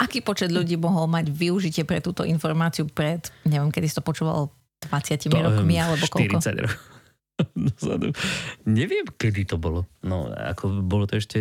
aký 0.00 0.20
počet 0.20 0.52
ľudí 0.52 0.76
mohol 0.76 1.08
mať 1.08 1.32
využitie 1.32 1.88
pre 1.88 2.04
túto 2.04 2.24
informáciu 2.24 2.84
pred, 2.88 3.32
neviem, 3.48 3.72
kedy 3.72 3.86
si 3.88 3.96
to 3.96 4.04
počúval 4.04 4.52
20 4.84 5.32
to, 5.32 5.36
rokmi 5.36 5.80
alebo 5.80 6.04
koľko? 6.04 6.40
40 6.40 6.64
rokov. 6.64 6.96
Neviem, 8.64 9.04
kedy 9.12 9.44
to 9.44 9.60
bolo. 9.60 9.84
No, 10.00 10.32
ako 10.32 10.80
bolo 10.80 11.04
to 11.04 11.20
ešte 11.20 11.36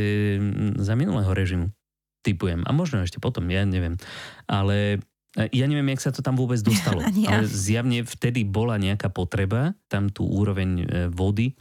za 0.76 0.92
minulého 0.92 1.32
režimu. 1.32 1.72
Typujem. 2.20 2.68
A 2.68 2.76
možno 2.76 3.00
ešte 3.00 3.24
potom, 3.24 3.48
ja 3.48 3.64
neviem. 3.64 3.96
Ale 4.44 5.00
ja 5.36 5.66
neviem, 5.68 5.92
jak 5.96 6.04
sa 6.04 6.12
to 6.16 6.24
tam 6.24 6.40
vôbec 6.40 6.60
dostalo. 6.64 7.04
Ja. 7.16 7.40
Ale 7.40 7.48
zjavne 7.48 8.04
vtedy 8.04 8.44
bola 8.44 8.80
nejaká 8.80 9.12
potreba 9.12 9.76
tam 9.88 10.12
tú 10.12 10.28
úroveň 10.28 10.70
e, 10.84 10.86
vody 11.12 11.56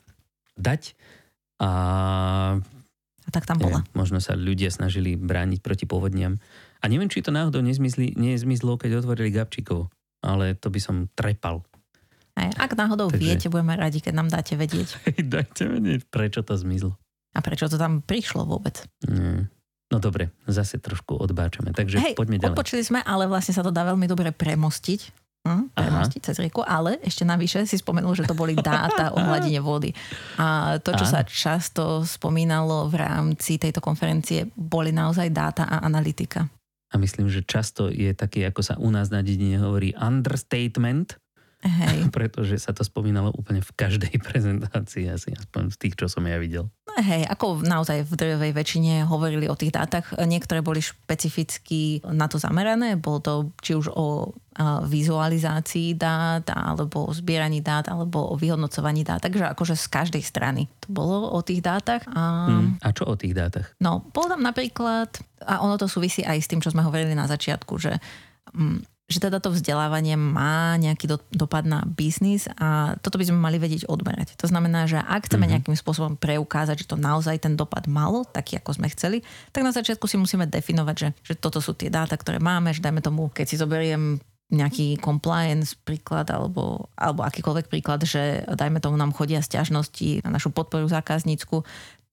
dať. 0.59 0.95
A, 1.63 1.71
a 3.25 3.29
tak 3.31 3.47
tam 3.47 3.63
bola. 3.63 3.83
Je, 3.83 3.95
možno 3.95 4.19
sa 4.19 4.35
ľudia 4.35 4.71
snažili 4.71 5.15
brániť 5.15 5.61
proti 5.63 5.85
povodniam. 5.87 6.39
A 6.83 6.91
neviem, 6.91 7.09
či 7.09 7.25
to 7.25 7.33
náhodou 7.33 7.65
nezmizli, 7.65 8.13
nezmizlo, 8.19 8.77
keď 8.77 9.05
otvorili 9.05 9.33
Gabčíkov. 9.33 9.89
Ale 10.25 10.57
to 10.57 10.73
by 10.73 10.81
som 10.81 10.97
trepal. 11.13 11.65
Aj, 12.35 12.51
ak 12.59 12.75
náhodou 12.75 13.15
Takže... 13.15 13.23
viete, 13.23 13.47
budeme 13.47 13.79
radi, 13.79 14.03
keď 14.03 14.15
nám 14.19 14.29
dáte 14.33 14.59
vedieť. 14.59 14.99
Dajte 15.35 15.71
vedieť, 15.71 16.11
prečo 16.11 16.43
to 16.43 16.59
zmizlo. 16.59 16.99
A 17.35 17.43
prečo 17.43 17.71
to 17.71 17.79
tam 17.79 18.03
prišlo 18.03 18.47
vôbec. 18.47 18.83
Nie. 19.07 19.47
No 19.93 20.03
dobre, 20.03 20.35
zase 20.51 20.83
trošku 20.83 21.15
odbáčame. 21.15 21.71
Takže 21.71 22.03
Hej, 22.03 22.15
poďme 22.19 22.43
ďalej. 22.43 22.57
odpočili 22.57 22.83
sme, 22.83 23.01
ale 23.05 23.31
vlastne 23.31 23.55
sa 23.55 23.63
to 23.63 23.71
dá 23.71 23.87
veľmi 23.87 24.11
dobre 24.11 24.35
premostiť. 24.35 25.24
Hm, 25.45 25.77
premostiť 25.77 26.21
cez 26.25 26.41
rieku, 26.41 26.65
ale 26.65 26.97
ešte 27.05 27.21
navyše 27.21 27.69
si 27.69 27.77
spomenul, 27.77 28.17
že 28.17 28.25
to 28.25 28.33
boli 28.33 28.57
dáta 28.57 29.13
o 29.13 29.21
hladine 29.21 29.61
vody. 29.61 29.93
A 30.41 30.81
to, 30.81 30.97
čo 30.97 31.05
Aha. 31.05 31.13
sa 31.13 31.21
často 31.21 32.01
spomínalo 32.01 32.89
v 32.89 32.97
rámci 32.97 33.61
tejto 33.61 33.85
konferencie, 33.85 34.49
boli 34.57 34.89
naozaj 34.89 35.29
dáta 35.29 35.69
a 35.69 35.85
analytika. 35.85 36.49
A 36.89 36.97
myslím, 36.97 37.29
že 37.29 37.45
často 37.45 37.93
je 37.93 38.17
taký, 38.17 38.49
ako 38.49 38.61
sa 38.65 38.75
u 38.81 38.89
nás 38.89 39.13
na 39.13 39.21
dedine 39.21 39.61
hovorí, 39.61 39.93
understatement, 40.01 41.21
Hej. 41.65 42.09
Pretože 42.17 42.61
sa 42.61 42.77
to 42.77 42.85
spomínalo 42.85 43.33
úplne 43.33 43.65
v 43.65 43.73
každej 43.73 44.21
prezentácii, 44.29 45.09
asi 45.09 45.33
aspoň 45.33 45.73
z 45.73 45.77
tých, 45.81 45.95
čo 45.97 46.07
som 46.07 46.23
ja 46.29 46.37
videl. 46.37 46.69
Hej, 46.95 47.27
ako 47.27 47.65
naozaj 47.65 48.07
v 48.07 48.13
drvej 48.15 48.53
väčšine 48.55 49.09
hovorili 49.09 49.51
o 49.51 49.59
tých 49.59 49.75
dátach. 49.75 50.15
Niektoré 50.15 50.63
boli 50.63 50.79
špecificky 50.79 52.05
na 52.07 52.31
to 52.31 52.39
zamerané. 52.39 52.95
Bolo 52.95 53.19
to 53.19 53.33
či 53.59 53.75
už 53.75 53.91
o 53.91 54.31
vizualizácii 54.87 55.99
dát, 55.99 56.47
alebo 56.55 57.11
o 57.11 57.13
zbieraní 57.13 57.59
dát, 57.59 57.91
alebo 57.91 58.31
o 58.31 58.39
vyhodnocovaní 58.39 59.03
dát. 59.03 59.19
Takže 59.19 59.51
akože 59.51 59.75
z 59.75 59.87
každej 59.91 60.23
strany 60.23 60.71
to 60.79 60.95
bolo 60.95 61.35
o 61.35 61.43
tých 61.43 61.59
dátach. 61.59 62.07
A, 62.15 62.23
hmm, 62.47 62.79
a 62.79 62.89
čo 62.95 63.11
o 63.11 63.19
tých 63.19 63.35
dátach? 63.35 63.75
No, 63.83 64.07
bolo 64.15 64.39
tam 64.39 64.47
napríklad, 64.47 65.11
a 65.43 65.59
ono 65.67 65.75
to 65.75 65.91
súvisí 65.91 66.23
aj 66.23 66.39
s 66.39 66.47
tým, 66.47 66.63
čo 66.63 66.71
sme 66.71 66.87
hovorili 66.87 67.19
na 67.19 67.27
začiatku, 67.27 67.75
že 67.83 67.99
mm, 68.55 68.94
že 69.05 69.21
teda 69.21 69.37
to 69.37 69.53
vzdelávanie 69.53 70.17
má 70.17 70.81
nejaký 70.81 71.05
do, 71.05 71.21
dopad 71.29 71.69
na 71.69 71.85
biznis 71.85 72.49
a 72.57 72.97
toto 73.05 73.21
by 73.21 73.29
sme 73.29 73.37
mali 73.37 73.61
vedieť 73.61 73.85
odmerať. 73.85 74.41
To 74.41 74.49
znamená, 74.49 74.89
že 74.89 74.97
ak 74.97 75.29
chceme 75.29 75.45
mm-hmm. 75.45 75.53
nejakým 75.61 75.77
spôsobom 75.77 76.17
preukázať, 76.17 76.85
že 76.85 76.89
to 76.89 76.97
naozaj 76.97 77.37
ten 77.37 77.53
dopad 77.53 77.85
malo, 77.85 78.25
taký 78.25 78.57
ako 78.57 78.81
sme 78.81 78.89
chceli, 78.89 79.21
tak 79.53 79.61
na 79.61 79.77
začiatku 79.77 80.09
si 80.09 80.17
musíme 80.17 80.49
definovať, 80.49 80.97
že, 80.97 81.09
že 81.21 81.35
toto 81.37 81.61
sú 81.61 81.77
tie 81.77 81.93
dáta, 81.93 82.17
ktoré 82.17 82.41
máme, 82.41 82.73
že 82.73 82.81
dajme 82.81 83.05
tomu, 83.05 83.29
keď 83.29 83.45
si 83.45 83.61
zoberiem 83.61 84.25
nejaký 84.49 84.97
compliance 85.01 85.77
príklad 85.77 86.29
alebo, 86.33 86.89
alebo 86.97 87.25
akýkoľvek 87.29 87.67
príklad, 87.69 88.05
že 88.09 88.45
dajme 88.49 88.81
tomu 88.81 88.97
nám 88.97 89.13
chodia 89.13 89.45
stiažnosti 89.45 90.25
na 90.25 90.33
našu 90.33 90.49
podporu 90.49 90.89
zákaznícku, 90.89 91.65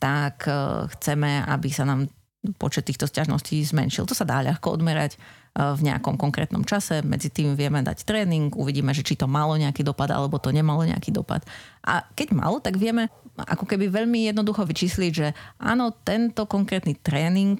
tak 0.01 0.43
uh, 0.49 0.89
chceme, 0.97 1.45
aby 1.45 1.69
sa 1.71 1.87
nám 1.87 2.09
počet 2.57 2.89
týchto 2.89 3.05
stiažností 3.05 3.61
zmenšil. 3.61 4.09
To 4.09 4.17
sa 4.17 4.25
dá 4.25 4.41
ľahko 4.41 4.73
odmerať 4.73 5.21
v 5.51 5.81
nejakom 5.83 6.15
konkrétnom 6.15 6.63
čase. 6.63 7.03
Medzi 7.03 7.29
tým 7.29 7.53
vieme 7.59 7.83
dať 7.83 8.07
tréning, 8.07 8.49
uvidíme, 8.55 8.95
že 8.95 9.03
či 9.03 9.19
to 9.19 9.27
malo 9.27 9.53
nejaký 9.59 9.83
dopad 9.83 10.09
alebo 10.09 10.39
to 10.39 10.49
nemalo 10.49 10.81
nejaký 10.87 11.11
dopad. 11.11 11.43
A 11.85 12.07
keď 12.15 12.33
malo, 12.33 12.63
tak 12.63 12.79
vieme 12.79 13.11
ako 13.35 13.67
keby 13.67 13.91
veľmi 13.91 14.31
jednoducho 14.31 14.63
vyčísliť, 14.63 15.11
že 15.11 15.27
áno, 15.59 15.91
tento 16.01 16.47
konkrétny 16.47 16.97
tréning 16.97 17.59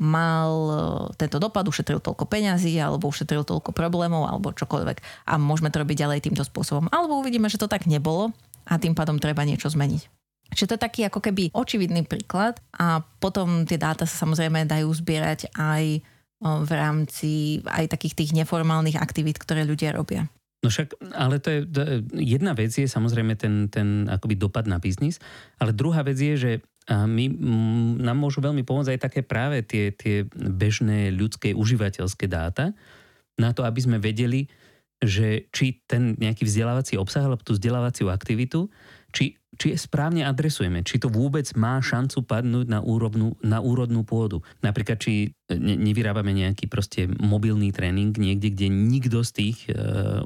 mal 0.00 0.52
e, 0.52 0.80
tento 1.20 1.36
dopad, 1.36 1.68
ušetril 1.68 2.00
toľko 2.00 2.24
peňazí, 2.24 2.80
alebo 2.80 3.12
ušetril 3.12 3.44
toľko 3.44 3.76
problémov, 3.76 4.24
alebo 4.24 4.56
čokoľvek. 4.56 5.28
A 5.28 5.36
môžeme 5.36 5.68
to 5.68 5.84
robiť 5.84 6.08
ďalej 6.08 6.24
týmto 6.24 6.44
spôsobom. 6.46 6.88
Alebo 6.88 7.20
uvidíme, 7.20 7.52
že 7.52 7.60
to 7.60 7.68
tak 7.68 7.84
nebolo 7.84 8.32
a 8.64 8.80
tým 8.80 8.96
pádom 8.96 9.20
treba 9.20 9.44
niečo 9.44 9.68
zmeniť. 9.68 10.21
Čiže 10.52 10.68
to 10.68 10.74
je 10.76 10.84
taký 10.84 11.00
ako 11.08 11.20
keby 11.24 11.52
očividný 11.56 12.04
príklad 12.04 12.60
a 12.76 13.00
potom 13.00 13.64
tie 13.64 13.80
dáta 13.80 14.04
sa 14.04 14.28
samozrejme 14.28 14.68
dajú 14.68 14.88
zbierať 14.92 15.52
aj 15.56 15.84
v 16.42 16.70
rámci 16.74 17.62
aj 17.64 17.86
takých 17.88 18.18
tých 18.18 18.30
neformálnych 18.34 18.98
aktivít, 18.98 19.38
ktoré 19.38 19.62
ľudia 19.62 19.94
robia. 19.94 20.26
No 20.62 20.70
však, 20.70 20.94
ale 21.18 21.42
to 21.42 21.48
je, 21.50 21.60
jedna 22.22 22.54
vec 22.54 22.70
je 22.70 22.86
samozrejme 22.86 23.34
ten, 23.34 23.66
ten 23.66 24.06
akoby 24.06 24.38
dopad 24.38 24.70
na 24.70 24.78
biznis, 24.78 25.18
ale 25.58 25.74
druhá 25.74 26.06
vec 26.06 26.14
je, 26.14 26.34
že 26.38 26.52
my, 26.90 27.30
nám 27.98 28.18
môžu 28.18 28.42
veľmi 28.42 28.62
pomôcť 28.66 28.94
aj 28.94 29.00
také 29.10 29.20
práve 29.22 29.62
tie, 29.66 29.94
tie 29.94 30.26
bežné 30.34 31.14
ľudské 31.14 31.54
užívateľské 31.54 32.26
dáta 32.30 32.74
na 33.38 33.54
to, 33.54 33.66
aby 33.66 33.82
sme 33.82 33.98
vedeli, 34.02 34.50
že 35.02 35.50
či 35.50 35.82
ten 35.86 36.14
nejaký 36.14 36.46
vzdelávací 36.46 36.94
obsah 36.94 37.26
alebo 37.26 37.42
tú 37.42 37.58
vzdelávaciu 37.58 38.10
aktivitu, 38.10 38.70
či 39.10 39.41
či 39.60 39.76
je 39.76 39.78
správne 39.78 40.24
adresujeme, 40.24 40.80
či 40.80 40.96
to 40.96 41.12
vôbec 41.12 41.44
má 41.52 41.76
šancu 41.78 42.24
padnúť 42.24 42.66
na, 42.72 42.80
úrodnú, 42.80 43.36
na 43.44 43.60
úrodnú 43.60 44.00
pôdu. 44.02 44.40
Napríklad, 44.64 44.96
či 44.96 45.36
ne, 45.50 45.74
nevyrábame 45.74 46.30
nejaký 46.30 46.70
proste 46.70 47.10
mobilný 47.10 47.74
tréning 47.74 48.14
niekde, 48.14 48.54
kde 48.54 48.68
nikto 48.70 49.26
z 49.26 49.30
tých 49.32 49.58
e, 49.66 49.74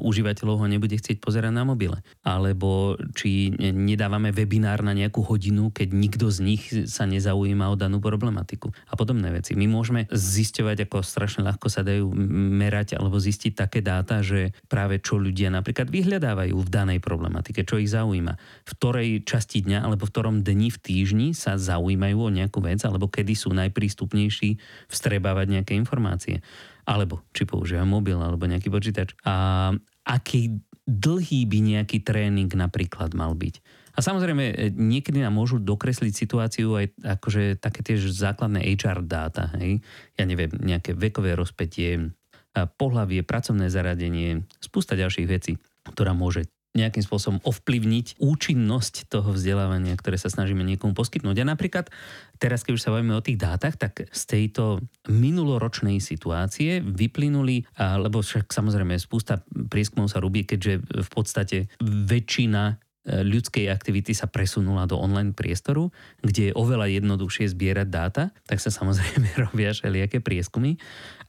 užívateľov 0.01 0.65
ho 0.65 0.67
nebude 0.69 0.97
chcieť 0.99 1.23
pozerať 1.23 1.53
na 1.55 1.65
mobile. 1.65 2.03
Alebo 2.27 3.01
či 3.17 3.55
nedávame 3.57 4.35
webinár 4.35 4.85
na 4.85 4.93
nejakú 4.93 5.25
hodinu, 5.25 5.73
keď 5.73 5.89
nikto 5.95 6.27
z 6.29 6.39
nich 6.43 6.63
sa 6.91 7.09
nezaujíma 7.09 7.73
o 7.73 7.79
danú 7.79 8.03
problematiku. 8.03 8.71
A 8.91 8.95
podobné 8.99 9.33
veci. 9.33 9.57
My 9.57 9.65
môžeme 9.71 10.05
zisťovať, 10.11 10.87
ako 10.87 11.01
strašne 11.01 11.47
ľahko 11.47 11.67
sa 11.71 11.87
dajú 11.87 12.13
merať 12.57 12.99
alebo 12.99 13.17
zistiť 13.17 13.53
také 13.57 13.81
dáta, 13.81 14.21
že 14.21 14.53
práve 14.67 15.01
čo 15.01 15.17
ľudia 15.17 15.49
napríklad 15.49 15.89
vyhľadávajú 15.89 16.57
v 16.57 16.73
danej 16.73 17.01
problematike, 17.01 17.63
čo 17.63 17.81
ich 17.81 17.93
zaujíma, 17.93 18.35
v 18.67 18.71
ktorej 18.77 19.09
časti 19.23 19.63
dňa 19.63 19.87
alebo 19.87 20.05
v 20.05 20.13
ktorom 20.13 20.37
dni 20.43 20.69
v 20.73 20.79
týždni 20.83 21.29
sa 21.33 21.55
zaujímajú 21.57 22.19
o 22.19 22.31
nejakú 22.33 22.59
vec 22.61 22.83
alebo 22.83 23.07
kedy 23.07 23.35
sú 23.37 23.55
najprístupnejší 23.55 24.59
vstrebávať 25.17 25.47
nejaké 25.49 25.73
informácie. 25.73 26.45
Alebo 26.85 27.25
či 27.33 27.49
používajú 27.49 27.89
mobil 27.89 28.21
alebo 28.21 28.45
nejaký 28.45 28.69
počítač. 28.69 29.17
A 29.25 29.73
aký 30.05 30.61
dlhý 30.85 31.49
by 31.49 31.59
nejaký 31.65 32.05
tréning 32.05 32.53
napríklad 32.53 33.17
mal 33.17 33.33
byť. 33.33 33.65
A 33.97 34.05
samozrejme, 34.05 34.77
niekedy 34.77 35.25
nám 35.25 35.41
môžu 35.41 35.57
dokresliť 35.57 36.13
situáciu 36.13 36.77
aj 36.77 37.17
akože 37.17 37.57
také 37.57 37.81
tiež 37.81 38.13
základné 38.13 38.61
HR 38.77 39.01
dáta. 39.09 39.49
Hej? 39.57 39.81
Ja 40.21 40.29
neviem, 40.29 40.53
nejaké 40.53 40.93
vekové 40.93 41.33
rozpetie, 41.33 42.13
pohlavie, 42.77 43.25
pracovné 43.25 43.73
zaradenie, 43.73 44.45
spústa 44.61 45.01
ďalších 45.01 45.29
vecí, 45.29 45.57
ktorá 45.89 46.13
môže 46.13 46.45
nejakým 46.77 47.01
spôsobom 47.01 47.41
ovplyvniť 47.43 48.21
účinnosť 48.21 49.09
toho 49.09 49.33
vzdelávania, 49.33 49.97
ktoré 49.97 50.21
sa 50.21 50.29
snažíme 50.29 50.61
niekomu 50.61 50.93
poskytnúť. 50.93 51.43
A 51.43 51.49
napríklad 51.49 51.89
teraz, 52.37 52.63
keď 52.63 52.73
už 52.77 52.85
sa 52.85 52.93
bavíme 52.93 53.17
o 53.17 53.25
tých 53.25 53.41
dátach, 53.41 53.81
tak 53.81 54.05
z 54.13 54.23
tejto 54.29 54.85
minuloročnej 55.09 55.99
situácie 55.99 56.85
vyplynuli, 56.85 57.65
lebo 57.81 58.21
však 58.21 58.53
samozrejme 58.53 59.01
spústa 59.01 59.41
prieskumov 59.73 60.13
sa 60.13 60.21
robí, 60.21 60.45
keďže 60.45 60.85
v 60.85 61.11
podstate 61.11 61.59
väčšina 61.81 62.63
e, 62.69 62.75
ľudskej 63.25 63.73
aktivity 63.73 64.13
sa 64.13 64.29
presunula 64.29 64.85
do 64.85 65.01
online 65.01 65.33
priestoru, 65.33 65.89
kde 66.21 66.53
je 66.53 66.57
oveľa 66.57 66.93
jednoduchšie 66.93 67.57
zbierať 67.57 67.89
dáta, 67.89 68.25
tak 68.45 68.61
sa 68.61 68.69
samozrejme 68.69 69.33
robia 69.49 69.73
všelijaké 69.73 70.21
prieskumy. 70.21 70.77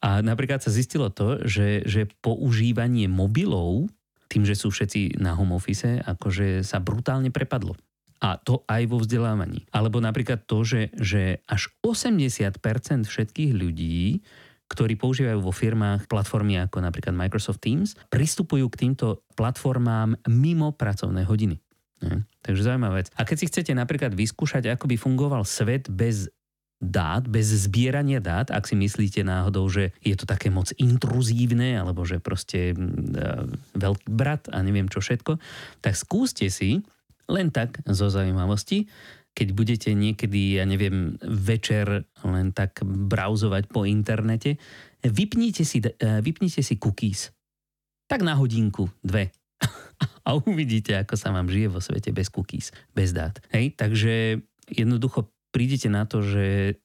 A 0.04 0.20
napríklad 0.20 0.60
sa 0.60 0.70
zistilo 0.70 1.10
to, 1.10 1.42
že, 1.48 1.88
že 1.88 2.12
používanie 2.22 3.08
mobilov 3.10 3.90
tým, 4.28 4.44
že 4.44 4.56
sú 4.56 4.70
všetci 4.70 5.20
na 5.24 5.34
home 5.34 5.56
office, 5.56 6.04
akože 6.04 6.62
sa 6.62 6.84
brutálne 6.84 7.32
prepadlo. 7.32 7.76
A 8.18 8.36
to 8.42 8.66
aj 8.66 8.84
vo 8.90 8.98
vzdelávaní. 9.02 9.70
Alebo 9.70 10.02
napríklad 10.02 10.46
to, 10.50 10.66
že, 10.66 10.90
že 10.98 11.46
až 11.46 11.70
80% 11.86 12.60
všetkých 13.06 13.52
ľudí, 13.54 14.26
ktorí 14.68 15.00
používajú 15.00 15.40
vo 15.40 15.54
firmách 15.54 16.12
platformy 16.12 16.60
ako 16.60 16.84
napríklad 16.84 17.14
Microsoft 17.14 17.64
Teams, 17.64 17.96
pristupujú 18.12 18.68
k 18.74 18.80
týmto 18.88 19.24
platformám 19.38 20.18
mimo 20.28 20.74
pracovné 20.76 21.24
hodiny. 21.24 21.62
Takže 22.46 22.62
zaujímavá 22.62 23.02
vec. 23.02 23.10
A 23.18 23.26
keď 23.26 23.38
si 23.42 23.50
chcete 23.50 23.72
napríklad 23.74 24.14
vyskúšať, 24.14 24.70
ako 24.70 24.86
by 24.86 24.96
fungoval 25.02 25.44
svet 25.44 25.90
bez 25.90 26.30
dát, 26.78 27.26
bez 27.26 27.50
zbierania 27.50 28.22
dát, 28.22 28.54
ak 28.54 28.70
si 28.70 28.78
myslíte 28.78 29.26
náhodou, 29.26 29.66
že 29.66 29.98
je 30.06 30.14
to 30.14 30.30
také 30.30 30.54
moc 30.54 30.70
intruzívne, 30.78 31.74
alebo 31.74 32.06
že 32.06 32.22
proste 32.22 32.74
e, 32.74 32.76
veľký 33.74 34.08
brat 34.14 34.46
a 34.54 34.62
neviem 34.62 34.86
čo 34.86 35.02
všetko, 35.02 35.42
tak 35.82 35.98
skúste 35.98 36.46
si 36.54 36.86
len 37.28 37.50
tak 37.50 37.82
zo 37.90 38.08
zaujímavosti, 38.14 38.86
keď 39.34 39.48
budete 39.54 39.90
niekedy, 39.94 40.58
ja 40.58 40.66
neviem, 40.66 41.18
večer 41.22 42.10
len 42.26 42.54
tak 42.54 42.82
brauzovať 42.86 43.70
po 43.70 43.86
internete, 43.86 44.58
vypnite 45.02 45.66
si, 45.66 45.82
e, 45.82 45.94
vypnite 46.22 46.62
si 46.62 46.78
cookies. 46.78 47.34
Tak 48.06 48.22
na 48.22 48.38
hodinku, 48.38 48.90
dve. 49.02 49.34
A 50.28 50.38
uvidíte, 50.38 50.94
ako 50.94 51.18
sa 51.18 51.34
vám 51.34 51.50
žije 51.50 51.74
vo 51.74 51.82
svete 51.82 52.14
bez 52.14 52.30
cookies, 52.30 52.70
bez 52.94 53.14
dát. 53.18 53.38
Hej, 53.50 53.78
takže 53.78 54.42
jednoducho 54.70 55.37
prídete 55.58 55.90
na 55.90 56.06
to, 56.06 56.22
že 56.22 56.78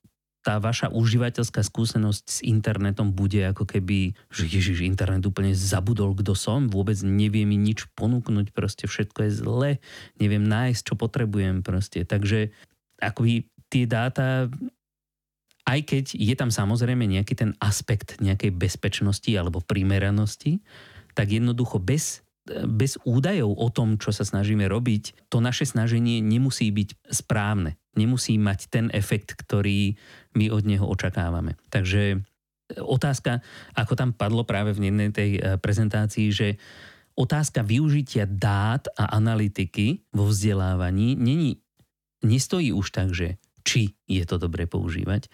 tá 0.42 0.56
vaša 0.56 0.88
užívateľská 0.90 1.60
skúsenosť 1.60 2.24
s 2.24 2.38
internetom 2.40 3.12
bude 3.12 3.44
ako 3.44 3.68
keby, 3.68 4.16
že 4.32 4.48
ježiš, 4.48 4.80
internet 4.82 5.22
úplne 5.28 5.52
zabudol, 5.52 6.16
kto 6.16 6.32
som, 6.32 6.72
vôbec 6.72 6.96
nevie 7.04 7.44
mi 7.44 7.60
nič 7.60 7.86
ponúknuť, 7.94 8.50
proste 8.50 8.88
všetko 8.88 9.28
je 9.28 9.32
zle, 9.38 9.70
neviem 10.16 10.42
nájsť, 10.42 10.82
čo 10.82 10.94
potrebujem 10.96 11.60
proste. 11.60 12.02
Takže 12.02 12.50
akoby 12.98 13.46
tie 13.68 13.84
dáta, 13.84 14.48
aj 15.68 15.80
keď 15.84 16.04
je 16.16 16.34
tam 16.34 16.50
samozrejme 16.50 17.06
nejaký 17.06 17.38
ten 17.38 17.54
aspekt 17.62 18.18
nejakej 18.18 18.56
bezpečnosti 18.56 19.30
alebo 19.30 19.62
primeranosti, 19.62 20.64
tak 21.14 21.30
jednoducho 21.30 21.76
bez, 21.78 22.26
bez 22.66 22.98
údajov 23.06 23.54
o 23.54 23.68
tom, 23.70 23.94
čo 23.94 24.10
sa 24.10 24.26
snažíme 24.26 24.66
robiť, 24.66 25.30
to 25.30 25.38
naše 25.38 25.70
snaženie 25.70 26.18
nemusí 26.18 26.66
byť 26.72 27.14
správne. 27.14 27.78
Nemusí 27.92 28.40
mať 28.40 28.72
ten 28.72 28.86
efekt, 28.92 29.36
ktorý 29.36 29.96
my 30.38 30.48
od 30.48 30.64
neho 30.64 30.86
očakávame. 30.88 31.60
Takže 31.68 32.24
otázka, 32.80 33.44
ako 33.76 33.92
tam 33.92 34.10
padlo 34.16 34.48
práve 34.48 34.72
v 34.72 34.88
jednej 34.88 35.10
tej 35.12 35.30
eh, 35.36 35.40
prezentácii, 35.60 36.28
že 36.32 36.48
otázka 37.12 37.60
využitia 37.60 38.24
dát 38.24 38.88
a 38.96 39.12
analytiky 39.12 40.08
vo 40.16 40.28
vzdelávaní 40.32 41.16
není, 41.20 41.60
nestojí 42.24 42.72
už 42.72 42.88
tak, 42.88 43.12
že 43.12 43.36
či 43.62 43.94
je 44.08 44.24
to 44.24 44.40
dobre 44.40 44.64
používať, 44.66 45.28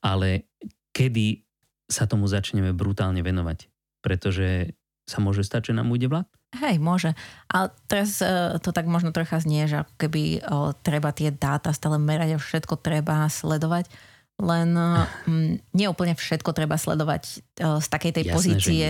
ale 0.00 0.48
kedy 0.94 1.44
sa 1.86 2.08
tomu 2.08 2.26
začneme 2.26 2.72
brutálne 2.72 3.20
venovať. 3.20 3.68
Pretože 4.00 4.74
sa 5.06 5.18
môže 5.22 5.46
stať, 5.46 5.70
že 5.70 5.76
nám 5.76 5.90
ujde 5.90 6.10
vlak? 6.10 6.26
Hej, 6.56 6.80
môže. 6.80 7.12
Ale 7.50 7.72
teraz 7.86 8.20
uh, 8.24 8.56
to 8.60 8.72
tak 8.72 8.88
možno 8.88 9.12
trocha 9.12 9.40
znie, 9.40 9.68
že 9.68 9.84
ako 9.84 9.94
keby 10.00 10.22
uh, 10.40 10.72
treba 10.80 11.12
tie 11.12 11.32
dáta 11.32 11.70
stále 11.76 12.00
merať 12.00 12.36
a 12.36 12.42
všetko 12.42 12.80
treba 12.80 13.28
sledovať. 13.28 13.88
Len 14.36 14.68
uh, 14.76 15.08
nie 15.72 15.86
úplne 15.88 16.16
všetko 16.16 16.52
treba 16.52 16.76
sledovať 16.76 17.22
uh, 17.60 17.80
z 17.80 17.86
takej 17.88 18.12
tej 18.12 18.24
Jasné, 18.28 18.36
pozície 18.36 18.86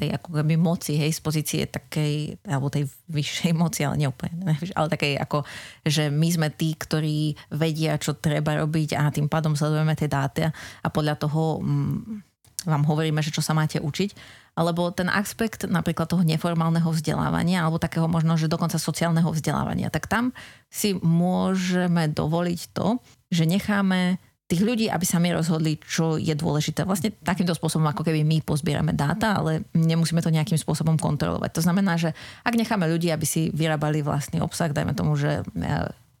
tej 0.00 0.16
ako 0.16 0.40
keby 0.40 0.56
moci, 0.56 0.96
hej, 0.96 1.12
z 1.12 1.20
pozície 1.20 1.60
takej, 1.68 2.40
alebo 2.48 2.72
tej 2.72 2.88
vyššej 3.12 3.52
moci, 3.52 3.84
ale 3.84 4.00
neúplne, 4.00 4.32
ale 4.78 4.88
takej 4.88 5.20
ako, 5.20 5.44
že 5.84 6.08
my 6.08 6.28
sme 6.32 6.48
tí, 6.56 6.72
ktorí 6.72 7.36
vedia, 7.52 8.00
čo 8.00 8.16
treba 8.16 8.56
robiť 8.56 8.96
a 8.96 9.12
tým 9.12 9.28
pádom 9.28 9.52
sledujeme 9.52 9.92
tie 9.92 10.08
dáta 10.08 10.48
a 10.80 10.88
podľa 10.88 11.20
toho 11.20 11.60
mm, 11.60 12.29
vám 12.64 12.84
hovoríme, 12.84 13.20
že 13.24 13.32
čo 13.32 13.40
sa 13.44 13.56
máte 13.56 13.78
učiť. 13.80 14.10
Alebo 14.58 14.90
ten 14.90 15.06
aspekt 15.06 15.64
napríklad 15.64 16.10
toho 16.10 16.26
neformálneho 16.26 16.90
vzdelávania 16.90 17.62
alebo 17.64 17.78
takého 17.78 18.10
možno, 18.10 18.34
že 18.34 18.50
dokonca 18.50 18.76
sociálneho 18.76 19.30
vzdelávania, 19.30 19.88
tak 19.88 20.10
tam 20.10 20.34
si 20.68 20.98
môžeme 20.98 22.10
dovoliť 22.10 22.60
to, 22.74 22.98
že 23.30 23.46
necháme 23.46 24.18
tých 24.50 24.66
ľudí, 24.66 24.90
aby 24.90 25.06
sami 25.06 25.30
rozhodli, 25.30 25.78
čo 25.78 26.18
je 26.18 26.34
dôležité. 26.34 26.82
Vlastne 26.82 27.14
takýmto 27.22 27.54
spôsobom, 27.54 27.86
ako 27.86 28.02
keby 28.02 28.26
my 28.26 28.42
pozbierame 28.42 28.90
dáta, 28.90 29.38
ale 29.38 29.62
nemusíme 29.78 30.18
to 30.18 30.34
nejakým 30.34 30.58
spôsobom 30.58 30.98
kontrolovať. 30.98 31.54
To 31.54 31.62
znamená, 31.62 31.94
že 31.94 32.10
ak 32.42 32.58
necháme 32.58 32.90
ľudí, 32.90 33.14
aby 33.14 33.22
si 33.22 33.54
vyrábali 33.54 34.02
vlastný 34.02 34.42
obsah, 34.42 34.74
dajme 34.74 34.98
tomu, 34.98 35.14
že 35.14 35.46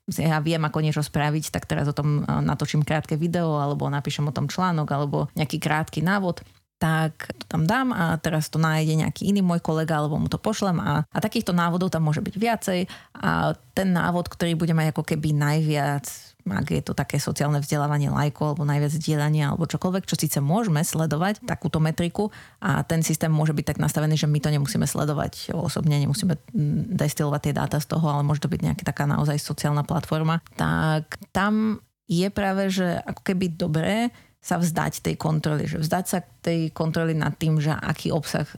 ja, 0.08 0.40
viem, 0.40 0.62
ako 0.62 0.78
niečo 0.80 1.02
spraviť, 1.04 1.52
tak 1.52 1.68
teraz 1.68 1.86
o 1.86 1.94
tom 1.94 2.24
natočím 2.24 2.82
krátke 2.82 3.14
video, 3.14 3.60
alebo 3.60 3.86
napíšem 3.86 4.26
o 4.26 4.34
tom 4.34 4.48
článok, 4.48 4.88
alebo 4.90 5.28
nejaký 5.36 5.60
krátky 5.60 6.00
návod, 6.02 6.42
tak 6.80 7.28
to 7.36 7.44
tam 7.44 7.68
dám 7.68 7.92
a 7.92 8.16
teraz 8.16 8.48
to 8.48 8.56
nájde 8.56 8.96
nejaký 8.96 9.28
iný 9.28 9.44
môj 9.44 9.60
kolega 9.60 10.00
alebo 10.00 10.16
mu 10.16 10.32
to 10.32 10.40
pošlem 10.40 10.80
a, 10.80 11.04
a 11.04 11.18
takýchto 11.20 11.52
návodov 11.52 11.92
tam 11.92 12.08
môže 12.08 12.24
byť 12.24 12.34
viacej. 12.40 12.80
A 13.20 13.52
ten 13.76 13.92
návod, 13.92 14.32
ktorý 14.32 14.56
bude 14.56 14.72
mať 14.72 14.96
ako 14.96 15.04
keby 15.04 15.36
najviac 15.36 16.08
ak 16.48 16.66
je 16.72 16.82
to 16.84 16.92
také 16.96 17.20
sociálne 17.20 17.60
vzdelávanie 17.60 18.08
lajkov 18.08 18.54
alebo 18.54 18.64
najviac 18.64 18.94
dielania 18.96 19.52
alebo 19.52 19.68
čokoľvek, 19.68 20.08
čo 20.08 20.16
síce 20.16 20.38
môžeme 20.40 20.80
sledovať 20.80 21.44
takúto 21.44 21.82
metriku 21.82 22.32
a 22.62 22.80
ten 22.86 23.04
systém 23.04 23.28
môže 23.28 23.52
byť 23.52 23.74
tak 23.74 23.78
nastavený, 23.78 24.16
že 24.16 24.30
my 24.30 24.38
to 24.40 24.48
nemusíme 24.48 24.86
sledovať 24.88 25.52
osobne, 25.52 26.00
nemusíme 26.00 26.34
mm, 26.36 26.96
destilovať 26.96 27.40
tie 27.50 27.54
dáta 27.56 27.78
z 27.78 27.86
toho, 27.90 28.06
ale 28.08 28.24
môže 28.24 28.40
to 28.40 28.52
byť 28.52 28.60
nejaká 28.60 28.84
taká 28.86 29.04
naozaj 29.04 29.36
sociálna 29.36 29.84
platforma, 29.84 30.40
tak 30.56 31.20
tam 31.34 31.84
je 32.10 32.26
práve, 32.32 32.72
že 32.74 32.98
ako 33.06 33.22
keby 33.22 33.46
dobré 33.54 34.10
sa 34.40 34.56
vzdať 34.56 35.04
tej 35.04 35.14
kontroly, 35.20 35.68
že 35.68 35.78
vzdať 35.78 36.04
sa 36.08 36.18
tej 36.42 36.72
kontroly 36.72 37.12
nad 37.12 37.36
tým, 37.36 37.60
že 37.60 37.70
aký 37.76 38.08
obsah 38.10 38.48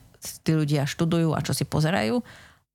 tí 0.46 0.54
ľudia 0.54 0.86
študujú 0.86 1.34
a 1.34 1.42
čo 1.42 1.52
si 1.52 1.66
pozerajú, 1.66 2.22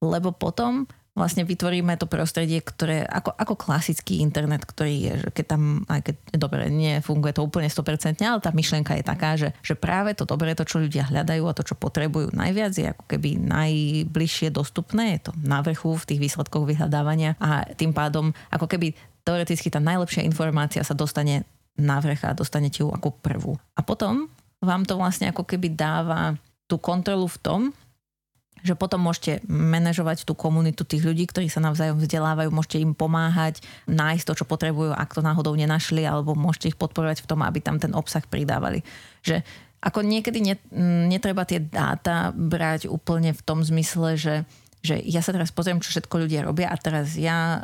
lebo 0.03 0.35
potom 0.35 0.85
vlastne 1.17 1.41
vytvoríme 1.41 1.97
to 1.97 2.05
prostredie, 2.05 2.61
ktoré 2.61 3.01
ako, 3.01 3.33
ako 3.33 3.53
klasický 3.57 4.21
internet, 4.21 4.61
ktorý 4.69 4.95
je, 5.01 5.13
že 5.25 5.29
keď 5.33 5.45
tam, 5.57 5.63
aj 5.89 6.01
keď 6.05 6.15
dobre, 6.37 6.69
nefunguje 6.69 7.33
to 7.33 7.41
úplne 7.41 7.65
100%, 7.65 8.21
ale 8.21 8.37
tá 8.37 8.53
myšlienka 8.53 8.93
je 8.93 9.03
taká, 9.03 9.33
že, 9.33 9.49
že 9.65 9.73
práve 9.73 10.13
to 10.13 10.29
dobré, 10.29 10.53
to, 10.53 10.61
čo 10.61 10.77
ľudia 10.77 11.09
hľadajú 11.09 11.43
a 11.49 11.57
to, 11.57 11.65
čo 11.65 11.73
potrebujú 11.73 12.37
najviac, 12.37 12.71
je 12.77 12.93
ako 12.93 13.03
keby 13.09 13.41
najbližšie 13.41 14.53
dostupné, 14.53 15.17
je 15.17 15.27
to 15.27 15.31
na 15.41 15.65
vrchu 15.65 15.97
v 15.97 16.07
tých 16.13 16.21
výsledkoch 16.21 16.69
vyhľadávania 16.69 17.33
a 17.41 17.65
tým 17.73 17.97
pádom 17.97 18.29
ako 18.53 18.69
keby 18.69 18.93
teoreticky 19.25 19.73
tá 19.73 19.81
najlepšia 19.81 20.21
informácia 20.23 20.85
sa 20.85 20.93
dostane 20.93 21.43
na 21.75 21.97
vrch 21.97 22.29
a 22.29 22.37
dostanete 22.37 22.85
ju 22.85 22.93
ako 22.93 23.17
prvú. 23.19 23.53
A 23.73 23.81
potom 23.81 24.29
vám 24.61 24.85
to 24.85 24.97
vlastne 24.97 25.33
ako 25.33 25.45
keby 25.45 25.73
dáva 25.73 26.37
tú 26.65 26.77
kontrolu 26.77 27.25
v 27.25 27.37
tom, 27.41 27.61
že 28.63 28.73
potom 28.77 29.01
môžete 29.03 29.45
manažovať 29.49 30.25
tú 30.25 30.33
komunitu 30.33 30.85
tých 30.85 31.05
ľudí, 31.05 31.29
ktorí 31.29 31.49
sa 31.49 31.61
navzájom 31.61 32.01
vzdelávajú, 32.01 32.49
môžete 32.49 32.81
im 32.81 32.93
pomáhať 32.97 33.61
nájsť 33.85 34.25
to, 34.25 34.33
čo 34.43 34.45
potrebujú, 34.45 34.93
ak 34.93 35.13
to 35.13 35.21
náhodou 35.21 35.53
nenašli, 35.53 36.05
alebo 36.05 36.37
môžete 36.37 36.73
ich 36.73 36.77
podporovať 36.79 37.23
v 37.23 37.29
tom, 37.29 37.39
aby 37.45 37.59
tam 37.61 37.77
ten 37.77 37.93
obsah 37.93 38.23
pridávali. 38.25 38.81
Že 39.21 39.41
ako 39.77 40.01
niekedy 40.01 40.41
netreba 41.07 41.45
tie 41.45 41.61
dáta 41.61 42.33
brať 42.33 42.89
úplne 42.89 43.31
v 43.31 43.41
tom 43.45 43.61
zmysle, 43.61 44.17
že, 44.17 44.35
že 44.81 44.97
ja 45.05 45.21
sa 45.21 45.31
teraz 45.31 45.53
pozriem, 45.53 45.77
čo 45.77 45.93
všetko 45.93 46.25
ľudia 46.25 46.41
robia 46.43 46.73
a 46.73 46.77
teraz 46.81 47.13
ja 47.13 47.61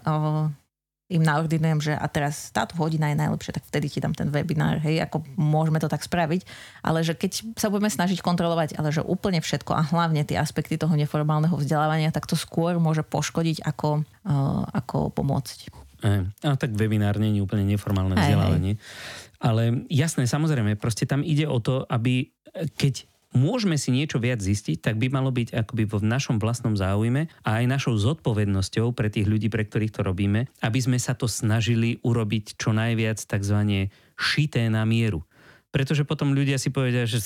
im 1.14 1.22
naordinujem, 1.22 1.80
že 1.80 1.94
a 1.94 2.10
teraz 2.10 2.50
táto 2.50 2.74
hodina 2.82 3.14
je 3.14 3.22
najlepšia, 3.22 3.62
tak 3.62 3.70
vtedy 3.70 3.88
ti 3.88 4.00
dám 4.02 4.18
ten 4.18 4.34
webinár, 4.34 4.82
hej, 4.82 5.06
ako 5.06 5.22
môžeme 5.38 5.78
to 5.78 5.86
tak 5.86 6.02
spraviť, 6.02 6.42
ale 6.82 7.06
že 7.06 7.14
keď 7.14 7.54
sa 7.54 7.70
budeme 7.70 7.94
snažiť 7.94 8.26
kontrolovať, 8.26 8.82
ale 8.82 8.90
že 8.90 9.06
úplne 9.06 9.38
všetko 9.38 9.72
a 9.78 9.86
hlavne 9.86 10.26
tie 10.26 10.42
aspekty 10.42 10.82
toho 10.82 10.98
neformálneho 10.98 11.54
vzdelávania, 11.54 12.10
tak 12.10 12.26
to 12.26 12.34
skôr 12.34 12.82
môže 12.82 13.06
poškodiť 13.06 13.62
ako, 13.62 14.02
uh, 14.02 14.66
ako 14.74 15.14
pomôcť. 15.14 15.58
Aj, 16.04 16.20
a 16.44 16.58
tak 16.60 16.76
webinár 16.76 17.16
nie 17.22 17.38
je 17.38 17.46
úplne 17.46 17.64
neformálne 17.64 18.18
vzdelávanie. 18.18 18.76
Aj, 18.76 18.80
aj. 18.82 19.42
Ale 19.44 19.64
jasné, 19.88 20.28
samozrejme, 20.28 20.76
proste 20.76 21.08
tam 21.08 21.24
ide 21.24 21.48
o 21.48 21.60
to, 21.64 21.88
aby 21.88 22.32
keď 22.80 23.13
môžeme 23.34 23.76
si 23.78 23.90
niečo 23.94 24.22
viac 24.22 24.40
zistiť, 24.40 24.80
tak 24.80 24.96
by 24.98 25.10
malo 25.10 25.34
byť 25.34 25.54
akoby 25.54 25.84
v 25.90 26.06
našom 26.06 26.38
vlastnom 26.38 26.78
záujme 26.78 27.28
a 27.44 27.50
aj 27.62 27.66
našou 27.68 27.98
zodpovednosťou 27.98 28.94
pre 28.94 29.10
tých 29.10 29.28
ľudí, 29.28 29.50
pre 29.50 29.66
ktorých 29.66 29.94
to 29.94 30.02
robíme, 30.06 30.48
aby 30.62 30.80
sme 30.80 30.98
sa 31.02 31.18
to 31.18 31.26
snažili 31.26 32.00
urobiť 32.06 32.56
čo 32.56 32.72
najviac 32.72 33.20
tzv. 33.20 33.90
šité 34.16 34.70
na 34.70 34.86
mieru. 34.86 35.26
Pretože 35.74 36.06
potom 36.06 36.38
ľudia 36.38 36.62
si 36.62 36.70
povedia, 36.70 37.10
že 37.10 37.18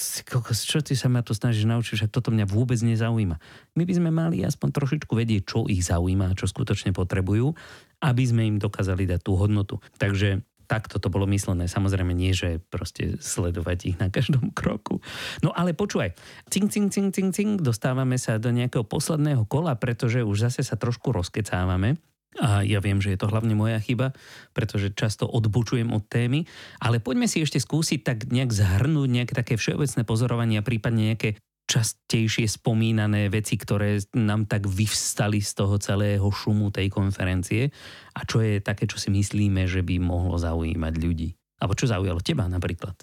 čo 0.55 0.79
ty 0.79 0.95
sa 0.95 1.11
ma 1.11 1.19
to 1.19 1.35
snažíš 1.35 1.67
naučiť, 1.67 2.07
že 2.07 2.07
toto 2.07 2.31
mňa 2.31 2.47
vôbec 2.47 2.79
nezaujíma. 2.79 3.35
My 3.75 3.83
by 3.83 3.93
sme 3.99 4.07
mali 4.07 4.39
aspoň 4.39 4.71
trošičku 4.71 5.11
vedieť, 5.11 5.43
čo 5.43 5.67
ich 5.67 5.83
zaujíma 5.83 6.31
čo 6.31 6.47
skutočne 6.47 6.95
potrebujú, 6.95 7.51
aby 7.99 8.23
sme 8.23 8.47
im 8.47 8.55
dokázali 8.55 9.03
dať 9.03 9.19
tú 9.19 9.35
hodnotu. 9.35 9.83
Takže 9.99 10.46
takto 10.67 10.99
to 10.99 11.07
bolo 11.07 11.23
myslené. 11.31 11.65
Samozrejme 11.71 12.11
nie, 12.11 12.35
že 12.35 12.59
proste 12.67 13.15
sledovať 13.17 13.77
ich 13.87 13.97
na 13.97 14.11
každom 14.11 14.51
kroku. 14.51 14.99
No 15.41 15.55
ale 15.55 15.71
počúvaj, 15.71 16.13
cing, 16.51 16.67
cing, 16.67 16.91
cing, 16.91 17.09
cing, 17.09 17.31
cing, 17.31 17.57
dostávame 17.63 18.19
sa 18.19 18.37
do 18.37 18.51
nejakého 18.51 18.83
posledného 18.83 19.47
kola, 19.47 19.79
pretože 19.79 20.21
už 20.21 20.51
zase 20.51 20.61
sa 20.61 20.75
trošku 20.75 21.15
rozkecávame. 21.15 21.97
A 22.37 22.61
ja 22.61 22.77
viem, 22.77 23.01
že 23.01 23.15
je 23.15 23.19
to 23.19 23.31
hlavne 23.31 23.57
moja 23.57 23.81
chyba, 23.81 24.13
pretože 24.53 24.93
často 24.93 25.25
odbočujem 25.25 25.89
od 25.89 26.05
témy, 26.05 26.45
ale 26.77 27.01
poďme 27.01 27.25
si 27.25 27.41
ešte 27.41 27.57
skúsiť 27.57 28.05
tak 28.05 28.17
nejak 28.29 28.53
zhrnúť 28.53 29.09
nejaké 29.09 29.33
také 29.33 29.57
všeobecné 29.57 30.05
pozorovania, 30.05 30.61
prípadne 30.61 31.15
nejaké 31.15 31.41
častejšie 31.67 32.47
spomínané 32.47 33.27
veci, 33.27 33.59
ktoré 33.59 33.99
nám 34.15 34.47
tak 34.47 34.65
vyvstali 34.65 35.43
z 35.43 35.51
toho 35.51 35.75
celého 35.77 36.23
šumu 36.23 36.71
tej 36.71 36.87
konferencie 36.87 37.69
a 38.15 38.23
čo 38.23 38.39
je 38.39 38.63
také, 38.63 38.87
čo 38.87 38.95
si 38.95 39.11
myslíme, 39.11 39.67
že 39.67 39.83
by 39.83 39.99
mohlo 39.99 40.39
zaujímať 40.39 40.93
ľudí. 40.95 41.35
Alebo 41.59 41.75
čo 41.75 41.91
zaujalo 41.91 42.23
teba 42.23 42.47
napríklad? 42.47 42.95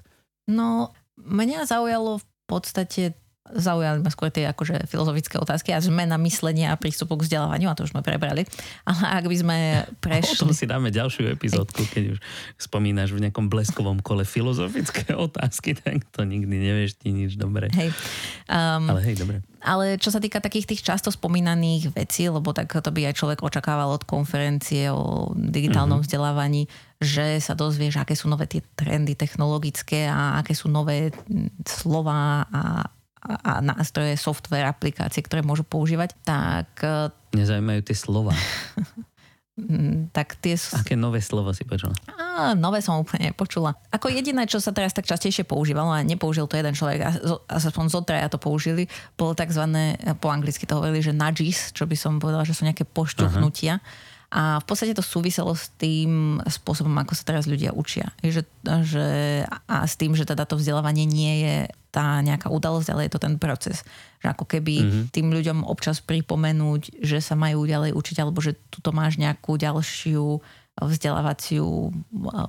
No, 0.48 0.96
mňa 1.20 1.68
zaujalo 1.68 2.18
v 2.18 2.26
podstate 2.48 3.23
zaujali 3.52 4.00
ma 4.00 4.08
skôr 4.08 4.32
tie 4.32 4.48
akože 4.48 4.88
filozofické 4.88 5.36
otázky 5.36 5.76
a 5.76 5.84
zmena 5.84 6.16
myslenia 6.16 6.72
a 6.72 6.80
prístupu 6.80 7.20
k 7.20 7.28
vzdelávaniu, 7.28 7.68
a 7.68 7.76
to 7.76 7.84
už 7.84 7.92
sme 7.92 8.00
prebrali. 8.00 8.48
Ale 8.88 9.04
ak 9.20 9.24
by 9.28 9.36
sme 9.36 9.56
prešli... 10.00 10.40
O 10.40 10.48
tom 10.48 10.56
si 10.56 10.64
dáme 10.64 10.88
ďalšiu 10.88 11.28
epizódku, 11.28 11.84
keď 11.92 12.16
už 12.16 12.18
spomínaš 12.56 13.12
v 13.12 13.28
nejakom 13.28 13.52
bleskovom 13.52 14.00
kole 14.00 14.24
filozofické 14.24 15.12
otázky, 15.28 15.76
tak 15.76 16.08
to 16.08 16.24
nikdy 16.24 16.56
nevieš 16.56 16.96
ti 16.96 17.12
nič 17.12 17.36
dobre. 17.36 17.68
Hej. 17.76 17.92
Um, 18.48 18.88
ale 18.88 19.04
hej, 19.12 19.20
dobre. 19.20 19.44
Ale 19.60 20.00
čo 20.00 20.08
sa 20.08 20.20
týka 20.24 20.40
takých 20.40 20.72
tých 20.72 20.84
často 20.84 21.12
spomínaných 21.12 21.92
vecí, 21.92 22.24
lebo 22.28 22.56
tak 22.56 22.72
to 22.72 22.88
by 22.92 23.12
aj 23.12 23.16
človek 23.16 23.44
očakával 23.44 23.92
od 23.92 24.08
konferencie 24.08 24.88
o 24.88 25.32
digitálnom 25.36 26.00
uh-huh. 26.00 26.08
vzdelávaní, 26.08 26.68
že 26.96 27.40
sa 27.44 27.52
dozvieš, 27.52 28.00
aké 28.00 28.16
sú 28.16 28.28
nové 28.28 28.48
tie 28.48 28.64
trendy 28.72 29.16
technologické 29.16 30.08
a 30.08 30.40
aké 30.40 30.56
sú 30.56 30.72
nové 30.72 31.12
slova 31.64 32.44
a 32.48 32.88
a 33.24 33.64
nástroje, 33.64 34.20
software, 34.20 34.68
aplikácie, 34.68 35.24
ktoré 35.24 35.40
môžu 35.40 35.64
používať, 35.64 36.12
tak... 36.22 36.68
E, 36.84 37.08
Nezajímajú 37.32 37.80
tie 37.84 37.96
slova. 37.96 38.36
Tak 40.10 40.42
tie... 40.42 40.58
Aké 40.58 40.98
nové 40.98 41.22
slovo 41.22 41.54
si 41.54 41.62
počula? 41.62 41.94
Á, 42.10 42.58
nové 42.58 42.82
som 42.82 42.98
úplne 42.98 43.30
nepočula. 43.30 43.78
Ako 43.94 44.10
jediné, 44.10 44.50
čo 44.50 44.58
sa 44.58 44.74
teraz 44.74 44.90
tak 44.90 45.06
častejšie 45.06 45.46
používalo, 45.46 45.94
a 45.94 46.02
nepoužil 46.02 46.50
to 46.50 46.58
jeden 46.58 46.74
človek, 46.74 46.98
a 47.06 47.10
aspoň 47.46 47.86
zo 47.86 48.02
traja 48.02 48.26
to 48.26 48.42
použili, 48.42 48.90
bolo 49.14 49.30
tzv. 49.38 49.62
po 50.18 50.34
anglicky 50.34 50.66
to 50.66 50.82
hovorili, 50.82 51.06
že 51.06 51.14
nudges, 51.14 51.70
čo 51.70 51.86
by 51.86 51.94
som 51.94 52.18
povedala, 52.18 52.42
že 52.42 52.50
sú 52.50 52.66
nejaké 52.66 52.82
pošťuchnutia. 52.82 53.78
Uh-huh 53.78 54.12
a 54.34 54.58
v 54.58 54.66
podstate 54.66 54.98
to 54.98 55.04
súviselo 55.06 55.54
s 55.54 55.70
tým 55.78 56.42
spôsobom, 56.42 56.90
ako 56.98 57.14
sa 57.14 57.22
teraz 57.22 57.46
ľudia 57.46 57.70
učia. 57.70 58.10
Že, 58.18 58.42
že, 58.82 59.06
a 59.46 59.86
s 59.86 59.94
tým, 59.94 60.18
že 60.18 60.26
teda 60.26 60.42
to 60.42 60.58
vzdelávanie 60.58 61.06
nie 61.06 61.46
je 61.46 61.56
tá 61.94 62.18
nejaká 62.18 62.50
udalosť, 62.50 62.90
ale 62.90 63.06
je 63.06 63.14
to 63.14 63.22
ten 63.22 63.38
proces. 63.38 63.86
Že 64.18 64.34
ako 64.34 64.44
keby 64.50 64.74
mm-hmm. 64.82 65.04
tým 65.14 65.30
ľuďom 65.30 65.58
občas 65.62 66.02
pripomenúť, 66.02 66.98
že 66.98 67.22
sa 67.22 67.38
majú 67.38 67.62
ďalej 67.62 67.94
učiť, 67.94 68.16
alebo 68.18 68.42
že 68.42 68.58
tu 68.74 68.82
máš 68.90 69.22
nejakú 69.22 69.54
ďalšiu 69.54 70.42
vzdelávaciu 70.82 71.94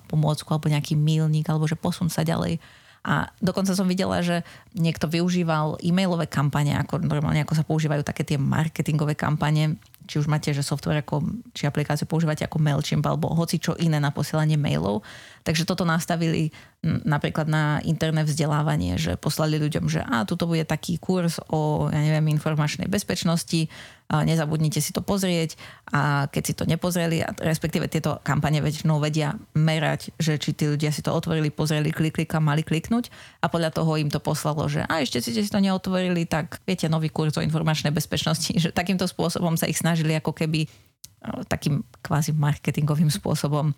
pomôcku 0.10 0.50
alebo 0.50 0.74
nejaký 0.74 0.98
milník, 0.98 1.46
alebo 1.46 1.70
že 1.70 1.78
posun 1.78 2.10
sa 2.10 2.26
ďalej. 2.26 2.58
A 3.06 3.30
dokonca 3.38 3.78
som 3.78 3.86
videla, 3.86 4.26
že 4.26 4.42
niekto 4.74 5.06
využíval 5.06 5.78
e-mailové 5.86 6.26
kampane, 6.26 6.74
ako 6.74 7.06
normálne 7.06 7.46
ako 7.46 7.54
sa 7.54 7.62
používajú 7.62 8.02
také 8.02 8.26
tie 8.26 8.42
marketingové 8.42 9.14
kampane, 9.14 9.78
či 10.06 10.22
už 10.22 10.30
máte, 10.30 10.54
že 10.54 10.66
software 10.66 11.02
ako, 11.02 11.26
či 11.52 11.68
aplikáciu 11.68 12.06
používate 12.06 12.46
ako 12.46 12.62
MailChimp 12.62 13.06
alebo 13.06 13.34
hoci 13.34 13.60
čo 13.60 13.74
iné 13.78 14.00
na 14.00 14.14
posielanie 14.14 14.56
mailov. 14.56 15.02
Takže 15.46 15.66
toto 15.66 15.86
nastavili 15.86 16.50
napríklad 16.86 17.50
na 17.50 17.82
interné 17.82 18.22
vzdelávanie, 18.22 18.98
že 19.02 19.18
poslali 19.18 19.58
ľuďom, 19.58 19.90
že 19.90 20.06
a 20.06 20.26
tuto 20.26 20.46
bude 20.46 20.66
taký 20.66 21.02
kurz 21.02 21.42
o, 21.50 21.90
ja 21.90 22.02
neviem, 22.02 22.30
informačnej 22.34 22.86
bezpečnosti, 22.86 23.70
a 24.06 24.22
nezabudnite 24.22 24.78
si 24.78 24.94
to 24.94 25.02
pozrieť 25.02 25.58
a 25.90 26.30
keď 26.30 26.44
si 26.46 26.54
to 26.54 26.70
nepozreli, 26.70 27.26
respektíve 27.42 27.90
tieto 27.90 28.22
kampane 28.22 28.62
väčšinou 28.62 29.02
vedia 29.02 29.34
merať, 29.58 30.14
že 30.22 30.38
či 30.38 30.54
tí 30.54 30.70
ľudia 30.70 30.94
si 30.94 31.02
to 31.02 31.10
otvorili, 31.10 31.50
pozreli, 31.50 31.90
klikli 31.90 32.30
kam 32.30 32.46
mali 32.46 32.62
kliknúť 32.62 33.10
a 33.42 33.50
podľa 33.50 33.74
toho 33.74 33.98
im 33.98 34.14
to 34.14 34.22
poslalo, 34.22 34.70
že 34.70 34.86
a 34.86 35.02
ešte 35.02 35.26
si, 35.26 35.34
si 35.34 35.50
to 35.50 35.58
neotvorili, 35.58 36.30
tak 36.30 36.62
viete, 36.70 36.86
nový 36.86 37.10
kurz 37.10 37.34
o 37.34 37.42
informačnej 37.42 37.90
bezpečnosti, 37.90 38.54
že 38.64 38.70
takýmto 38.70 39.10
spôsobom 39.10 39.58
sa 39.58 39.66
ich 39.66 39.82
snažili 39.96 40.20
ako 40.20 40.36
keby 40.36 40.68
takým 41.48 41.80
kvázi 42.04 42.36
marketingovým 42.36 43.08
spôsobom 43.08 43.72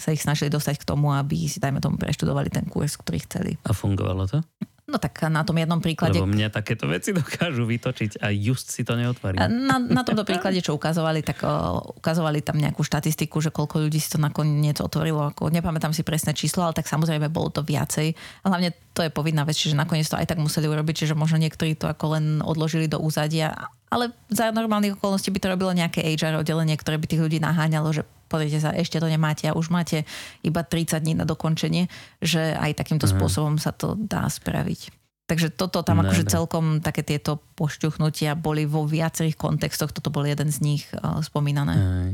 sa 0.00 0.16
ich 0.16 0.24
snažili 0.24 0.48
dostať 0.48 0.80
k 0.80 0.88
tomu, 0.88 1.12
aby 1.12 1.44
si, 1.44 1.60
dajme 1.60 1.84
tomu, 1.84 2.00
preštudovali 2.00 2.48
ten 2.48 2.64
kurz, 2.64 2.96
ktorý 2.96 3.20
chceli. 3.28 3.52
A 3.68 3.76
fungovalo 3.76 4.24
to? 4.24 4.40
No 4.88 4.96
tak 4.96 5.20
na 5.28 5.44
tom 5.44 5.60
jednom 5.60 5.84
príklade... 5.84 6.16
Lebo 6.16 6.32
mňa 6.32 6.48
takéto 6.48 6.88
veci 6.88 7.12
dokážu 7.20 7.68
vytočiť 7.68 8.24
a 8.24 8.32
just 8.32 8.72
si 8.72 8.88
to 8.88 8.96
neotvorí. 8.96 9.36
Na, 9.36 9.76
na 9.76 10.00
tomto 10.00 10.24
príklade, 10.28 10.64
čo 10.64 10.72
ukazovali, 10.72 11.20
tak 11.20 11.44
uh, 11.44 11.76
ukazovali 12.00 12.40
tam 12.40 12.56
nejakú 12.56 12.80
štatistiku, 12.80 13.36
že 13.44 13.52
koľko 13.52 13.84
ľudí 13.84 14.00
si 14.00 14.08
to 14.08 14.16
nakoniec 14.16 14.80
otvorilo. 14.80 15.28
Ako, 15.28 15.52
nepamätám 15.52 15.92
si 15.92 16.00
presné 16.00 16.32
číslo, 16.32 16.64
ale 16.64 16.72
tak 16.72 16.88
samozrejme 16.88 17.28
bolo 17.28 17.52
to 17.52 17.60
viacej. 17.60 18.16
A 18.42 18.46
hlavne 18.48 18.72
to 18.96 19.04
je 19.04 19.12
povinná 19.12 19.44
vec, 19.44 19.60
čiže 19.60 19.76
nakoniec 19.76 20.08
to 20.08 20.16
aj 20.16 20.24
tak 20.24 20.40
museli 20.40 20.64
urobiť, 20.64 21.04
čiže 21.04 21.14
možno 21.14 21.36
niektorí 21.36 21.76
to 21.76 21.84
ako 21.84 22.16
len 22.16 22.40
odložili 22.40 22.88
do 22.88 22.96
úzadia. 22.96 23.68
Ale 23.92 24.16
za 24.32 24.48
normálnych 24.52 24.96
okolností 24.96 25.28
by 25.28 25.40
to 25.40 25.52
robilo 25.52 25.72
nejaké 25.76 26.00
HR 26.00 26.40
oddelenie, 26.40 26.80
ktoré 26.80 26.96
by 26.96 27.06
tých 27.08 27.22
ľudí 27.24 27.38
naháňalo, 27.44 27.92
že 27.92 28.02
pozrite 28.28 28.60
sa, 28.60 28.76
ešte 28.76 29.00
to 29.00 29.08
nemáte 29.08 29.48
a 29.48 29.56
už 29.56 29.72
máte 29.72 30.04
iba 30.44 30.60
30 30.62 31.00
dní 31.00 31.14
na 31.16 31.24
dokončenie, 31.24 31.88
že 32.20 32.54
aj 32.54 32.78
takýmto 32.78 33.08
uh-huh. 33.08 33.18
spôsobom 33.18 33.56
sa 33.56 33.72
to 33.72 33.96
dá 33.96 34.28
spraviť. 34.28 34.94
Takže 35.28 35.52
toto 35.52 35.84
tam 35.84 36.00
ne, 36.00 36.08
akože 36.08 36.24
ne. 36.24 36.32
celkom 36.32 36.64
také 36.80 37.04
tieto 37.04 37.40
pošťuchnutia 37.60 38.32
boli 38.32 38.64
vo 38.64 38.88
viacerých 38.88 39.36
kontextoch, 39.36 39.92
toto 39.92 40.08
bol 40.08 40.24
jeden 40.24 40.48
z 40.48 40.58
nich 40.64 40.84
uh, 40.96 41.20
spomínané. 41.20 41.74
Aj. 41.76 42.12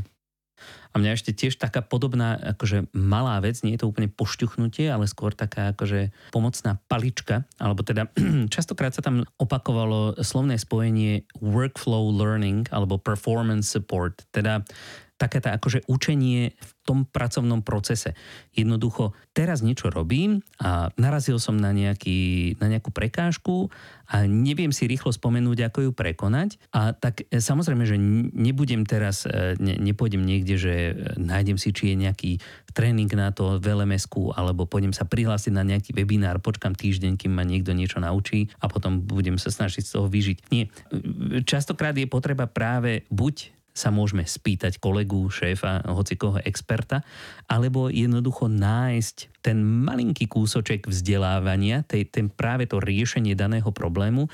A 0.94 1.02
mňa 1.02 1.18
ešte 1.18 1.34
tiež 1.34 1.58
taká 1.58 1.82
podobná, 1.82 2.38
akože 2.54 2.86
malá 2.94 3.42
vec, 3.42 3.58
nie 3.66 3.74
je 3.74 3.82
to 3.82 3.90
úplne 3.90 4.06
pošťuchnutie, 4.06 4.86
ale 4.86 5.10
skôr 5.10 5.34
taká 5.34 5.74
akože 5.74 6.14
pomocná 6.30 6.78
palička, 6.86 7.42
alebo 7.58 7.82
teda 7.82 8.06
častokrát 8.54 8.94
sa 8.94 9.02
tam 9.02 9.26
opakovalo 9.42 10.14
slovné 10.22 10.54
spojenie 10.54 11.26
workflow 11.42 12.14
learning 12.14 12.70
alebo 12.70 12.94
performance 12.94 13.66
support, 13.74 14.22
teda 14.30 14.62
také 15.14 15.38
tá 15.38 15.54
akože 15.54 15.86
učenie 15.86 16.58
v 16.58 16.70
tom 16.84 17.06
pracovnom 17.06 17.62
procese. 17.62 18.18
Jednoducho, 18.52 19.14
teraz 19.32 19.62
niečo 19.62 19.88
robím 19.88 20.42
a 20.58 20.90
narazil 20.98 21.38
som 21.38 21.56
na, 21.56 21.70
nejaký, 21.70 22.54
na 22.58 22.66
nejakú 22.68 22.90
prekážku 22.90 23.70
a 24.10 24.28
neviem 24.28 24.74
si 24.74 24.84
rýchlo 24.84 25.14
spomenúť, 25.14 25.70
ako 25.70 25.78
ju 25.88 25.90
prekonať. 25.96 26.60
A 26.76 26.92
tak 26.92 27.24
e, 27.30 27.40
samozrejme, 27.40 27.88
že 27.88 27.96
nebudem 28.36 28.84
teraz, 28.84 29.24
e, 29.24 29.56
ne, 29.56 29.80
nepôjdem 29.80 30.20
niekde, 30.20 30.60
že 30.60 30.74
e, 30.74 30.92
nájdem 31.16 31.56
si, 31.56 31.72
či 31.72 31.94
je 31.94 31.96
nejaký 32.04 32.32
tréning 32.76 33.08
na 33.14 33.30
to 33.30 33.62
v 33.62 33.70
lms 33.70 34.10
alebo 34.36 34.68
pôjdem 34.68 34.92
sa 34.92 35.08
prihlásiť 35.08 35.54
na 35.54 35.64
nejaký 35.64 35.96
webinár, 35.96 36.42
počkam 36.42 36.76
týždeň, 36.76 37.16
kým 37.16 37.32
ma 37.32 37.46
niekto 37.46 37.72
niečo 37.72 38.02
naučí 38.02 38.50
a 38.60 38.68
potom 38.68 39.00
budem 39.00 39.40
sa 39.40 39.48
snažiť 39.48 39.82
z 39.86 39.92
toho 39.94 40.06
vyžiť. 40.10 40.38
Nie. 40.52 40.68
Častokrát 41.46 41.96
je 41.96 42.10
potreba 42.10 42.44
práve 42.50 43.06
buď 43.08 43.54
sa 43.74 43.90
môžeme 43.90 44.22
spýtať 44.22 44.78
kolegu, 44.78 45.26
šéfa, 45.26 45.82
hocikoho 45.90 46.38
experta, 46.46 47.02
alebo 47.50 47.90
jednoducho 47.90 48.46
nájsť 48.46 49.42
ten 49.42 49.58
malinký 49.60 50.30
kúsoček 50.30 50.86
vzdelávania, 50.86 51.82
tej, 51.82 52.06
ten 52.06 52.30
práve 52.30 52.70
to 52.70 52.78
riešenie 52.78 53.34
daného 53.34 53.74
problému, 53.74 54.30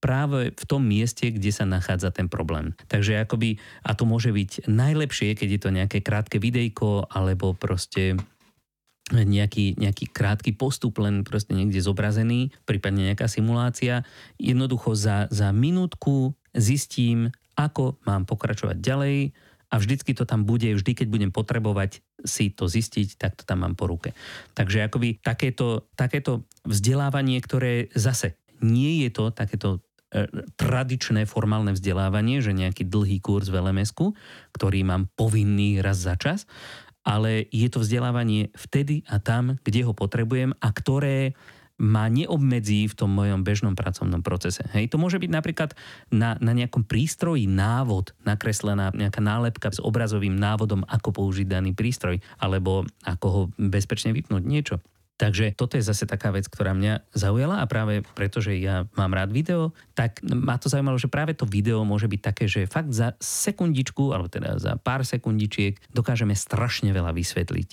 práve 0.00 0.56
v 0.56 0.64
tom 0.64 0.88
mieste, 0.88 1.28
kde 1.28 1.52
sa 1.52 1.68
nachádza 1.68 2.14
ten 2.14 2.32
problém. 2.32 2.72
Takže 2.88 3.20
akoby, 3.20 3.60
a 3.84 3.92
to 3.92 4.08
môže 4.08 4.32
byť 4.32 4.70
najlepšie, 4.70 5.36
keď 5.36 5.48
je 5.52 5.60
to 5.60 5.70
nejaké 5.74 5.98
krátke 6.00 6.40
videjko, 6.40 7.12
alebo 7.12 7.52
proste 7.52 8.16
nejaký, 9.12 9.80
nejaký 9.80 10.12
krátky 10.12 10.52
postup, 10.56 11.00
len 11.00 11.24
proste 11.24 11.56
niekde 11.56 11.80
zobrazený, 11.80 12.52
prípadne 12.68 13.12
nejaká 13.12 13.26
simulácia. 13.26 14.04
Jednoducho 14.36 14.92
za, 14.92 15.26
za 15.32 15.48
minútku 15.50 16.36
zistím, 16.52 17.32
ako 17.58 17.98
mám 18.06 18.22
pokračovať 18.22 18.78
ďalej 18.78 19.34
a 19.68 19.74
vždycky 19.76 20.16
to 20.16 20.24
tam 20.24 20.48
bude, 20.48 20.64
vždy 20.64 20.96
keď 20.96 21.06
budem 21.10 21.30
potrebovať 21.34 22.00
si 22.24 22.54
to 22.54 22.70
zistiť, 22.70 23.20
tak 23.20 23.36
to 23.36 23.42
tam 23.44 23.66
mám 23.66 23.74
po 23.76 23.90
ruke. 23.90 24.16
Takže 24.56 24.86
akoby 24.88 25.20
takéto, 25.20 25.90
takéto 25.92 26.48
vzdelávanie, 26.64 27.36
ktoré 27.42 27.92
zase 27.92 28.38
nie 28.64 29.04
je 29.04 29.10
to 29.12 29.30
takéto 29.30 29.84
e, 30.08 30.24
tradičné 30.56 31.28
formálne 31.28 31.76
vzdelávanie, 31.76 32.40
že 32.40 32.56
nejaký 32.56 32.88
dlhý 32.88 33.20
kurz 33.20 33.52
v 33.52 33.60
lms 33.60 33.92
ktorý 34.56 34.80
mám 34.88 35.12
povinný 35.14 35.84
raz 35.84 36.00
za 36.00 36.16
čas, 36.16 36.48
ale 37.04 37.46
je 37.52 37.68
to 37.68 37.84
vzdelávanie 37.84 38.50
vtedy 38.56 39.04
a 39.08 39.20
tam, 39.20 39.60
kde 39.62 39.84
ho 39.84 39.92
potrebujem 39.92 40.56
a 40.58 40.68
ktoré 40.72 41.36
ma 41.78 42.10
neobmedzí 42.10 42.90
v 42.90 42.94
tom 42.98 43.14
mojom 43.14 43.46
bežnom 43.46 43.78
pracovnom 43.78 44.18
procese. 44.20 44.66
Hej, 44.74 44.90
to 44.90 44.98
môže 44.98 45.22
byť 45.22 45.30
napríklad 45.30 45.70
na, 46.10 46.34
na 46.42 46.50
nejakom 46.50 46.82
prístroji 46.82 47.46
návod, 47.46 48.18
nakreslená 48.26 48.90
nejaká 48.90 49.22
nálepka 49.22 49.70
s 49.70 49.78
obrazovým 49.78 50.34
návodom, 50.34 50.82
ako 50.90 51.14
použiť 51.14 51.46
daný 51.46 51.78
prístroj, 51.78 52.18
alebo 52.42 52.82
ako 53.06 53.26
ho 53.30 53.42
bezpečne 53.56 54.10
vypnúť 54.10 54.42
niečo. 54.42 54.76
Takže 55.18 55.58
toto 55.58 55.74
je 55.74 55.82
zase 55.82 56.06
taká 56.06 56.30
vec, 56.30 56.46
ktorá 56.46 56.78
mňa 56.78 57.10
zaujala 57.10 57.58
a 57.58 57.66
práve 57.66 58.06
preto, 58.14 58.38
že 58.38 58.54
ja 58.62 58.86
mám 58.94 59.10
rád 59.10 59.34
video, 59.34 59.74
tak 59.98 60.22
ma 60.22 60.54
to 60.62 60.70
zaujímalo, 60.70 60.94
že 60.94 61.10
práve 61.10 61.34
to 61.34 61.42
video 61.42 61.82
môže 61.82 62.06
byť 62.06 62.20
také, 62.22 62.46
že 62.46 62.70
fakt 62.70 62.94
za 62.94 63.18
sekundičku, 63.18 64.14
alebo 64.14 64.30
teda 64.30 64.62
za 64.62 64.78
pár 64.78 65.02
sekundičiek 65.02 65.74
dokážeme 65.90 66.38
strašne 66.38 66.94
veľa 66.94 67.10
vysvetliť. 67.10 67.68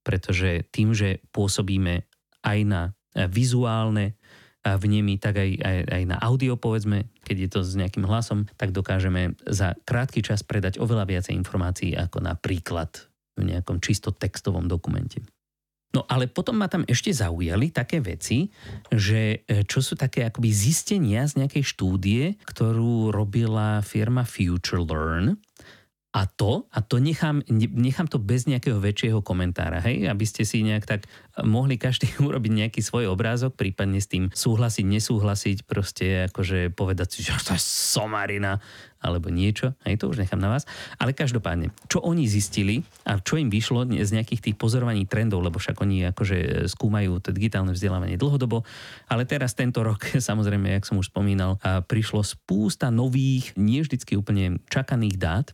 Pretože 0.00 0.64
tým, 0.72 0.96
že 0.96 1.20
pôsobíme 1.36 2.08
aj 2.40 2.58
na 2.64 2.96
vizuálne 3.14 4.14
vnemy, 4.60 5.16
tak 5.16 5.40
aj, 5.40 5.50
aj, 5.56 5.78
aj 5.88 6.02
na 6.04 6.16
audio 6.20 6.52
povedzme, 6.60 7.08
keď 7.24 7.36
je 7.36 7.48
to 7.48 7.60
s 7.64 7.72
nejakým 7.80 8.04
hlasom, 8.04 8.44
tak 8.60 8.76
dokážeme 8.76 9.32
za 9.48 9.72
krátky 9.88 10.20
čas 10.20 10.44
predať 10.44 10.76
oveľa 10.76 11.08
viacej 11.08 11.32
informácií 11.32 11.96
ako 11.96 12.20
napríklad 12.20 13.08
v 13.40 13.56
nejakom 13.56 13.80
čisto 13.80 14.12
textovom 14.12 14.68
dokumente. 14.68 15.24
No 15.90 16.06
ale 16.06 16.30
potom 16.30 16.54
ma 16.54 16.70
tam 16.70 16.86
ešte 16.86 17.10
zaujali 17.10 17.74
také 17.74 17.98
veci, 17.98 18.46
že 18.94 19.42
e, 19.42 19.66
čo 19.66 19.82
sú 19.82 19.98
také 19.98 20.22
akoby 20.22 20.46
zistenia 20.54 21.26
z 21.26 21.42
nejakej 21.42 21.64
štúdie, 21.66 22.38
ktorú 22.46 23.10
robila 23.10 23.82
firma 23.82 24.22
Future 24.22 24.86
Learn 24.86 25.34
a 26.10 26.26
to, 26.26 26.66
a 26.74 26.82
to 26.82 26.98
nechám, 26.98 27.38
nechám 27.54 28.10
to 28.10 28.18
bez 28.18 28.50
nejakého 28.50 28.82
väčšieho 28.82 29.22
komentára, 29.22 29.78
hej, 29.78 30.10
aby 30.10 30.26
ste 30.26 30.42
si 30.42 30.66
nejak 30.66 30.82
tak 30.82 31.06
mohli 31.46 31.78
každý 31.78 32.10
urobiť 32.26 32.52
nejaký 32.66 32.80
svoj 32.82 33.06
obrázok, 33.14 33.54
prípadne 33.54 34.02
s 34.02 34.10
tým 34.10 34.26
súhlasiť, 34.26 34.84
nesúhlasiť, 34.90 35.58
proste 35.70 36.26
akože 36.26 36.74
povedať 36.74 37.08
si, 37.14 37.18
že 37.22 37.38
to 37.46 37.54
je 37.54 37.62
somarina, 37.62 38.58
alebo 39.00 39.32
niečo, 39.32 39.72
hej, 39.86 39.96
to 39.96 40.12
už 40.12 40.20
nechám 40.20 40.42
na 40.42 40.52
vás. 40.52 40.68
Ale 41.00 41.16
každopádne, 41.16 41.72
čo 41.88 42.04
oni 42.04 42.28
zistili 42.28 42.84
a 43.08 43.16
čo 43.16 43.40
im 43.40 43.48
vyšlo 43.48 43.88
z 43.88 44.10
nejakých 44.10 44.50
tých 44.50 44.56
pozorovaní 44.60 45.08
trendov, 45.08 45.40
lebo 45.40 45.56
však 45.56 45.78
oni 45.80 46.10
akože 46.12 46.68
skúmajú 46.68 47.22
to 47.24 47.32
digitálne 47.32 47.72
vzdelávanie 47.72 48.20
dlhodobo, 48.20 48.66
ale 49.08 49.24
teraz 49.24 49.56
tento 49.56 49.80
rok, 49.80 50.04
samozrejme, 50.28 50.74
jak 50.74 50.84
som 50.90 50.98
už 50.98 51.14
spomínal, 51.14 51.56
prišlo 51.86 52.20
spústa 52.26 52.92
nových, 52.92 53.54
nie 53.56 53.80
vždycky 53.80 54.18
úplne 54.18 54.60
čakaných 54.68 55.16
dát, 55.16 55.46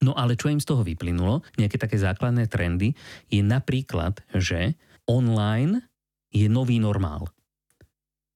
No 0.00 0.16
ale 0.16 0.32
čo 0.36 0.48
im 0.48 0.60
z 0.60 0.68
toho 0.68 0.80
vyplynulo, 0.80 1.44
nejaké 1.60 1.76
také 1.76 2.00
základné 2.00 2.48
trendy, 2.48 2.96
je 3.28 3.44
napríklad, 3.44 4.24
že 4.32 4.74
online 5.04 5.84
je 6.32 6.48
nový 6.48 6.80
normál. 6.80 7.28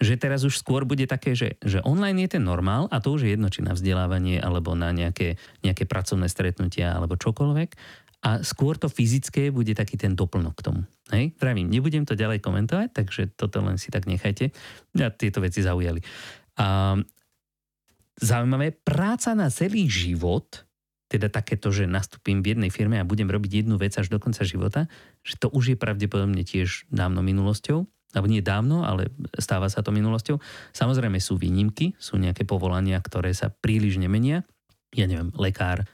Že 0.02 0.14
teraz 0.20 0.44
už 0.44 0.60
skôr 0.60 0.84
bude 0.84 1.08
také, 1.08 1.32
že, 1.32 1.56
že 1.64 1.80
online 1.80 2.28
je 2.28 2.36
ten 2.36 2.44
normál 2.44 2.84
a 2.92 3.00
to 3.00 3.16
už 3.16 3.24
je 3.24 3.32
jedno, 3.32 3.48
či 3.48 3.64
na 3.64 3.72
vzdelávanie 3.72 4.42
alebo 4.42 4.76
na 4.76 4.92
nejaké, 4.92 5.40
nejaké 5.64 5.88
pracovné 5.88 6.28
stretnutia 6.28 6.92
alebo 6.92 7.16
čokoľvek. 7.16 7.70
A 8.24 8.40
skôr 8.40 8.76
to 8.76 8.88
fyzické 8.88 9.52
bude 9.52 9.72
taký 9.76 10.00
ten 10.00 10.16
doplnok 10.16 10.56
k 10.60 10.64
tomu. 10.64 10.80
Hej? 11.12 11.36
Pravím, 11.36 11.68
nebudem 11.68 12.04
to 12.08 12.16
ďalej 12.16 12.40
komentovať, 12.40 12.88
takže 12.92 13.22
toto 13.36 13.60
len 13.60 13.76
si 13.76 13.92
tak 13.92 14.04
nechajte. 14.08 14.52
Ja 14.96 15.12
tieto 15.12 15.44
veci 15.44 15.60
zaujali. 15.60 16.00
A, 16.60 16.96
zaujímavé, 18.16 18.72
práca 18.72 19.36
na 19.36 19.52
celý 19.52 19.88
život 19.88 20.64
teda 21.09 21.28
takéto, 21.28 21.68
že 21.68 21.84
nastúpim 21.84 22.40
v 22.40 22.57
jednej 22.57 22.70
firme 22.72 22.96
a 22.96 23.07
budem 23.07 23.28
robiť 23.28 23.64
jednu 23.64 23.76
vec 23.76 23.92
až 23.96 24.09
do 24.09 24.16
konca 24.16 24.42
života, 24.42 24.88
že 25.20 25.36
to 25.36 25.52
už 25.52 25.74
je 25.74 25.76
pravdepodobne 25.76 26.42
tiež 26.42 26.88
dávno 26.88 27.20
minulosťou, 27.20 27.84
alebo 28.14 28.30
nie 28.30 28.40
dávno, 28.40 28.86
ale 28.86 29.11
stáva 29.36 29.66
sa 29.66 29.82
to 29.82 29.90
minulosťou. 29.90 30.38
Samozrejme 30.72 31.18
sú 31.18 31.34
výnimky, 31.36 31.98
sú 31.98 32.16
nejaké 32.16 32.46
povolania, 32.46 33.02
ktoré 33.02 33.34
sa 33.34 33.50
príliš 33.50 33.98
nemenia. 33.98 34.46
Ja 34.94 35.11
neviem, 35.11 35.34
lekár, 35.34 35.84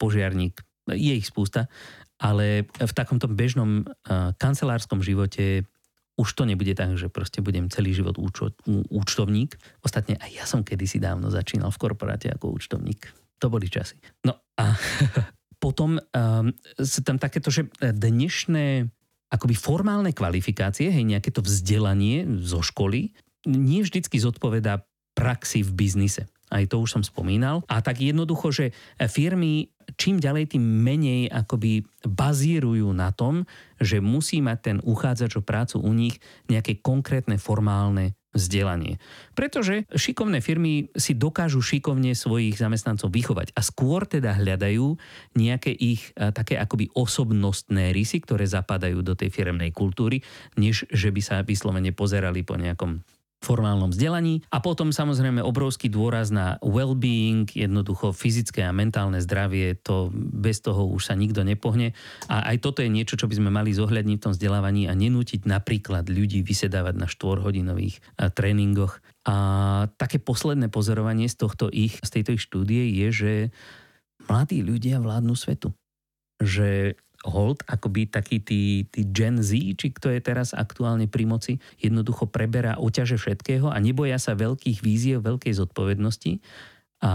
požiarník, 0.00 0.64
je 0.88 1.12
ich 1.14 1.28
spústa, 1.28 1.68
ale 2.16 2.64
v 2.72 2.92
takomto 2.96 3.28
bežnom 3.28 3.84
uh, 3.84 4.32
kancelárskom 4.40 5.04
živote 5.04 5.68
už 6.16 6.32
to 6.32 6.48
nebude 6.48 6.72
tak, 6.72 6.96
že 6.96 7.12
proste 7.12 7.44
budem 7.44 7.68
celý 7.68 7.92
život 7.92 8.16
účo, 8.16 8.56
účtovník. 8.88 9.52
Ostatne 9.84 10.16
aj 10.16 10.30
ja 10.32 10.44
som 10.48 10.64
kedysi 10.64 10.96
dávno 10.96 11.28
začínal 11.28 11.68
v 11.68 11.76
korporáte 11.76 12.32
ako 12.32 12.56
účtovník 12.56 13.12
to 13.38 13.52
boli 13.52 13.68
časy. 13.68 14.00
No 14.24 14.45
a 14.56 14.76
potom 15.62 15.96
um, 16.00 16.46
sú 16.80 17.00
tam 17.04 17.16
takéto, 17.16 17.48
že 17.48 17.68
dnešné 17.80 18.88
akoby 19.32 19.54
formálne 19.58 20.14
kvalifikácie, 20.14 20.88
hej, 20.92 21.04
nejaké 21.04 21.34
to 21.34 21.42
vzdelanie 21.42 22.24
zo 22.46 22.62
školy, 22.62 23.10
nie 23.46 23.80
vždycky 23.82 24.18
zodpoveda 24.18 24.86
praxi 25.16 25.66
v 25.66 25.70
biznise. 25.74 26.30
Aj 26.46 26.62
to 26.70 26.78
už 26.78 26.98
som 26.98 27.02
spomínal. 27.02 27.66
A 27.66 27.82
tak 27.82 27.98
jednoducho, 27.98 28.54
že 28.54 28.70
firmy 29.10 29.74
čím 29.96 30.20
ďalej, 30.20 30.56
tým 30.56 30.64
menej 30.64 31.32
akoby 31.32 31.84
bazírujú 32.04 32.92
na 32.92 33.10
tom, 33.10 33.48
že 33.80 33.98
musí 34.04 34.44
mať 34.44 34.58
ten 34.60 34.78
uchádzač 34.84 35.40
o 35.40 35.42
prácu 35.42 35.80
u 35.80 35.92
nich 35.92 36.20
nejaké 36.46 36.78
konkrétne 36.84 37.40
formálne 37.40 38.14
vzdelanie. 38.36 39.00
Pretože 39.32 39.88
šikovné 39.96 40.44
firmy 40.44 40.92
si 40.92 41.16
dokážu 41.16 41.64
šikovne 41.64 42.12
svojich 42.12 42.60
zamestnancov 42.60 43.08
vychovať 43.08 43.56
a 43.56 43.64
skôr 43.64 44.04
teda 44.04 44.36
hľadajú 44.36 44.92
nejaké 45.40 45.72
ich 45.72 46.12
také 46.12 46.60
akoby 46.60 46.92
osobnostné 46.92 47.96
rysy, 47.96 48.20
ktoré 48.20 48.44
zapadajú 48.44 49.00
do 49.00 49.16
tej 49.16 49.32
firemnej 49.32 49.72
kultúry, 49.72 50.20
než 50.60 50.84
že 50.92 51.08
by 51.08 51.20
sa 51.24 51.40
vyslovene 51.48 51.96
pozerali 51.96 52.44
po 52.44 52.60
nejakom 52.60 53.00
formálnom 53.44 53.92
vzdelaní 53.92 54.42
a 54.48 54.58
potom 54.64 54.90
samozrejme 54.90 55.44
obrovský 55.44 55.92
dôraz 55.92 56.32
na 56.32 56.56
well-being, 56.64 57.46
jednoducho 57.52 58.16
fyzické 58.16 58.64
a 58.64 58.72
mentálne 58.72 59.20
zdravie, 59.20 59.76
to 59.76 60.10
bez 60.14 60.64
toho 60.64 60.88
už 60.88 61.12
sa 61.12 61.14
nikto 61.14 61.44
nepohne 61.44 61.92
a 62.26 62.48
aj 62.50 62.64
toto 62.64 62.80
je 62.80 62.90
niečo, 62.90 63.20
čo 63.20 63.28
by 63.28 63.36
sme 63.36 63.50
mali 63.52 63.76
zohľadniť 63.76 64.16
v 64.18 64.24
tom 64.24 64.32
vzdelávaní 64.32 64.88
a 64.88 64.96
nenútiť 64.96 65.44
napríklad 65.44 66.08
ľudí 66.08 66.40
vysedávať 66.42 66.94
na 66.96 67.06
4-hodinových 67.06 68.00
tréningoch. 68.34 68.98
A 69.26 69.36
také 69.98 70.22
posledné 70.22 70.70
pozorovanie 70.70 71.26
z, 71.26 71.34
tohto 71.34 71.66
ich, 71.66 71.98
z 71.98 72.10
tejto 72.14 72.38
ich 72.38 72.42
štúdie 72.42 72.86
je, 72.94 73.08
že 73.10 73.32
mladí 74.30 74.62
ľudia 74.62 75.02
vládnu 75.02 75.34
svetu. 75.34 75.74
Že 76.38 76.94
hold, 77.26 77.66
akoby 77.66 78.06
taký 78.06 78.38
tí, 78.40 78.86
tí 78.88 79.02
Gen 79.10 79.42
Z, 79.42 79.76
či 79.76 79.92
kto 79.92 80.14
je 80.14 80.20
teraz 80.22 80.54
aktuálne 80.54 81.10
pri 81.10 81.26
moci, 81.26 81.52
jednoducho 81.82 82.30
preberá 82.30 82.78
oťaže 82.78 83.18
všetkého 83.18 83.68
a 83.68 83.76
neboja 83.82 84.16
sa 84.16 84.38
veľkých 84.38 84.80
víziev, 84.80 85.26
veľkej 85.26 85.52
zodpovednosti 85.58 86.40
a 87.04 87.12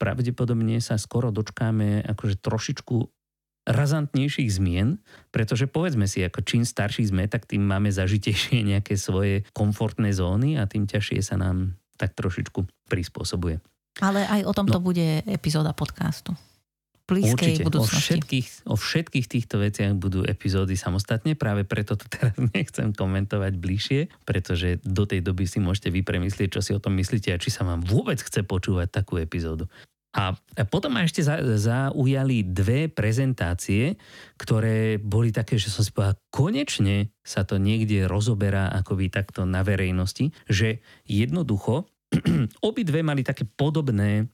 pravdepodobne 0.00 0.82
sa 0.82 0.98
skoro 0.98 1.30
dočkáme 1.30 2.02
akože 2.02 2.42
trošičku 2.42 2.96
razantnejších 3.66 4.50
zmien, 4.50 5.02
pretože 5.34 5.66
povedzme 5.66 6.06
si, 6.06 6.22
ako 6.22 6.42
čím 6.46 6.62
starší 6.62 7.10
sme, 7.10 7.26
tak 7.26 7.50
tým 7.50 7.66
máme 7.66 7.90
zažitejšie 7.90 8.62
nejaké 8.62 8.94
svoje 8.94 9.42
komfortné 9.50 10.14
zóny 10.14 10.58
a 10.58 10.70
tým 10.70 10.86
ťažšie 10.86 11.18
sa 11.22 11.38
nám 11.38 11.74
tak 11.98 12.14
trošičku 12.14 12.62
prispôsobuje. 12.86 13.58
Ale 13.98 14.22
aj 14.28 14.40
o 14.46 14.52
tomto 14.54 14.78
no. 14.78 14.84
bude 14.84 15.24
epizóda 15.26 15.72
podcastu 15.72 16.36
blízkej 17.06 17.62
Určite. 17.62 17.66
budúcnosti. 17.66 17.96
O 17.96 18.02
všetkých, 18.02 18.46
o 18.66 18.76
všetkých 18.76 19.26
týchto 19.30 19.56
veciach 19.62 19.94
budú 19.94 20.26
epizódy 20.26 20.74
samostatne, 20.74 21.38
práve 21.38 21.62
preto 21.62 21.94
to 21.94 22.10
teraz 22.14 22.34
nechcem 22.52 22.90
komentovať 22.90 23.52
bližšie, 23.56 24.00
pretože 24.26 24.82
do 24.82 25.06
tej 25.06 25.22
doby 25.22 25.46
si 25.46 25.62
môžete 25.62 25.94
vy 25.94 26.02
premyslieť, 26.02 26.58
čo 26.58 26.60
si 26.60 26.74
o 26.74 26.82
tom 26.82 26.98
myslíte 26.98 27.30
a 27.30 27.40
či 27.40 27.54
sa 27.54 27.62
vám 27.62 27.86
vôbec 27.86 28.18
chce 28.18 28.42
počúvať 28.42 28.90
takú 28.90 29.22
epizódu. 29.22 29.70
A 30.16 30.32
potom 30.64 30.96
ma 30.96 31.04
ešte 31.04 31.20
zaujali 31.60 32.40
dve 32.48 32.88
prezentácie, 32.88 34.00
ktoré 34.40 34.96
boli 34.96 35.28
také, 35.28 35.60
že 35.60 35.68
som 35.68 35.84
si 35.84 35.92
povedal, 35.92 36.16
konečne 36.32 37.12
sa 37.20 37.44
to 37.44 37.60
niekde 37.60 38.08
rozoberá 38.08 38.72
akoby 38.72 39.12
takto 39.12 39.44
na 39.44 39.60
verejnosti, 39.60 40.32
že 40.48 40.80
jednoducho 41.04 41.84
obidve 42.64 43.04
mali 43.04 43.20
také 43.20 43.44
podobné 43.44 44.32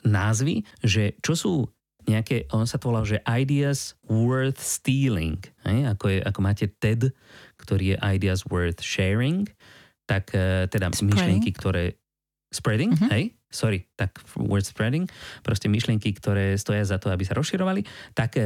názvy, 0.00 0.64
že 0.80 1.20
čo 1.20 1.36
sú 1.36 1.52
nejaké, 2.08 2.48
on 2.50 2.66
sa 2.66 2.80
to 2.80 2.90
volal, 2.90 3.06
že 3.06 3.22
ideas 3.28 3.94
worth 4.08 4.58
stealing. 4.58 5.38
Hej? 5.62 5.94
Ako, 5.94 6.04
je, 6.10 6.18
ako 6.24 6.40
máte 6.42 6.66
TED, 6.66 7.14
ktorý 7.60 7.94
je 7.94 7.96
ideas 8.02 8.42
worth 8.48 8.82
sharing, 8.82 9.46
tak 10.08 10.32
uh, 10.34 10.66
teda 10.66 10.90
spreading. 10.90 11.08
myšlienky, 11.14 11.50
ktoré... 11.54 12.00
Spreading, 12.48 12.96
uh-huh. 12.96 13.12
hej? 13.12 13.37
Sorry, 13.48 13.88
tak 13.96 14.20
word 14.36 14.68
spreading, 14.68 15.08
proste 15.40 15.72
myšlienky, 15.72 16.12
ktoré 16.12 16.60
stoja 16.60 16.84
za 16.84 17.00
to, 17.00 17.08
aby 17.08 17.24
sa 17.24 17.32
rozširovali, 17.32 17.80
tak 18.12 18.36
e, 18.36 18.44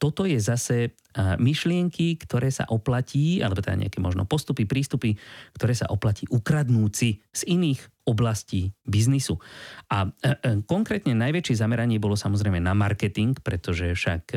toto 0.00 0.24
je 0.24 0.40
zase 0.40 0.76
e, 0.80 0.90
myšlienky, 1.36 2.16
ktoré 2.16 2.48
sa 2.48 2.64
oplatí, 2.72 3.44
alebo 3.44 3.60
teda 3.60 3.76
nejaké 3.76 4.00
možno 4.00 4.24
postupy, 4.24 4.64
prístupy, 4.64 5.20
ktoré 5.52 5.76
sa 5.76 5.92
oplatí 5.92 6.24
ukradnúci 6.32 7.20
z 7.20 7.42
iných 7.52 7.84
oblasti 8.08 8.72
biznisu. 8.88 9.36
A 9.92 10.08
e, 10.08 10.64
konkrétne 10.64 11.12
najväčšie 11.20 11.60
zameranie 11.60 12.00
bolo 12.00 12.16
samozrejme 12.16 12.64
na 12.64 12.72
marketing, 12.72 13.36
pretože 13.44 13.92
však 13.92 14.32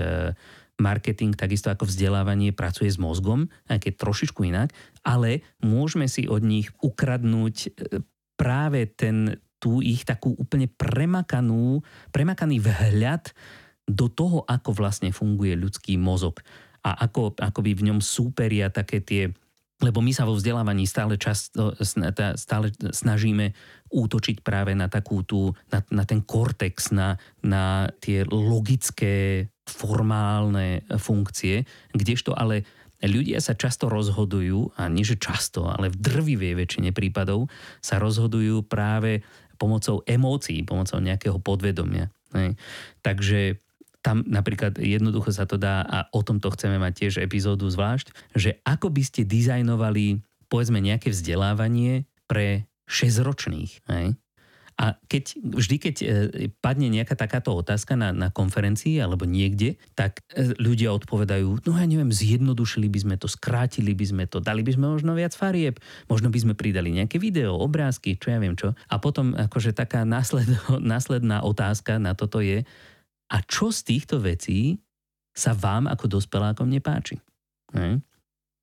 marketing, 0.83 1.31
takisto 1.39 1.71
ako 1.71 1.87
vzdelávanie, 1.87 2.51
pracuje 2.51 2.91
s 2.91 2.99
mozgom, 2.99 3.47
aj 3.71 3.87
keď 3.87 3.93
trošičku 4.03 4.43
inak, 4.51 4.75
ale 5.07 5.47
môžeme 5.63 6.11
si 6.11 6.27
od 6.27 6.43
nich 6.43 6.75
ukradnúť 6.83 7.71
práve 8.35 8.89
ten, 8.89 9.39
tú 9.63 9.79
ich 9.79 10.03
takú 10.03 10.35
úplne 10.35 10.67
premakanú, 10.67 11.79
premakaný 12.11 12.59
vhľad 12.59 13.31
do 13.87 14.11
toho, 14.11 14.43
ako 14.43 14.75
vlastne 14.75 15.15
funguje 15.15 15.55
ľudský 15.55 15.95
mozog 15.95 16.43
a 16.83 17.07
ako, 17.07 17.39
ako 17.39 17.59
by 17.63 17.71
v 17.71 17.85
ňom 17.87 17.99
súperia 18.03 18.67
také 18.67 18.99
tie 18.99 19.31
lebo 19.83 19.99
my 19.99 20.15
sa 20.15 20.23
vo 20.23 20.39
vzdelávaní 20.39 20.87
stále, 20.87 21.19
často, 21.19 21.75
stále 22.39 22.71
snažíme 22.71 23.51
útočiť 23.91 24.39
práve 24.39 24.71
na 24.71 24.87
takú 24.87 25.27
tú, 25.27 25.51
na, 25.67 25.83
na 25.91 26.07
ten 26.07 26.23
kortex, 26.23 26.95
na, 26.95 27.19
na 27.43 27.91
tie 27.99 28.23
logické, 28.23 29.51
formálne 29.67 30.87
funkcie, 30.87 31.67
kdežto 31.91 32.31
ale 32.31 32.63
ľudia 33.03 33.43
sa 33.43 33.59
často 33.59 33.91
rozhodujú, 33.91 34.79
a 34.79 34.87
nie 34.87 35.03
že 35.03 35.19
často, 35.19 35.67
ale 35.67 35.91
v 35.91 35.99
drvivej 35.99 36.53
väčšine 36.55 36.89
prípadov 36.95 37.51
sa 37.83 37.99
rozhodujú 37.99 38.63
práve 38.63 39.19
pomocou 39.63 40.03
emócií, 40.03 40.67
pomocou 40.67 40.99
nejakého 40.99 41.39
podvedomia. 41.39 42.11
Takže 42.99 43.55
tam 44.03 44.27
napríklad 44.27 44.75
jednoducho 44.75 45.31
sa 45.31 45.47
to 45.47 45.55
dá 45.55 45.79
a 45.87 46.11
o 46.11 46.19
tomto 46.19 46.51
chceme 46.51 46.75
mať 46.75 46.93
tiež 47.07 47.13
epizódu 47.23 47.71
zvlášť, 47.71 48.35
že 48.35 48.59
ako 48.67 48.91
by 48.91 48.99
ste 48.99 49.23
dizajnovali 49.23 50.19
povedzme 50.51 50.83
nejaké 50.83 51.15
vzdelávanie 51.15 52.03
pre 52.27 52.67
6-ročných. 52.91 53.87
Hej? 53.87 54.19
A 54.73 54.97
keď, 55.05 55.37
vždy, 55.37 55.75
keď 55.77 55.95
e, 56.01 56.05
padne 56.57 56.89
nejaká 56.89 57.13
takáto 57.13 57.53
otázka 57.53 57.93
na, 57.93 58.09
na 58.09 58.33
konferencii 58.33 58.97
alebo 58.97 59.29
niekde, 59.29 59.77
tak 59.93 60.25
e, 60.33 60.57
ľudia 60.57 60.89
odpovedajú, 60.97 61.65
no 61.65 61.71
ja 61.77 61.85
neviem, 61.85 62.09
zjednodušili 62.09 62.89
by 62.89 62.99
sme 63.05 63.15
to, 63.21 63.29
skrátili 63.29 63.93
by 63.93 64.05
sme 64.05 64.23
to, 64.25 64.41
dali 64.41 64.65
by 64.65 64.73
sme 64.73 64.89
možno 64.89 65.13
viac 65.13 65.37
farieb, 65.37 65.77
možno 66.09 66.33
by 66.33 66.39
sme 66.41 66.53
pridali 66.57 66.89
nejaké 66.89 67.21
video, 67.21 67.53
obrázky, 67.61 68.17
čo 68.17 68.33
ja 68.33 68.41
viem 68.41 68.57
čo. 68.57 68.73
A 68.89 68.97
potom 68.97 69.37
akože 69.37 69.77
taká 69.77 70.01
násled, 70.03 70.49
následná 70.81 71.45
otázka 71.45 72.01
na 72.01 72.17
toto 72.17 72.41
je, 72.41 72.65
a 73.29 73.37
čo 73.45 73.69
z 73.69 73.81
týchto 73.85 74.21
vecí 74.21 74.81
sa 75.33 75.57
vám 75.57 75.89
ako 75.89 76.21
dospelákom 76.21 76.69
nepáči. 76.69 77.17
Hm? 77.73 78.01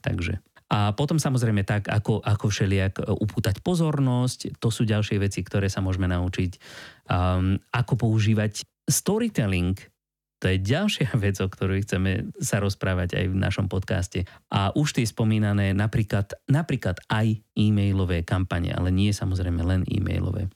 Takže. 0.00 0.38
A 0.70 0.94
potom 0.94 1.18
samozrejme 1.18 1.66
tak, 1.66 1.90
ako, 1.90 2.22
ako 2.22 2.46
všelijak 2.46 3.02
e, 3.02 3.10
upútať 3.10 3.58
pozornosť, 3.58 4.62
to 4.62 4.70
sú 4.70 4.86
ďalšie 4.86 5.18
veci, 5.18 5.42
ktoré 5.42 5.66
sa 5.66 5.82
môžeme 5.82 6.06
naučiť. 6.06 6.62
Um, 7.10 7.58
ako 7.74 8.06
používať 8.06 8.62
storytelling 8.86 9.74
To 10.40 10.48
je 10.48 10.62
ďalšia 10.62 11.12
vec, 11.24 11.36
o 11.42 11.50
ktorej 11.50 11.84
chceme 11.84 12.30
sa 12.38 12.62
rozprávať 12.62 13.18
aj 13.18 13.26
v 13.28 13.36
našom 13.36 13.66
podcaste. 13.66 14.24
A 14.48 14.70
už 14.72 14.94
tie 14.96 15.04
spomínané 15.04 15.74
napríklad, 15.74 16.38
napríklad 16.46 17.02
aj 17.10 17.42
e-mailové 17.58 18.22
kampane, 18.22 18.70
ale 18.70 18.94
nie 18.94 19.10
samozrejme 19.10 19.60
len 19.66 19.82
e-mailové. 19.90 20.48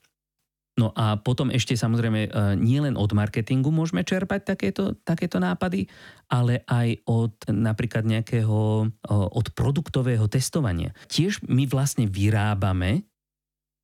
No 0.75 0.91
a 0.91 1.15
potom 1.15 1.55
ešte 1.55 1.79
samozrejme 1.79 2.21
e, 2.27 2.31
nie 2.59 2.83
len 2.83 2.99
od 2.99 3.15
marketingu 3.15 3.71
môžeme 3.71 4.03
čerpať 4.03 4.55
takéto, 4.55 4.99
takéto 5.07 5.39
nápady, 5.39 5.87
ale 6.27 6.67
aj 6.67 6.99
od 7.07 7.35
napríklad 7.47 8.03
nejakého, 8.03 8.91
e, 8.91 9.15
od 9.15 9.47
produktového 9.55 10.27
testovania. 10.27 10.91
Tiež 11.07 11.47
my 11.47 11.71
vlastne 11.71 12.11
vyrábame 12.11 13.07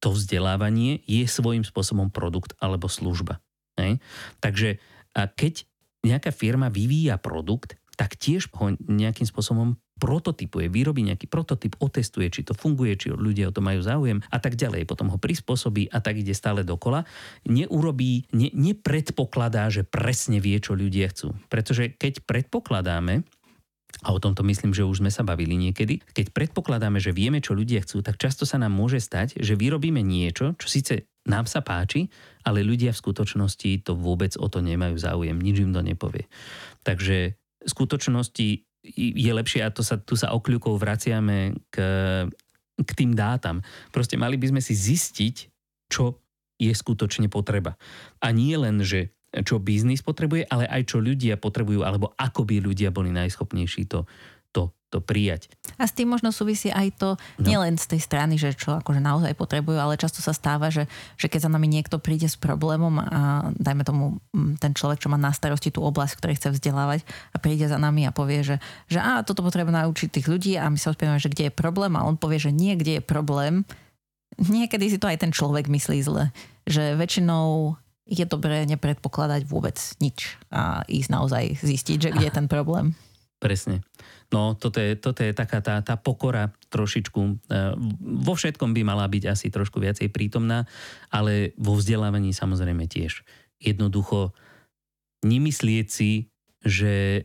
to 0.03 0.11
vzdelávanie, 0.11 1.05
je 1.07 1.23
svojím 1.31 1.63
spôsobom 1.63 2.11
produkt 2.11 2.57
alebo 2.59 2.91
služba. 2.91 3.39
Hej? 3.79 4.01
Takže 4.41 4.81
keď 5.13 5.69
nejaká 6.01 6.33
firma 6.33 6.73
vyvíja 6.73 7.21
produkt, 7.21 7.77
tak 8.01 8.17
tiež 8.17 8.49
ho 8.57 8.73
nejakým 8.81 9.29
spôsobom 9.29 9.77
prototypuje, 10.01 10.73
vyrobí 10.73 11.05
nejaký 11.05 11.29
prototyp, 11.29 11.77
otestuje, 11.79 12.33
či 12.33 12.49
to 12.49 12.57
funguje, 12.57 12.97
či 12.97 13.13
ľudia 13.13 13.53
o 13.53 13.55
to 13.55 13.61
majú 13.61 13.85
záujem 13.85 14.25
a 14.33 14.39
tak 14.41 14.57
ďalej. 14.57 14.89
Potom 14.89 15.13
ho 15.13 15.21
prispôsobí 15.21 15.93
a 15.93 16.01
tak 16.01 16.25
ide 16.25 16.33
stále 16.33 16.65
dokola. 16.65 17.05
Neurobí, 17.45 18.25
ne, 18.33 18.49
nepredpokladá, 18.57 19.69
že 19.69 19.85
presne 19.85 20.41
vie, 20.41 20.57
čo 20.57 20.73
ľudia 20.73 21.13
chcú. 21.13 21.37
Pretože 21.53 21.93
keď 21.93 22.25
predpokladáme, 22.25 23.29
a 24.01 24.15
o 24.15 24.23
tomto 24.23 24.47
myslím, 24.47 24.73
že 24.73 24.87
už 24.87 25.03
sme 25.03 25.11
sa 25.13 25.27
bavili 25.27 25.59
niekedy, 25.59 26.01
keď 26.15 26.31
predpokladáme, 26.33 27.03
že 27.03 27.13
vieme, 27.13 27.43
čo 27.43 27.59
ľudia 27.59 27.83
chcú, 27.85 28.01
tak 28.01 28.17
často 28.17 28.47
sa 28.47 28.57
nám 28.57 28.73
môže 28.73 29.03
stať, 29.03 29.37
že 29.43 29.59
vyrobíme 29.59 30.01
niečo, 30.01 30.57
čo 30.57 30.67
síce 30.71 31.11
nám 31.29 31.45
sa 31.45 31.61
páči, 31.61 32.09
ale 32.47 32.65
ľudia 32.65 32.97
v 32.97 33.03
skutočnosti 33.03 33.85
to 33.85 33.93
vôbec 33.93 34.33
o 34.41 34.47
to 34.49 34.65
nemajú 34.65 34.97
záujem, 34.97 35.37
nič 35.37 35.61
im 35.61 35.75
to 35.75 35.85
nepovie. 35.85 36.25
Takže 36.81 37.37
v 37.61 37.69
skutočnosti 37.69 38.70
je 38.85 39.33
lepšie, 39.33 39.61
a 39.61 39.71
to 39.73 39.85
sa, 39.85 40.01
tu 40.01 40.17
sa 40.17 40.33
okľukov 40.33 40.81
vraciame 40.81 41.53
k, 41.69 41.77
k 42.81 42.91
tým 42.97 43.13
dátam. 43.13 43.61
Proste 43.93 44.17
mali 44.17 44.41
by 44.41 44.57
sme 44.57 44.61
si 44.65 44.73
zistiť, 44.73 45.37
čo 45.93 46.17
je 46.61 46.73
skutočne 46.73 47.29
potreba. 47.29 47.77
A 48.21 48.33
nie 48.33 48.57
len, 48.57 48.81
že 48.85 49.13
čo 49.31 49.63
biznis 49.63 50.03
potrebuje, 50.03 50.49
ale 50.51 50.67
aj 50.67 50.91
čo 50.91 50.99
ľudia 50.99 51.39
potrebujú, 51.39 51.87
alebo 51.87 52.11
ako 52.19 52.43
by 52.43 52.59
ľudia 52.59 52.91
boli 52.91 53.15
najschopnejší 53.15 53.87
to, 53.87 54.05
to 54.91 54.99
prijať. 54.99 55.47
A 55.79 55.87
s 55.87 55.95
tým 55.95 56.11
možno 56.11 56.35
súvisí 56.35 56.69
aj 56.69 56.99
to, 56.99 57.09
no. 57.39 57.47
nielen 57.47 57.79
z 57.79 57.95
tej 57.95 58.01
strany, 58.03 58.35
že 58.35 58.59
čo 58.59 58.75
akože 58.83 58.99
naozaj 58.99 59.39
potrebujú, 59.39 59.79
ale 59.79 59.95
často 59.95 60.19
sa 60.19 60.35
stáva, 60.35 60.69
že, 60.69 60.91
že 61.15 61.31
keď 61.31 61.47
za 61.47 61.51
nami 61.51 61.71
niekto 61.71 62.03
príde 62.03 62.27
s 62.27 62.35
problémom 62.35 62.99
a 62.99 63.55
dajme 63.55 63.87
tomu 63.87 64.19
ten 64.59 64.75
človek, 64.75 64.99
čo 64.99 65.09
má 65.09 65.17
na 65.17 65.31
starosti 65.31 65.71
tú 65.71 65.87
oblasť, 65.87 66.19
ktorý 66.19 66.33
chce 66.35 66.49
vzdelávať 66.59 67.07
a 67.31 67.37
príde 67.39 67.71
za 67.71 67.79
nami 67.79 68.05
a 68.05 68.13
povie, 68.13 68.43
že, 68.43 68.57
že 68.91 68.99
a 68.99 69.23
toto 69.23 69.47
potrebujem 69.47 69.79
naučiť 69.79 70.11
tých 70.11 70.27
ľudí 70.27 70.53
a 70.59 70.67
my 70.67 70.77
sa 70.77 70.91
odpievame, 70.91 71.23
že 71.23 71.31
kde 71.31 71.49
je 71.49 71.53
problém 71.55 71.95
a 71.95 72.05
on 72.05 72.19
povie, 72.19 72.43
že 72.43 72.51
nie, 72.51 72.75
kde 72.75 72.99
je 72.99 73.03
problém. 73.03 73.63
Niekedy 74.43 74.91
si 74.91 74.99
to 74.99 75.07
aj 75.07 75.23
ten 75.23 75.31
človek 75.31 75.71
myslí 75.71 76.03
zle. 76.03 76.35
Že 76.67 76.99
väčšinou 76.99 77.79
je 78.11 78.27
dobré 78.27 78.67
nepredpokladať 78.67 79.47
vôbec 79.47 79.79
nič 80.03 80.35
a 80.51 80.83
ísť 80.91 81.09
naozaj 81.15 81.45
zistiť, 81.63 81.99
že 82.03 82.11
kde 82.11 82.27
je 82.27 82.35
ten 82.35 82.51
problém. 82.51 82.99
Presne. 83.41 83.81
No, 84.29 84.53
toto 84.53 84.79
je, 84.79 84.95
toto 85.01 85.25
je 85.25 85.33
taká 85.33 85.65
tá, 85.65 85.81
tá 85.81 85.97
pokora 85.97 86.53
trošičku. 86.69 87.21
E, 87.25 87.33
vo 88.21 88.37
všetkom 88.37 88.77
by 88.77 88.85
mala 88.85 89.09
byť 89.09 89.25
asi 89.33 89.49
trošku 89.49 89.81
viacej 89.81 90.13
prítomná, 90.13 90.69
ale 91.09 91.57
vo 91.57 91.75
vzdelávaní 91.75 92.37
samozrejme 92.37 92.85
tiež. 92.85 93.25
Jednoducho 93.57 94.37
nemyslieť 95.25 95.87
si, 95.89 96.29
že 96.61 97.25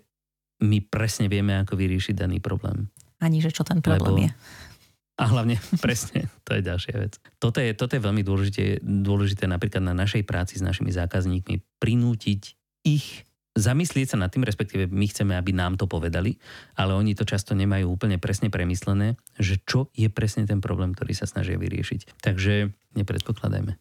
my 0.63 0.79
presne 0.87 1.27
vieme, 1.27 1.59
ako 1.59 1.75
vyriešiť 1.75 2.15
daný 2.15 2.39
problém. 2.39 2.87
Ani, 3.19 3.43
že 3.43 3.51
čo 3.51 3.67
ten 3.67 3.83
problém 3.83 4.15
Lebo, 4.15 4.23
je. 4.25 4.31
A 5.19 5.23
hlavne, 5.31 5.59
presne, 5.83 6.31
to 6.47 6.55
je 6.55 6.61
ďalšia 6.63 6.95
vec. 6.95 7.19
Toto 7.43 7.59
je, 7.59 7.75
toto 7.75 7.99
je 7.99 8.01
veľmi 8.03 8.23
dôležité, 8.23 8.79
dôležité 8.81 9.51
napríklad 9.51 9.83
na 9.83 9.91
našej 9.91 10.23
práci 10.23 10.59
s 10.59 10.63
našimi 10.63 10.95
zákazníkmi, 10.95 11.59
prinútiť 11.83 12.41
ich 12.87 13.24
zamyslieť 13.55 14.13
sa 14.13 14.17
nad 14.19 14.29
tým, 14.29 14.43
respektíve 14.43 14.91
my 14.91 15.05
chceme, 15.07 15.33
aby 15.33 15.55
nám 15.55 15.79
to 15.79 15.87
povedali, 15.87 16.35
ale 16.75 16.91
oni 16.91 17.15
to 17.15 17.23
často 17.23 17.55
nemajú 17.55 17.87
úplne 17.87 18.19
presne 18.19 18.51
premyslené, 18.51 19.15
že 19.39 19.63
čo 19.63 19.87
je 19.95 20.11
presne 20.11 20.43
ten 20.43 20.59
problém, 20.59 20.91
ktorý 20.91 21.15
sa 21.15 21.25
snažia 21.25 21.55
vyriešiť. 21.55 22.19
Takže 22.19 22.75
nepredpokladajme. 22.99 23.79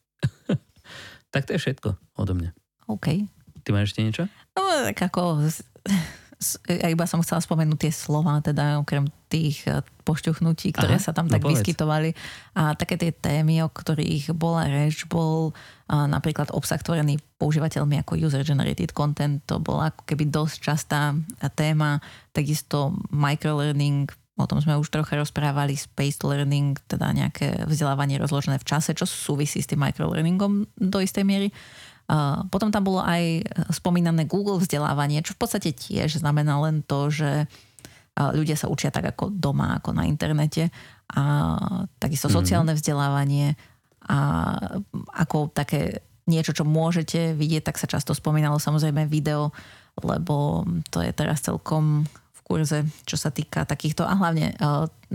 tak 1.34 1.42
to 1.50 1.58
je 1.58 1.60
všetko 1.60 1.98
odo 2.14 2.32
mňa. 2.38 2.50
OK. 2.86 3.26
Ty 3.66 3.68
máš 3.74 3.92
ešte 3.92 4.04
niečo? 4.06 4.24
No, 4.54 4.62
tak 4.86 5.10
ako 5.10 5.42
ja 6.68 6.88
iba 6.90 7.06
som 7.06 7.22
chcela 7.22 7.40
spomenúť 7.40 7.88
tie 7.88 7.92
slova, 7.94 8.42
teda 8.42 8.82
okrem 8.82 9.08
tých 9.32 9.66
eh, 9.66 9.82
pošťuchnutí, 10.04 10.76
ktoré 10.76 11.00
Aha, 11.00 11.02
sa 11.02 11.12
tam 11.16 11.26
no 11.26 11.34
tak 11.34 11.42
povedz. 11.42 11.62
vyskytovali. 11.62 12.14
A 12.54 12.78
také 12.78 13.00
tie 13.00 13.10
témy, 13.10 13.64
o 13.64 13.68
ktorých 13.72 14.36
bola 14.36 14.68
reč, 14.68 15.08
bol 15.08 15.56
a 15.90 16.04
eh, 16.04 16.10
napríklad 16.10 16.54
obsah 16.54 16.78
tvorený 16.78 17.18
používateľmi 17.38 18.00
ako 18.04 18.20
user-generated 18.20 18.94
content, 18.94 19.42
to 19.44 19.58
bola 19.58 19.90
ako 19.90 20.02
keby 20.06 20.30
dosť 20.30 20.56
častá 20.62 21.14
eh, 21.14 21.50
téma. 21.50 21.98
Takisto 22.34 22.94
microlearning, 23.10 24.10
o 24.38 24.46
tom 24.50 24.58
sme 24.58 24.78
už 24.78 24.90
trocha 24.90 25.14
rozprávali, 25.14 25.78
space 25.78 26.26
learning, 26.26 26.78
teda 26.90 27.14
nejaké 27.14 27.66
vzdelávanie 27.70 28.18
rozložené 28.18 28.58
v 28.58 28.66
čase, 28.66 28.90
čo 28.94 29.06
súvisí 29.06 29.62
s 29.62 29.70
tým 29.70 29.82
microlearningom 29.82 30.66
do 30.74 30.98
istej 30.98 31.22
miery. 31.22 31.54
Potom 32.52 32.68
tam 32.68 32.84
bolo 32.84 33.00
aj 33.00 33.48
spomínané 33.72 34.28
Google 34.28 34.60
vzdelávanie, 34.60 35.24
čo 35.24 35.32
v 35.32 35.40
podstate 35.40 35.72
tiež 35.72 36.20
znamená 36.20 36.60
len 36.60 36.84
to, 36.84 37.08
že 37.08 37.48
ľudia 38.14 38.54
sa 38.54 38.70
učia 38.70 38.94
tak 38.94 39.16
ako 39.16 39.32
doma, 39.32 39.80
ako 39.80 39.90
na 39.96 40.06
internete 40.06 40.70
a 41.10 41.22
takisto 41.98 42.30
mm. 42.30 42.34
sociálne 42.34 42.72
vzdelávanie 42.76 43.58
a 44.04 44.18
ako 45.16 45.50
také 45.50 46.04
niečo, 46.28 46.56
čo 46.56 46.64
môžete 46.64 47.36
vidieť, 47.36 47.72
tak 47.72 47.80
sa 47.80 47.88
často 47.88 48.16
spomínalo 48.16 48.60
samozrejme 48.60 49.08
video, 49.08 49.52
lebo 50.00 50.64
to 50.88 51.04
je 51.04 51.12
teraz 51.12 51.44
celkom 51.44 52.04
kurze, 52.44 52.84
čo 53.08 53.16
sa 53.16 53.32
týka 53.32 53.64
takýchto 53.64 54.04
a 54.04 54.12
hlavne 54.14 54.52
e, 54.52 54.54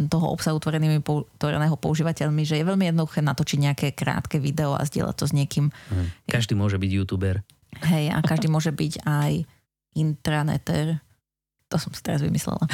toho 0.09 0.27
obsahu 0.33 0.57
tvorenými, 0.57 1.05
tvoreného 1.37 1.77
používateľmi, 1.77 2.41
že 2.41 2.57
je 2.57 2.65
veľmi 2.65 2.89
jednoduché 2.89 3.21
natočiť 3.21 3.59
nejaké 3.69 3.87
krátke 3.93 4.41
video 4.41 4.73
a 4.73 4.81
zdieľať 4.81 5.15
to 5.15 5.25
s 5.29 5.33
niekým. 5.37 5.69
Mhm. 5.69 6.25
Každý 6.25 6.57
môže 6.57 6.81
byť 6.81 6.89
youtuber. 6.89 7.45
Hej, 7.85 8.09
a 8.09 8.19
každý 8.25 8.49
môže 8.49 8.73
byť 8.73 9.05
aj 9.05 9.45
intraneter. 9.93 11.05
To 11.69 11.77
som 11.77 11.93
si 11.93 12.01
teraz 12.01 12.25
vymyslela. 12.25 12.65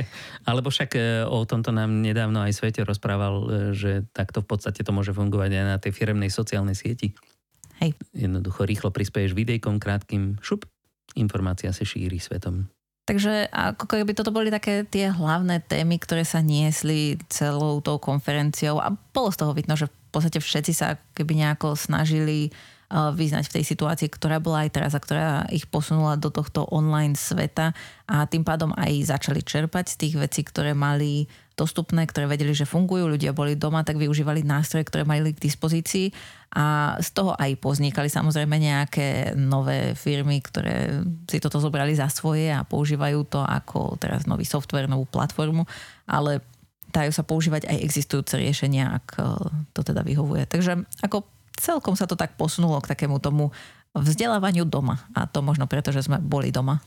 Alebo 0.48 0.68
však 0.68 0.90
e, 0.92 1.24
o 1.24 1.48
tomto 1.48 1.72
nám 1.72 1.88
nedávno 2.04 2.44
aj 2.44 2.52
Svete 2.52 2.84
rozprával, 2.84 3.34
e, 3.40 3.44
že 3.72 4.04
takto 4.12 4.44
v 4.44 4.52
podstate 4.52 4.84
to 4.84 4.92
môže 4.92 5.16
fungovať 5.16 5.50
aj 5.56 5.64
na 5.64 5.76
tej 5.80 5.96
firemnej 5.96 6.28
sociálnej 6.28 6.76
sieti. 6.76 7.16
Hej. 7.80 7.96
Jednoducho 8.12 8.68
rýchlo 8.68 8.92
prispieješ 8.92 9.32
videjkom 9.32 9.80
krátkým, 9.80 10.36
šup, 10.44 10.68
informácia 11.16 11.72
sa 11.72 11.82
šíri 11.82 12.20
svetom. 12.20 12.68
Takže 13.12 13.52
ako 13.52 13.84
keby 13.92 14.16
toto 14.16 14.32
boli 14.32 14.48
také 14.48 14.88
tie 14.88 15.12
hlavné 15.12 15.60
témy, 15.68 16.00
ktoré 16.00 16.24
sa 16.24 16.40
niesli 16.40 17.20
celou 17.28 17.84
tou 17.84 18.00
konferenciou 18.00 18.80
a 18.80 18.88
bolo 19.12 19.28
z 19.28 19.36
toho 19.36 19.52
vidno, 19.52 19.76
že 19.76 19.84
v 19.84 20.08
podstate 20.08 20.40
všetci 20.40 20.72
sa 20.72 20.96
keby 21.12 21.44
nejako 21.44 21.76
snažili 21.76 22.48
vyznať 22.88 23.52
v 23.52 23.54
tej 23.60 23.64
situácii, 23.68 24.08
ktorá 24.08 24.40
bola 24.40 24.64
aj 24.64 24.70
teraz 24.72 24.92
a 24.96 25.00
ktorá 25.04 25.44
ich 25.52 25.68
posunula 25.68 26.16
do 26.16 26.32
tohto 26.32 26.64
online 26.72 27.12
sveta 27.12 27.76
a 28.08 28.24
tým 28.24 28.48
pádom 28.48 28.72
aj 28.80 29.12
začali 29.12 29.44
čerpať 29.44 29.92
z 29.92 29.96
tých 30.00 30.14
vecí, 30.16 30.40
ktoré 30.40 30.72
mali 30.72 31.28
dostupné, 31.62 32.02
ktoré 32.10 32.26
vedeli, 32.26 32.50
že 32.50 32.66
fungujú, 32.66 33.06
ľudia 33.06 33.30
boli 33.30 33.54
doma, 33.54 33.86
tak 33.86 34.02
využívali 34.02 34.42
nástroje, 34.42 34.82
ktoré 34.82 35.06
mali 35.06 35.30
k 35.30 35.38
dispozícii 35.38 36.10
a 36.50 36.98
z 36.98 37.08
toho 37.14 37.38
aj 37.38 37.54
poznikali 37.62 38.10
samozrejme 38.10 38.58
nejaké 38.58 39.38
nové 39.38 39.94
firmy, 39.94 40.42
ktoré 40.42 41.06
si 41.30 41.38
toto 41.38 41.62
zobrali 41.62 41.94
za 41.94 42.10
svoje 42.10 42.50
a 42.50 42.66
používajú 42.66 43.30
to 43.30 43.40
ako 43.46 43.94
teraz 44.02 44.26
nový 44.26 44.42
software, 44.42 44.90
novú 44.90 45.06
platformu, 45.06 45.64
ale 46.10 46.42
dajú 46.90 47.14
sa 47.14 47.24
používať 47.24 47.70
aj 47.70 47.78
existujúce 47.80 48.34
riešenia, 48.36 49.00
ak 49.00 49.06
to 49.72 49.80
teda 49.80 50.04
vyhovuje. 50.04 50.44
Takže 50.44 50.84
ako 51.00 51.24
celkom 51.56 51.94
sa 51.96 52.04
to 52.04 52.18
tak 52.18 52.36
posunulo 52.36 52.82
k 52.82 52.90
takému 52.92 53.22
tomu 53.22 53.54
vzdelávaniu 53.96 54.68
doma. 54.68 55.00
A 55.16 55.24
to 55.24 55.40
možno 55.40 55.64
preto, 55.64 55.88
že 55.94 56.04
sme 56.04 56.20
boli 56.20 56.52
doma. 56.52 56.84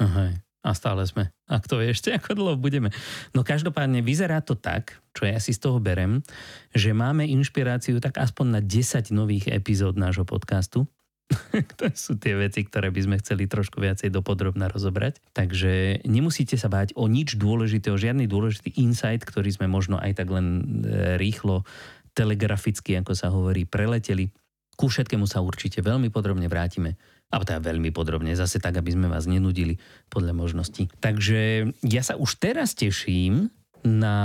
Aha, 0.00 0.45
a 0.66 0.74
stále 0.74 1.06
sme. 1.06 1.30
A 1.46 1.62
kto 1.62 1.78
vie 1.78 1.94
ešte, 1.94 2.10
ako 2.18 2.34
dlho 2.34 2.54
budeme. 2.58 2.90
No 3.30 3.46
každopádne 3.46 4.02
vyzerá 4.02 4.42
to 4.42 4.58
tak, 4.58 4.98
čo 5.14 5.30
ja 5.30 5.38
si 5.38 5.54
z 5.54 5.62
toho 5.62 5.78
berem, 5.78 6.26
že 6.74 6.90
máme 6.90 7.22
inšpiráciu 7.30 8.02
tak 8.02 8.18
aspoň 8.18 8.58
na 8.58 8.60
10 8.60 9.14
nových 9.14 9.46
epizód 9.54 9.94
nášho 9.94 10.26
podcastu. 10.26 10.90
to 11.78 11.90
sú 11.90 12.18
tie 12.18 12.38
veci, 12.38 12.62
ktoré 12.62 12.90
by 12.90 13.00
sme 13.02 13.16
chceli 13.18 13.50
trošku 13.50 13.82
viacej 13.82 14.14
dopodrobne 14.14 14.66
rozobrať. 14.70 15.18
Takže 15.34 16.02
nemusíte 16.06 16.54
sa 16.54 16.70
báť 16.70 16.94
o 16.94 17.10
nič 17.10 17.34
dôležité, 17.38 17.90
o 17.90 17.98
žiadny 17.98 18.30
dôležitý 18.30 18.78
insight, 18.78 19.26
ktorý 19.26 19.50
sme 19.50 19.66
možno 19.66 19.98
aj 19.98 20.22
tak 20.22 20.28
len 20.30 20.46
e, 20.86 21.18
rýchlo 21.18 21.66
telegraficky, 22.14 22.96
ako 22.96 23.12
sa 23.12 23.28
hovorí, 23.34 23.66
preleteli. 23.66 24.30
Ku 24.76 24.86
všetkému 24.86 25.26
sa 25.26 25.42
určite 25.42 25.82
veľmi 25.82 26.12
podrobne 26.12 26.46
vrátime. 26.46 26.94
A 27.26 27.42
teda 27.42 27.58
veľmi 27.58 27.90
podrobne, 27.90 28.38
zase 28.38 28.62
tak, 28.62 28.78
aby 28.78 28.94
sme 28.94 29.10
vás 29.10 29.26
nenudili 29.26 29.82
podľa 30.06 30.32
možností. 30.32 30.86
Takže 31.02 31.74
ja 31.82 32.02
sa 32.06 32.14
už 32.14 32.38
teraz 32.38 32.78
teším 32.78 33.50
na 33.82 34.18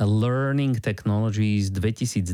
Learning 0.00 0.78
Technologies 0.80 1.68
2022, 1.68 2.32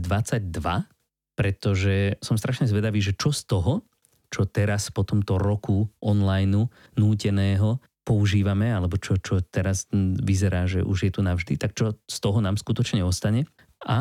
pretože 1.35 2.15
som 2.23 2.39
strašne 2.39 2.71
zvedavý, 2.71 3.03
že 3.03 3.19
čo 3.19 3.35
z 3.35 3.43
toho, 3.51 3.83
čo 4.31 4.47
teraz 4.47 4.91
po 4.95 5.03
tomto 5.03 5.39
roku 5.39 5.91
online 6.03 6.71
núteného 6.95 7.83
používame, 8.05 8.71
alebo 8.71 9.01
čo, 9.01 9.17
čo 9.17 9.41
teraz 9.41 9.89
vyzerá, 10.21 10.69
že 10.69 10.85
už 10.85 11.09
je 11.09 11.13
tu 11.15 11.21
navždy, 11.25 11.57
tak 11.57 11.73
čo 11.73 11.97
z 12.05 12.19
toho 12.21 12.39
nám 12.45 12.61
skutočne 12.61 13.01
ostane 13.03 13.49
a 13.83 13.97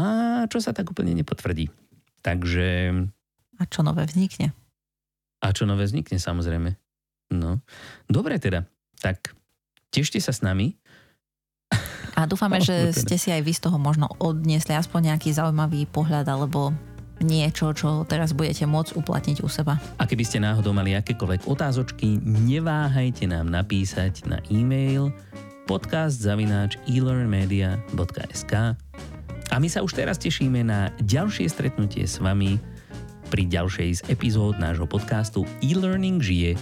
čo 0.52 0.60
sa 0.60 0.76
tak 0.76 0.92
úplne 0.92 1.16
nepotvrdí. 1.16 1.72
Takže... 2.20 2.68
A 3.60 3.64
čo 3.70 3.80
nové 3.82 4.04
vznikne? 4.04 4.52
A 5.44 5.52
čo 5.52 5.68
nové 5.68 5.84
vznikne, 5.84 6.16
samozrejme. 6.16 6.72
No. 7.36 7.60
Dobre 8.08 8.40
teda, 8.40 8.64
tak 9.04 9.36
tešte 9.92 10.24
sa 10.24 10.32
s 10.32 10.40
nami. 10.40 10.80
A 12.16 12.24
dúfame, 12.24 12.64
že 12.66 12.96
ste 12.96 13.20
si 13.20 13.36
aj 13.36 13.44
vy 13.44 13.52
z 13.52 13.68
toho 13.68 13.76
možno 13.76 14.08
odniesli 14.24 14.72
aspoň 14.72 15.12
nejaký 15.14 15.36
zaujímavý 15.36 15.84
pohľad 15.92 16.32
alebo 16.32 16.72
niečo, 17.22 17.70
čo 17.76 18.08
teraz 18.08 18.32
budete 18.34 18.66
môcť 18.66 18.98
uplatniť 18.98 19.46
u 19.46 19.50
seba. 19.52 19.78
A 20.00 20.08
keby 20.08 20.24
ste 20.26 20.40
náhodou 20.42 20.74
mali 20.74 20.98
akékoľvek 20.98 21.46
otázočky, 21.46 22.18
neváhajte 22.24 23.28
nám 23.30 23.52
napísať 23.52 24.26
na 24.26 24.42
e-mail 24.50 25.14
podcast.elearnmedia.sk 25.70 28.54
a 29.54 29.62
my 29.62 29.70
sa 29.70 29.86
už 29.86 29.94
teraz 29.96 30.20
tešíme 30.20 30.66
na 30.66 30.90
ďalšie 31.00 31.46
stretnutie 31.46 32.10
s 32.10 32.18
vami 32.18 32.73
pri 33.30 33.48
ďalšej 33.48 33.90
z 34.00 34.02
epizód 34.12 34.60
nášho 34.60 34.90
podcastu 34.90 35.48
E-Learning 35.62 36.20
žije. 36.20 36.60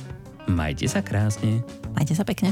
Majte 0.51 0.86
sa 0.86 0.99
krásne. 0.99 1.64
Majte 1.95 2.14
sa 2.14 2.28
pekne. 2.28 2.51